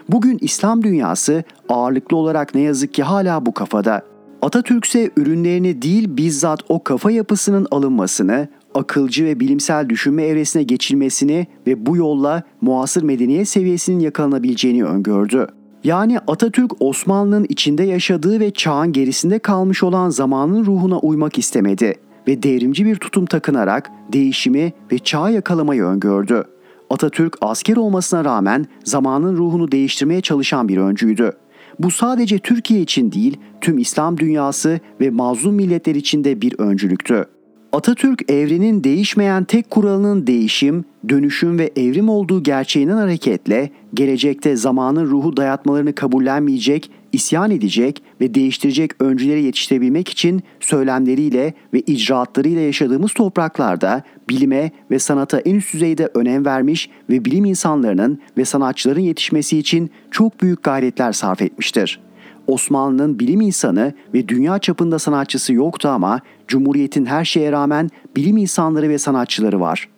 Bugün 0.09 0.39
İslam 0.41 0.83
dünyası 0.83 1.45
ağırlıklı 1.69 2.17
olarak 2.17 2.55
ne 2.55 2.61
yazık 2.61 2.95
ki 2.95 3.03
hala 3.03 3.47
bu 3.47 3.55
kafada. 3.55 4.12
Atatürk 4.43 4.85
ise 4.85 5.11
ürünlerini 5.17 5.83
değil 5.83 6.17
bizzat 6.17 6.61
o 6.69 6.85
kafa 6.85 7.11
yapısının 7.11 7.67
alınmasını, 7.71 8.49
akılcı 8.75 9.25
ve 9.25 9.41
bilimsel 9.41 9.89
düşünme 9.89 10.25
evresine 10.25 10.63
geçilmesini 10.63 11.47
ve 11.67 11.87
bu 11.87 11.97
yolla 11.97 12.43
muasır 12.61 13.03
medeniyet 13.03 13.49
seviyesinin 13.49 14.01
yakalanabileceğini 14.01 14.85
öngördü. 14.85 15.47
Yani 15.85 16.19
Atatürk 16.19 16.83
Osmanlı'nın 16.83 17.47
içinde 17.49 17.83
yaşadığı 17.83 18.41
ve 18.41 18.51
çağın 18.51 18.93
gerisinde 18.93 19.39
kalmış 19.39 19.83
olan 19.83 20.11
zamanın 20.11 20.65
ruhuna 20.67 20.99
uymak 20.99 21.39
istemedi 21.39 21.95
ve 22.29 22.43
devrimci 22.43 22.87
bir 22.87 22.97
tutum 22.97 23.27
takınarak 23.27 23.91
değişimi 24.13 24.73
ve 24.93 24.99
çağı 24.99 25.33
yakalamayı 25.33 25.83
öngördü. 25.83 26.45
Atatürk 26.91 27.37
asker 27.41 27.77
olmasına 27.77 28.25
rağmen 28.25 28.67
zamanın 28.85 29.37
ruhunu 29.37 29.73
değiştirmeye 29.73 30.21
çalışan 30.21 30.69
bir 30.69 30.79
öncüydü. 30.79 31.33
Bu 31.79 31.91
sadece 31.91 32.39
Türkiye 32.39 32.81
için 32.81 33.13
değil, 33.13 33.37
tüm 33.61 33.79
İslam 33.79 34.19
dünyası 34.19 34.81
ve 35.01 35.11
mazlum 35.11 35.55
milletler 35.55 35.95
için 35.95 36.25
de 36.25 36.41
bir 36.41 36.55
öncülüktü. 36.59 37.25
Atatürk 37.73 38.31
evrenin 38.31 38.85
değişmeyen 38.85 39.45
tek 39.45 39.71
kuralının 39.71 40.27
değişim, 40.27 40.85
dönüşüm 41.09 41.59
ve 41.59 41.71
evrim 41.77 42.09
olduğu 42.09 42.43
gerçeğinden 42.43 42.97
hareketle 42.97 43.71
gelecekte 43.95 44.57
zamanın 44.57 45.07
ruhu 45.07 45.37
dayatmalarını 45.37 45.95
kabullenmeyecek, 45.95 46.91
isyan 47.13 47.51
edecek 47.51 48.03
ve 48.21 48.35
değiştirecek 48.35 49.03
öncüleri 49.03 49.43
yetiştirebilmek 49.43 50.09
için 50.09 50.43
söylemleriyle 50.61 51.55
ve 51.75 51.81
icraatlarıyla 51.81 52.61
yaşadığımız 52.61 53.13
topraklarda 53.13 54.03
bilime 54.29 54.71
ve 54.91 54.99
sanata 54.99 55.39
en 55.39 55.55
üst 55.55 55.75
düzeyde 55.75 56.11
önem 56.15 56.45
vermiş 56.45 56.91
ve 57.11 57.25
bilim 57.25 57.45
insanlarının 57.45 58.21
ve 58.37 58.45
sanatçıların 58.45 59.01
yetişmesi 59.01 59.59
için 59.59 59.91
çok 60.11 60.43
büyük 60.43 60.63
gayretler 60.63 61.13
sarf 61.13 61.43
etmiştir.'' 61.43 62.13
Osmanlı'nın 62.47 63.19
bilim 63.19 63.41
insanı 63.41 63.95
ve 64.15 64.29
dünya 64.29 64.59
çapında 64.59 64.99
sanatçısı 64.99 65.53
yoktu 65.53 65.89
ama 65.89 66.21
Cumhuriyet'in 66.49 67.05
her 67.05 67.25
şeye 67.25 67.53
rağmen 67.53 67.91
bilim 68.17 68.37
insanları 68.37 68.89
ve 68.89 68.99
sanatçıları 68.99 69.61
var. 69.61 69.89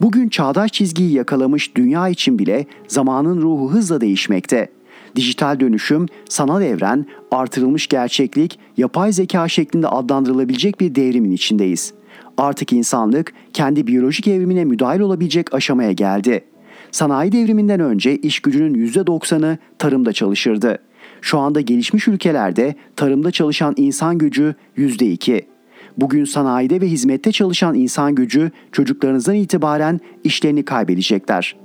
Bugün 0.00 0.28
çağdaş 0.28 0.72
çizgiyi 0.72 1.12
yakalamış 1.12 1.76
dünya 1.76 2.08
için 2.08 2.38
bile 2.38 2.66
zamanın 2.88 3.42
ruhu 3.42 3.72
hızla 3.72 4.00
değişmekte. 4.00 4.68
Dijital 5.16 5.60
dönüşüm, 5.60 6.06
sanal 6.28 6.62
evren, 6.62 7.06
artırılmış 7.30 7.86
gerçeklik, 7.86 8.58
yapay 8.76 9.12
zeka 9.12 9.48
şeklinde 9.48 9.88
adlandırılabilecek 9.88 10.80
bir 10.80 10.94
devrimin 10.94 11.30
içindeyiz. 11.30 11.94
Artık 12.36 12.72
insanlık 12.72 13.32
kendi 13.52 13.86
biyolojik 13.86 14.28
evrimine 14.28 14.64
müdahil 14.64 15.00
olabilecek 15.00 15.54
aşamaya 15.54 15.92
geldi. 15.92 16.44
Sanayi 16.90 17.32
devriminden 17.32 17.80
önce 17.80 18.16
iş 18.16 18.40
gücünün 18.40 18.86
%90'ı 18.86 19.58
tarımda 19.78 20.12
çalışırdı. 20.12 20.78
Şu 21.20 21.38
anda 21.38 21.60
gelişmiş 21.60 22.08
ülkelerde 22.08 22.74
tarımda 22.96 23.30
çalışan 23.30 23.74
insan 23.76 24.18
gücü 24.18 24.54
%2. 24.78 25.42
Bugün 25.96 26.24
sanayide 26.24 26.80
ve 26.80 26.88
hizmette 26.88 27.32
çalışan 27.32 27.74
insan 27.74 28.14
gücü 28.14 28.50
çocuklarınızdan 28.72 29.34
itibaren 29.34 30.00
işlerini 30.24 30.64
kaybedecekler. 30.64 31.56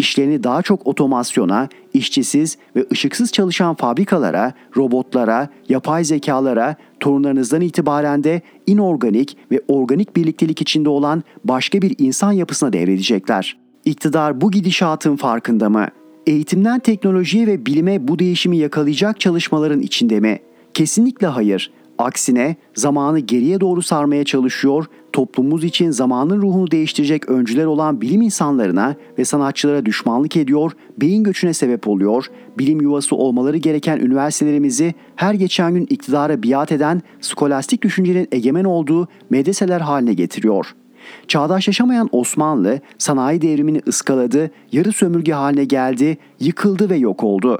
İşlerini 0.00 0.44
daha 0.44 0.62
çok 0.62 0.86
otomasyona, 0.86 1.68
işçisiz 1.94 2.58
ve 2.76 2.86
ışıksız 2.92 3.32
çalışan 3.32 3.74
fabrikalara, 3.74 4.52
robotlara, 4.76 5.48
yapay 5.68 6.04
zekalara, 6.04 6.76
torunlarınızdan 7.00 7.60
itibaren 7.60 8.24
de 8.24 8.42
inorganik 8.66 9.36
ve 9.50 9.60
organik 9.68 10.16
birliktelik 10.16 10.60
içinde 10.60 10.88
olan 10.88 11.22
başka 11.44 11.82
bir 11.82 11.94
insan 11.98 12.32
yapısına 12.32 12.72
devredecekler. 12.72 13.56
İktidar 13.84 14.40
bu 14.40 14.50
gidişatın 14.50 15.16
farkında 15.16 15.70
mı? 15.70 15.86
Eğitimden 16.26 16.78
teknolojiye 16.80 17.46
ve 17.46 17.66
bilime 17.66 18.08
bu 18.08 18.18
değişimi 18.18 18.56
yakalayacak 18.56 19.20
çalışmaların 19.20 19.80
içinde 19.80 20.20
mi? 20.20 20.38
Kesinlikle 20.74 21.26
hayır. 21.26 21.70
Aksine 21.98 22.56
zamanı 22.74 23.18
geriye 23.18 23.60
doğru 23.60 23.82
sarmaya 23.82 24.24
çalışıyor, 24.24 24.86
toplumumuz 25.12 25.64
için 25.64 25.90
zamanın 25.90 26.42
ruhunu 26.42 26.70
değiştirecek 26.70 27.28
öncüler 27.28 27.64
olan 27.64 28.00
bilim 28.00 28.22
insanlarına 28.22 28.94
ve 29.18 29.24
sanatçılara 29.24 29.86
düşmanlık 29.86 30.36
ediyor, 30.36 30.72
beyin 31.00 31.24
göçüne 31.24 31.54
sebep 31.54 31.88
oluyor, 31.88 32.26
bilim 32.58 32.80
yuvası 32.80 33.16
olmaları 33.16 33.56
gereken 33.56 33.98
üniversitelerimizi 33.98 34.94
her 35.16 35.34
geçen 35.34 35.74
gün 35.74 35.86
iktidara 35.90 36.42
biat 36.42 36.72
eden 36.72 37.02
skolastik 37.20 37.82
düşüncenin 37.82 38.28
egemen 38.32 38.64
olduğu 38.64 39.08
medreseler 39.30 39.80
haline 39.80 40.14
getiriyor.'' 40.14 40.80
Çağdaşlaşamayan 41.28 42.08
Osmanlı 42.12 42.80
sanayi 42.98 43.42
devrimini 43.42 43.82
ıskaladı, 43.88 44.50
yarı 44.72 44.92
sömürge 44.92 45.32
haline 45.32 45.64
geldi, 45.64 46.18
yıkıldı 46.40 46.90
ve 46.90 46.96
yok 46.96 47.24
oldu. 47.24 47.58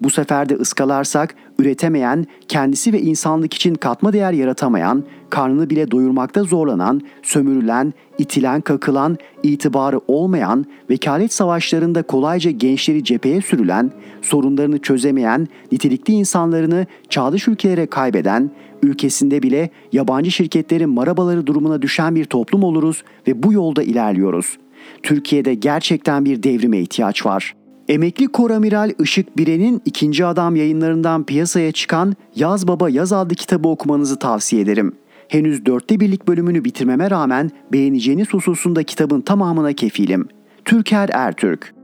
Bu 0.00 0.10
sefer 0.10 0.48
de 0.48 0.54
ıskalarsak 0.54 1.34
üretemeyen, 1.58 2.26
kendisi 2.48 2.92
ve 2.92 3.00
insanlık 3.00 3.54
için 3.54 3.74
katma 3.74 4.12
değer 4.12 4.32
yaratamayan, 4.32 5.04
karnını 5.30 5.70
bile 5.70 5.90
doyurmakta 5.90 6.44
zorlanan, 6.44 7.00
sömürülen, 7.22 7.94
itilen, 8.18 8.60
kakılan, 8.60 9.16
itibarı 9.42 10.00
olmayan, 10.08 10.66
vekalet 10.90 11.32
savaşlarında 11.32 12.02
kolayca 12.02 12.50
gençleri 12.50 13.04
cepheye 13.04 13.40
sürülen, 13.40 13.90
sorunlarını 14.22 14.78
çözemeyen, 14.78 15.48
nitelikli 15.72 16.12
insanlarını 16.12 16.86
çağdaş 17.08 17.48
ülkelere 17.48 17.86
kaybeden, 17.86 18.50
ülkesinde 18.82 19.42
bile 19.42 19.70
yabancı 19.92 20.30
şirketlerin 20.30 20.90
marabaları 20.90 21.46
durumuna 21.46 21.82
düşen 21.82 22.14
bir 22.14 22.24
toplum 22.24 22.62
oluruz 22.62 23.04
ve 23.28 23.42
bu 23.42 23.52
yolda 23.52 23.82
ilerliyoruz. 23.82 24.58
Türkiye'de 25.02 25.54
gerçekten 25.54 26.24
bir 26.24 26.42
devrime 26.42 26.78
ihtiyaç 26.78 27.26
var. 27.26 27.54
Emekli 27.88 28.28
Koramiral 28.28 28.92
Işık 28.98 29.36
Biren'in 29.36 29.82
ikinci 29.84 30.26
adam 30.26 30.56
yayınlarından 30.56 31.24
piyasaya 31.24 31.72
çıkan 31.72 32.16
Yaz 32.36 32.68
Baba 32.68 32.90
Yaz 32.90 33.12
adlı 33.12 33.34
kitabı 33.34 33.68
okumanızı 33.68 34.18
tavsiye 34.18 34.62
ederim. 34.62 34.94
Henüz 35.28 35.66
dörtte 35.66 36.00
birlik 36.00 36.28
bölümünü 36.28 36.64
bitirmeme 36.64 37.10
rağmen 37.10 37.50
beğeneceğiniz 37.72 38.28
hususunda 38.28 38.82
kitabın 38.82 39.20
tamamına 39.20 39.72
kefilim. 39.72 40.28
Türker 40.64 41.10
Ertürk 41.12 41.74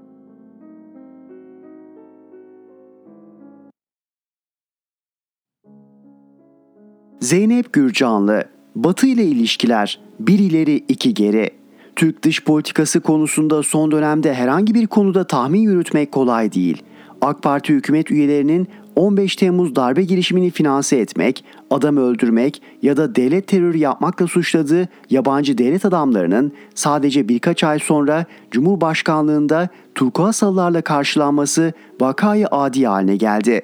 Zeynep 7.21 7.73
Gürcanlı 7.73 8.45
Batı 8.77 9.07
ile 9.07 9.25
ilişkiler 9.25 10.01
bir 10.21 10.39
ileri 10.39 10.77
iki 10.89 11.15
geri. 11.15 11.58
Türk 11.99 12.23
dış 12.23 12.45
politikası 12.45 13.01
konusunda 13.01 13.63
son 13.63 13.91
dönemde 13.91 14.35
herhangi 14.35 14.75
bir 14.75 14.87
konuda 14.87 15.27
tahmin 15.27 15.61
yürütmek 15.61 16.13
kolay 16.13 16.53
değil. 16.53 16.83
AK 17.21 17.43
Parti 17.43 17.73
hükümet 17.73 18.11
üyelerinin 18.11 18.69
15 18.97 19.37
Temmuz 19.37 19.77
darbe 19.77 20.03
girişimini 20.03 20.51
finanse 20.51 20.97
etmek, 20.97 21.45
adam 21.71 21.97
öldürmek 21.97 22.63
ya 22.83 22.97
da 22.97 23.15
devlet 23.15 23.47
terörü 23.47 23.79
yapmakla 23.79 24.27
suçladığı 24.27 24.89
yabancı 25.11 25.59
devlet 25.59 25.85
adamlarının 25.85 26.53
sadece 26.75 27.29
birkaç 27.29 27.65
ay 27.65 27.79
sonra 27.79 28.25
Cumhurbaşkanlığında 28.51 29.69
turkuaz 29.95 30.43
karşılanması 30.85 31.73
vakayı 32.01 32.47
adi 32.51 32.87
haline 32.87 33.17
geldi. 33.17 33.63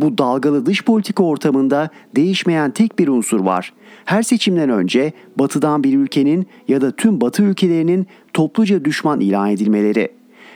Bu 0.00 0.18
dalgalı 0.18 0.66
dış 0.66 0.84
politika 0.84 1.22
ortamında 1.22 1.88
değişmeyen 2.16 2.70
tek 2.70 2.98
bir 2.98 3.08
unsur 3.08 3.40
var. 3.40 3.72
Her 4.04 4.22
seçimden 4.22 4.70
önce 4.70 5.12
batıdan 5.36 5.84
bir 5.84 5.98
ülkenin 5.98 6.46
ya 6.68 6.80
da 6.80 6.90
tüm 6.90 7.20
batı 7.20 7.42
ülkelerinin 7.42 8.06
topluca 8.32 8.84
düşman 8.84 9.20
ilan 9.20 9.50
edilmeleri. 9.50 10.08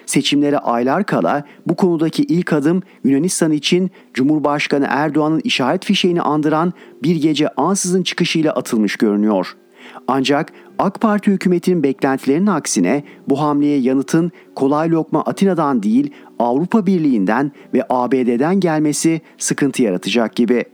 Seçimlere 0.07 0.59
aylar 0.59 1.07
kala 1.07 1.45
bu 1.67 1.77
konudaki 1.77 2.23
ilk 2.23 2.53
adım 2.53 2.83
Yunanistan 3.05 3.53
için 3.53 3.91
Cumhurbaşkanı 4.15 4.87
Erdoğan'ın 4.89 5.41
işaret 5.45 5.85
fişeğini 5.85 6.23
andıran 6.23 6.73
bir 7.03 7.17
gece 7.17 7.49
ansızın 7.49 8.03
çıkışıyla 8.03 8.53
atılmış 8.53 8.97
görünüyor.'' 8.97 9.65
Ancak 10.09 10.53
AK 10.79 11.01
Parti 11.01 11.31
hükümetinin 11.31 11.83
beklentilerinin 11.83 12.47
aksine 12.47 13.05
bu 13.29 13.41
hamleye 13.41 13.79
yanıtın 13.79 14.33
kolay 14.55 14.91
lokma 14.91 15.23
Atina'dan 15.23 15.83
değil 15.83 16.11
Avrupa 16.39 16.87
Birliği'nden 16.87 17.53
ve 17.75 17.83
ABD'den 17.91 18.61
gelmesi 18.61 19.21
sıkıntı 19.39 19.83
yaratacak 19.83 20.37
gibi. 20.37 20.65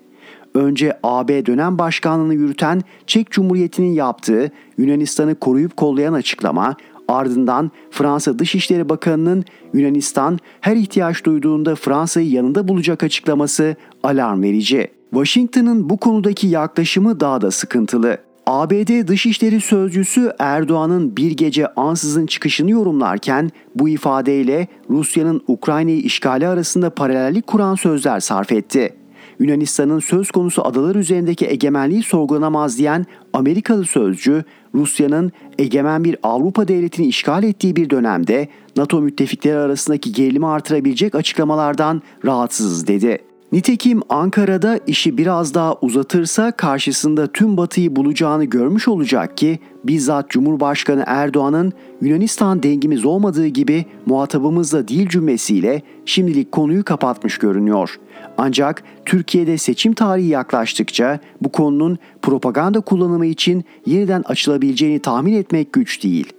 Önce 0.54 0.98
AB 1.02 1.46
dönem 1.46 1.78
başkanlığını 1.78 2.34
yürüten 2.34 2.82
Çek 3.06 3.30
Cumhuriyeti'nin 3.30 3.92
yaptığı 3.92 4.50
Yunanistan'ı 4.78 5.34
koruyup 5.34 5.76
kollayan 5.76 6.12
açıklama, 6.12 6.76
ardından 7.08 7.70
Fransa 7.90 8.38
Dışişleri 8.38 8.88
Bakanı'nın 8.88 9.44
Yunanistan 9.74 10.38
her 10.60 10.76
ihtiyaç 10.76 11.24
duyduğunda 11.24 11.74
Fransa'yı 11.74 12.30
yanında 12.30 12.68
bulacak 12.68 13.02
açıklaması 13.02 13.76
alarm 14.02 14.42
verici. 14.42 14.88
Washington'ın 15.10 15.90
bu 15.90 15.96
konudaki 15.96 16.46
yaklaşımı 16.46 17.20
daha 17.20 17.40
da 17.40 17.50
sıkıntılı. 17.50 18.18
ABD 18.46 19.08
Dışişleri 19.08 19.60
Sözcüsü 19.60 20.32
Erdoğan'ın 20.38 21.16
bir 21.16 21.30
gece 21.30 21.74
ansızın 21.74 22.26
çıkışını 22.26 22.70
yorumlarken 22.70 23.50
bu 23.74 23.88
ifadeyle 23.88 24.68
Rusya'nın 24.90 25.42
Ukrayna'yı 25.48 26.00
işgali 26.00 26.48
arasında 26.48 26.90
paralellik 26.90 27.46
kuran 27.46 27.74
sözler 27.74 28.20
sarf 28.20 28.52
etti. 28.52 28.99
Yunanistan'ın 29.40 29.98
söz 29.98 30.30
konusu 30.30 30.66
adalar 30.66 30.94
üzerindeki 30.94 31.46
egemenliği 31.46 32.02
sorgulanamaz 32.02 32.78
diyen 32.78 33.06
Amerikalı 33.32 33.84
sözcü, 33.84 34.44
Rusya'nın 34.74 35.32
egemen 35.58 36.04
bir 36.04 36.16
Avrupa 36.22 36.68
devletini 36.68 37.06
işgal 37.06 37.42
ettiği 37.42 37.76
bir 37.76 37.90
dönemde 37.90 38.48
NATO 38.76 39.00
müttefikleri 39.00 39.56
arasındaki 39.56 40.12
gerilimi 40.12 40.46
artırabilecek 40.46 41.14
açıklamalardan 41.14 42.02
rahatsızız 42.24 42.86
dedi. 42.86 43.29
Nitekim 43.52 44.00
Ankara'da 44.08 44.80
işi 44.86 45.18
biraz 45.18 45.54
daha 45.54 45.74
uzatırsa 45.80 46.52
karşısında 46.52 47.26
tüm 47.26 47.56
batıyı 47.56 47.96
bulacağını 47.96 48.44
görmüş 48.44 48.88
olacak 48.88 49.36
ki 49.36 49.58
bizzat 49.84 50.30
Cumhurbaşkanı 50.30 51.04
Erdoğan'ın 51.06 51.72
Yunanistan 52.00 52.62
dengimiz 52.62 53.04
olmadığı 53.04 53.46
gibi 53.46 53.84
muhatabımızla 54.06 54.88
değil 54.88 55.08
cümlesiyle 55.08 55.82
şimdilik 56.04 56.52
konuyu 56.52 56.84
kapatmış 56.84 57.38
görünüyor. 57.38 58.00
Ancak 58.38 58.82
Türkiye'de 59.04 59.58
seçim 59.58 59.92
tarihi 59.92 60.28
yaklaştıkça 60.28 61.18
bu 61.40 61.52
konunun 61.52 61.98
propaganda 62.22 62.80
kullanımı 62.80 63.26
için 63.26 63.64
yeniden 63.86 64.22
açılabileceğini 64.26 64.98
tahmin 64.98 65.34
etmek 65.34 65.72
güç 65.72 66.04
değil. 66.04 66.32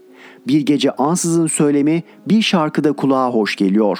Bir 0.47 0.61
gece 0.61 0.91
ansızın 0.91 1.47
söylemi 1.47 2.03
bir 2.27 2.41
şarkıda 2.41 2.93
kulağa 2.93 3.29
hoş 3.29 3.55
geliyor. 3.55 3.99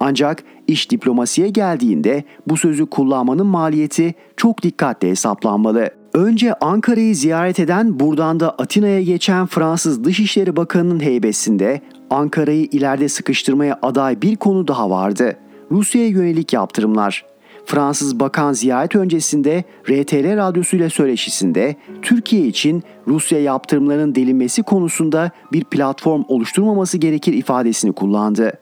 Ancak 0.00 0.44
iş 0.66 0.90
diplomasiye 0.90 1.48
geldiğinde 1.48 2.24
bu 2.46 2.56
sözü 2.56 2.86
kullanmanın 2.86 3.46
maliyeti 3.46 4.14
çok 4.36 4.62
dikkatle 4.62 5.08
hesaplanmalı. 5.08 5.90
Önce 6.14 6.54
Ankara'yı 6.54 7.16
ziyaret 7.16 7.60
eden 7.60 8.00
buradan 8.00 8.40
da 8.40 8.50
Atina'ya 8.50 9.02
geçen 9.02 9.46
Fransız 9.46 10.04
Dışişleri 10.04 10.56
Bakanı'nın 10.56 11.00
heybesinde 11.00 11.80
Ankara'yı 12.10 12.64
ileride 12.64 13.08
sıkıştırmaya 13.08 13.78
aday 13.82 14.22
bir 14.22 14.36
konu 14.36 14.68
daha 14.68 14.90
vardı. 14.90 15.36
Rusya'ya 15.70 16.08
yönelik 16.08 16.52
yaptırımlar. 16.52 17.24
Fransız 17.66 18.20
bakan 18.20 18.52
ziyaret 18.52 18.96
öncesinde 18.96 19.64
RTL 19.90 20.36
radyosuyla 20.36 20.90
söyleşisinde 20.90 21.76
Türkiye 22.02 22.46
için 22.46 22.82
Rusya 23.08 23.40
yaptırımlarının 23.40 24.14
delinmesi 24.14 24.62
konusunda 24.62 25.30
bir 25.52 25.64
platform 25.64 26.22
oluşturmaması 26.28 26.98
gerekir 26.98 27.32
ifadesini 27.32 27.92
kullandı. 27.92 28.52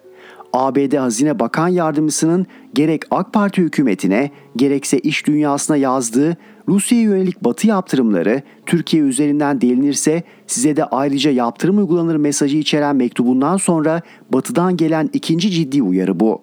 ABD 0.53 0.97
Hazine 0.97 1.39
Bakan 1.39 1.69
Yardımcısının 1.69 2.47
gerek 2.75 3.03
AK 3.11 3.33
Parti 3.33 3.63
hükümetine 3.63 4.31
gerekse 4.57 4.99
iş 4.99 5.27
dünyasına 5.27 5.77
yazdığı 5.77 6.37
Rusya'ya 6.69 7.05
yönelik 7.05 7.45
batı 7.45 7.67
yaptırımları 7.67 8.43
Türkiye 8.67 9.03
üzerinden 9.03 9.61
delinirse 9.61 10.23
size 10.47 10.77
de 10.77 10.85
ayrıca 10.85 11.31
yaptırım 11.31 11.79
uygulanır 11.79 12.17
mesajı 12.17 12.57
içeren 12.57 12.97
mektubundan 12.97 13.57
sonra 13.57 14.03
batıdan 14.33 14.77
gelen 14.77 15.11
ikinci 15.13 15.51
ciddi 15.51 15.83
uyarı 15.83 16.21
bu. 16.21 16.43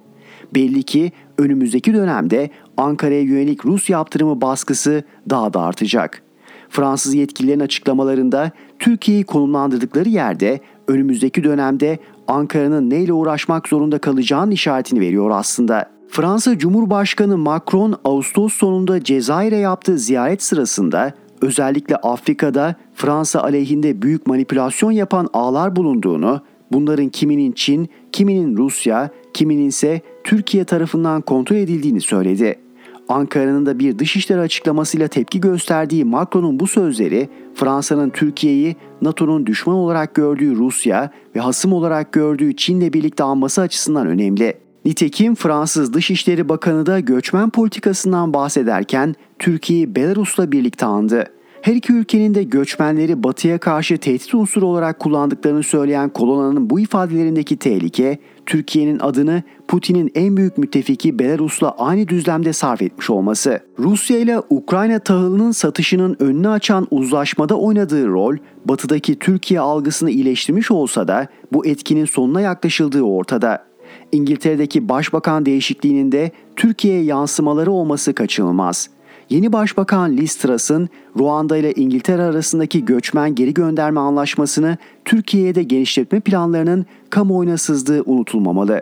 Belli 0.55 0.83
ki 0.83 1.11
önümüzdeki 1.37 1.93
dönemde 1.93 2.49
Ankara'ya 2.77 3.21
yönelik 3.21 3.65
Rus 3.65 3.89
yaptırımı 3.89 4.41
baskısı 4.41 5.03
daha 5.29 5.53
da 5.53 5.61
artacak. 5.61 6.21
Fransız 6.69 7.13
yetkililerin 7.13 7.59
açıklamalarında 7.59 8.51
Türkiye'yi 8.79 9.23
konumlandırdıkları 9.23 10.09
yerde 10.09 10.59
önümüzdeki 10.87 11.43
dönemde 11.43 11.99
Ankara'nın 12.27 12.89
neyle 12.89 13.13
uğraşmak 13.13 13.67
zorunda 13.67 13.99
kalacağının 13.99 14.51
işaretini 14.51 14.99
veriyor 14.99 15.29
aslında. 15.29 15.89
Fransa 16.09 16.57
Cumhurbaşkanı 16.57 17.37
Macron 17.37 17.95
Ağustos 18.03 18.53
sonunda 18.53 19.03
Cezayir'e 19.03 19.57
yaptığı 19.57 19.97
ziyaret 19.97 20.43
sırasında 20.43 21.13
özellikle 21.41 21.95
Afrika'da 21.95 22.75
Fransa 22.93 23.41
aleyhinde 23.41 24.01
büyük 24.01 24.27
manipülasyon 24.27 24.91
yapan 24.91 25.27
ağlar 25.33 25.75
bulunduğunu, 25.75 26.41
bunların 26.71 27.09
kiminin 27.09 27.51
Çin, 27.51 27.89
kiminin 28.11 28.57
Rusya, 28.57 29.09
kiminin 29.33 29.67
ise 29.67 30.01
Türkiye 30.23 30.63
tarafından 30.63 31.21
kontrol 31.21 31.55
edildiğini 31.55 32.01
söyledi. 32.01 32.64
Ankara'nın 33.09 33.65
da 33.65 33.79
bir 33.79 33.99
dışişleri 33.99 34.39
açıklamasıyla 34.39 35.07
tepki 35.07 35.41
gösterdiği 35.41 36.05
Macron'un 36.05 36.59
bu 36.59 36.67
sözleri 36.67 37.29
Fransa'nın 37.55 38.09
Türkiye'yi 38.09 38.75
NATO'nun 39.01 39.45
düşman 39.45 39.75
olarak 39.75 40.15
gördüğü 40.15 40.55
Rusya 40.55 41.11
ve 41.35 41.39
hasım 41.39 41.73
olarak 41.73 42.11
gördüğü 42.11 42.55
Çin'le 42.55 42.93
birlikte 42.93 43.23
alması 43.23 43.61
açısından 43.61 44.07
önemli. 44.07 44.53
Nitekim 44.85 45.35
Fransız 45.35 45.93
Dışişleri 45.93 46.49
Bakanı 46.49 46.85
da 46.85 46.99
göçmen 46.99 47.49
politikasından 47.49 48.33
bahsederken 48.33 49.15
Türkiye'yi 49.39 49.95
Belarus'la 49.95 50.51
birlikte 50.51 50.85
andı. 50.85 51.25
Her 51.61 51.73
iki 51.73 51.93
ülkenin 51.93 52.35
de 52.35 52.43
göçmenleri 52.43 53.23
batıya 53.23 53.57
karşı 53.57 53.97
tehdit 53.97 54.33
unsuru 54.33 54.65
olarak 54.65 54.99
kullandıklarını 54.99 55.63
söyleyen 55.63 56.09
Kolona'nın 56.09 56.69
bu 56.69 56.79
ifadelerindeki 56.79 57.57
tehlike, 57.57 58.19
Türkiye'nin 58.45 58.99
adını 58.99 59.43
Putin'in 59.67 60.11
en 60.15 60.37
büyük 60.37 60.57
müttefiki 60.57 61.19
Belarus'la 61.19 61.71
aynı 61.71 62.07
düzlemde 62.07 62.53
sarf 62.53 62.81
etmiş 62.81 63.09
olması. 63.09 63.59
Rusya 63.79 64.17
ile 64.17 64.39
Ukrayna 64.49 64.99
tahılının 64.99 65.51
satışının 65.51 66.15
önünü 66.19 66.49
açan 66.49 66.87
uzlaşmada 66.91 67.57
oynadığı 67.57 68.07
rol, 68.07 68.35
batıdaki 68.65 69.19
Türkiye 69.19 69.59
algısını 69.59 70.11
iyileştirmiş 70.11 70.71
olsa 70.71 71.07
da 71.07 71.27
bu 71.53 71.65
etkinin 71.65 72.05
sonuna 72.05 72.41
yaklaşıldığı 72.41 73.01
ortada. 73.01 73.65
İngiltere'deki 74.11 74.89
başbakan 74.89 75.45
değişikliğinin 75.45 76.11
de 76.11 76.31
Türkiye'ye 76.55 77.03
yansımaları 77.03 77.71
olması 77.71 78.13
kaçınılmaz. 78.13 78.89
Yeni 79.29 79.53
Başbakan 79.53 80.17
Liz 80.17 80.35
Truss'ın 80.35 80.89
Ruanda 81.17 81.57
ile 81.57 81.73
İngiltere 81.73 82.21
arasındaki 82.21 82.85
göçmen 82.85 83.35
geri 83.35 83.53
gönderme 83.53 83.99
anlaşmasını 83.99 84.77
Türkiye'ye 85.05 85.55
de 85.55 85.63
genişletme 85.63 86.19
planlarının 86.19 86.85
kamuoyuna 87.09 87.57
sızdığı 87.57 88.03
unutulmamalı. 88.05 88.81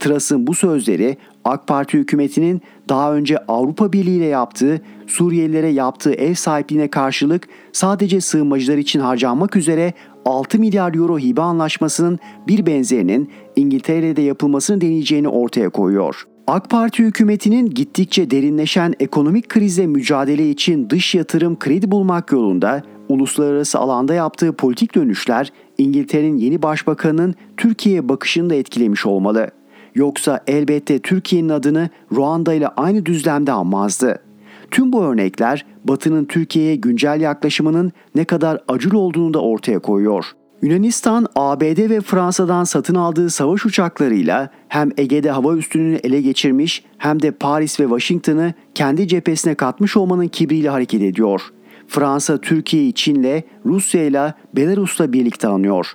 Tras'ın 0.00 0.46
bu 0.46 0.54
sözleri 0.54 1.16
AK 1.44 1.66
Parti 1.66 1.98
hükümetinin 1.98 2.62
daha 2.88 3.14
önce 3.14 3.38
Avrupa 3.38 3.92
Birliği 3.92 4.16
ile 4.16 4.24
yaptığı 4.24 4.80
Suriyelilere 5.06 5.68
yaptığı 5.68 6.12
ev 6.12 6.34
sahipliğine 6.34 6.88
karşılık 6.88 7.48
sadece 7.72 8.20
sığınmacılar 8.20 8.78
için 8.78 9.00
harcanmak 9.00 9.56
üzere 9.56 9.92
6 10.24 10.58
milyar 10.58 10.94
euro 10.94 11.18
hibe 11.18 11.42
anlaşmasının 11.42 12.18
bir 12.48 12.66
benzerinin 12.66 13.30
İngiltere'de 13.56 14.22
yapılmasını 14.22 14.80
deneyeceğini 14.80 15.28
ortaya 15.28 15.68
koyuyor. 15.68 16.26
AK 16.46 16.70
Parti 16.70 17.02
hükümetinin 17.02 17.70
gittikçe 17.70 18.30
derinleşen 18.30 18.94
ekonomik 19.00 19.48
krizle 19.48 19.86
mücadele 19.86 20.50
için 20.50 20.90
dış 20.90 21.14
yatırım 21.14 21.58
kredi 21.58 21.90
bulmak 21.90 22.32
yolunda 22.32 22.82
uluslararası 23.08 23.78
alanda 23.78 24.14
yaptığı 24.14 24.52
politik 24.52 24.94
dönüşler 24.94 25.52
İngiltere'nin 25.78 26.36
yeni 26.36 26.62
başbakanının 26.62 27.34
Türkiye'ye 27.56 28.08
bakışını 28.08 28.50
da 28.50 28.54
etkilemiş 28.54 29.06
olmalı. 29.06 29.50
Yoksa 29.94 30.40
elbette 30.46 30.98
Türkiye'nin 30.98 31.48
adını 31.48 31.88
Ruanda 32.12 32.54
ile 32.54 32.68
aynı 32.68 33.06
düzlemde 33.06 33.52
anmazdı. 33.52 34.22
Tüm 34.70 34.92
bu 34.92 35.02
örnekler 35.02 35.66
Batı'nın 35.84 36.24
Türkiye'ye 36.24 36.76
güncel 36.76 37.20
yaklaşımının 37.20 37.92
ne 38.14 38.24
kadar 38.24 38.60
acil 38.68 38.94
olduğunu 38.94 39.34
da 39.34 39.40
ortaya 39.40 39.78
koyuyor. 39.78 40.26
Yunanistan, 40.64 41.26
ABD 41.36 41.90
ve 41.90 42.00
Fransa'dan 42.00 42.64
satın 42.64 42.94
aldığı 42.94 43.30
savaş 43.30 43.66
uçaklarıyla 43.66 44.50
hem 44.68 44.90
Ege'de 44.96 45.30
hava 45.30 45.56
üstünlüğünü 45.56 45.96
ele 45.96 46.20
geçirmiş 46.20 46.84
hem 46.98 47.22
de 47.22 47.30
Paris 47.30 47.80
ve 47.80 47.84
Washington'ı 47.84 48.54
kendi 48.74 49.08
cephesine 49.08 49.54
katmış 49.54 49.96
olmanın 49.96 50.28
kibriyle 50.28 50.68
hareket 50.68 51.02
ediyor. 51.02 51.42
Fransa 51.88 52.40
Türkiye'yi 52.40 52.92
Çin'le, 52.92 53.42
Rusya'yla, 53.66 54.34
Belarus'la 54.56 55.12
birlikte 55.12 55.48
anıyor. 55.48 55.92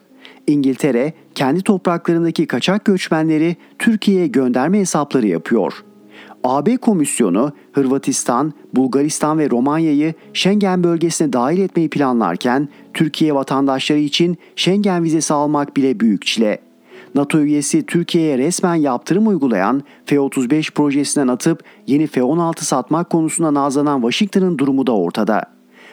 İngiltere 0.48 1.14
kendi 1.36 1.62
topraklarındaki 1.62 2.48
kaçak 2.48 2.86
göçmenleri 2.86 3.56
Türkiye'ye 3.80 4.28
gönderme 4.28 4.80
hesapları 4.80 5.28
yapıyor. 5.28 5.74
AB 6.44 6.78
Komisyonu 6.78 7.52
Hırvatistan, 7.72 8.54
Bulgaristan 8.74 9.40
ve 9.40 9.50
Romanya'yı 9.50 10.14
Schengen 10.34 10.84
bölgesine 10.84 11.34
dahil 11.34 11.60
etmeyi 11.60 11.90
planlarken 11.90 12.70
Türkiye 12.94 13.36
vatandaşları 13.36 14.00
için 14.00 14.38
Schengen 14.56 15.04
vizesi 15.04 15.34
almak 15.34 15.78
bile 15.78 16.00
büyük 16.00 16.26
çile. 16.26 16.60
NATO 17.16 17.40
üyesi 17.40 17.86
Türkiye'ye 17.86 18.38
resmen 18.38 18.76
yaptırım 18.76 19.28
uygulayan 19.28 19.84
F-35 20.06 20.74
projesinden 20.74 21.28
atıp 21.28 21.64
yeni 21.88 22.08
F-16 22.08 22.64
satmak 22.64 23.10
konusunda 23.10 23.54
nazlanan 23.54 24.02
Washington'ın 24.02 24.58
durumu 24.58 24.88
da 24.88 24.92
ortada. 24.92 25.44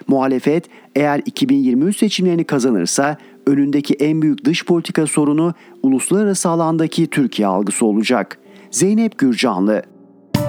Muhalefet 0.09 0.65
eğer 0.97 1.23
2023 1.27 1.97
seçimlerini 1.97 2.45
kazanırsa 2.45 3.17
önündeki 3.47 3.95
en 3.95 4.23
büyük 4.23 4.45
dış 4.45 4.65
politika 4.65 5.07
sorunu 5.07 5.55
uluslararası 5.83 6.49
alandaki 6.49 7.07
Türkiye 7.07 7.49
algısı 7.49 7.87
olacak. 7.87 8.39
Zeynep 8.71 9.19
Gürcanlı 9.19 9.83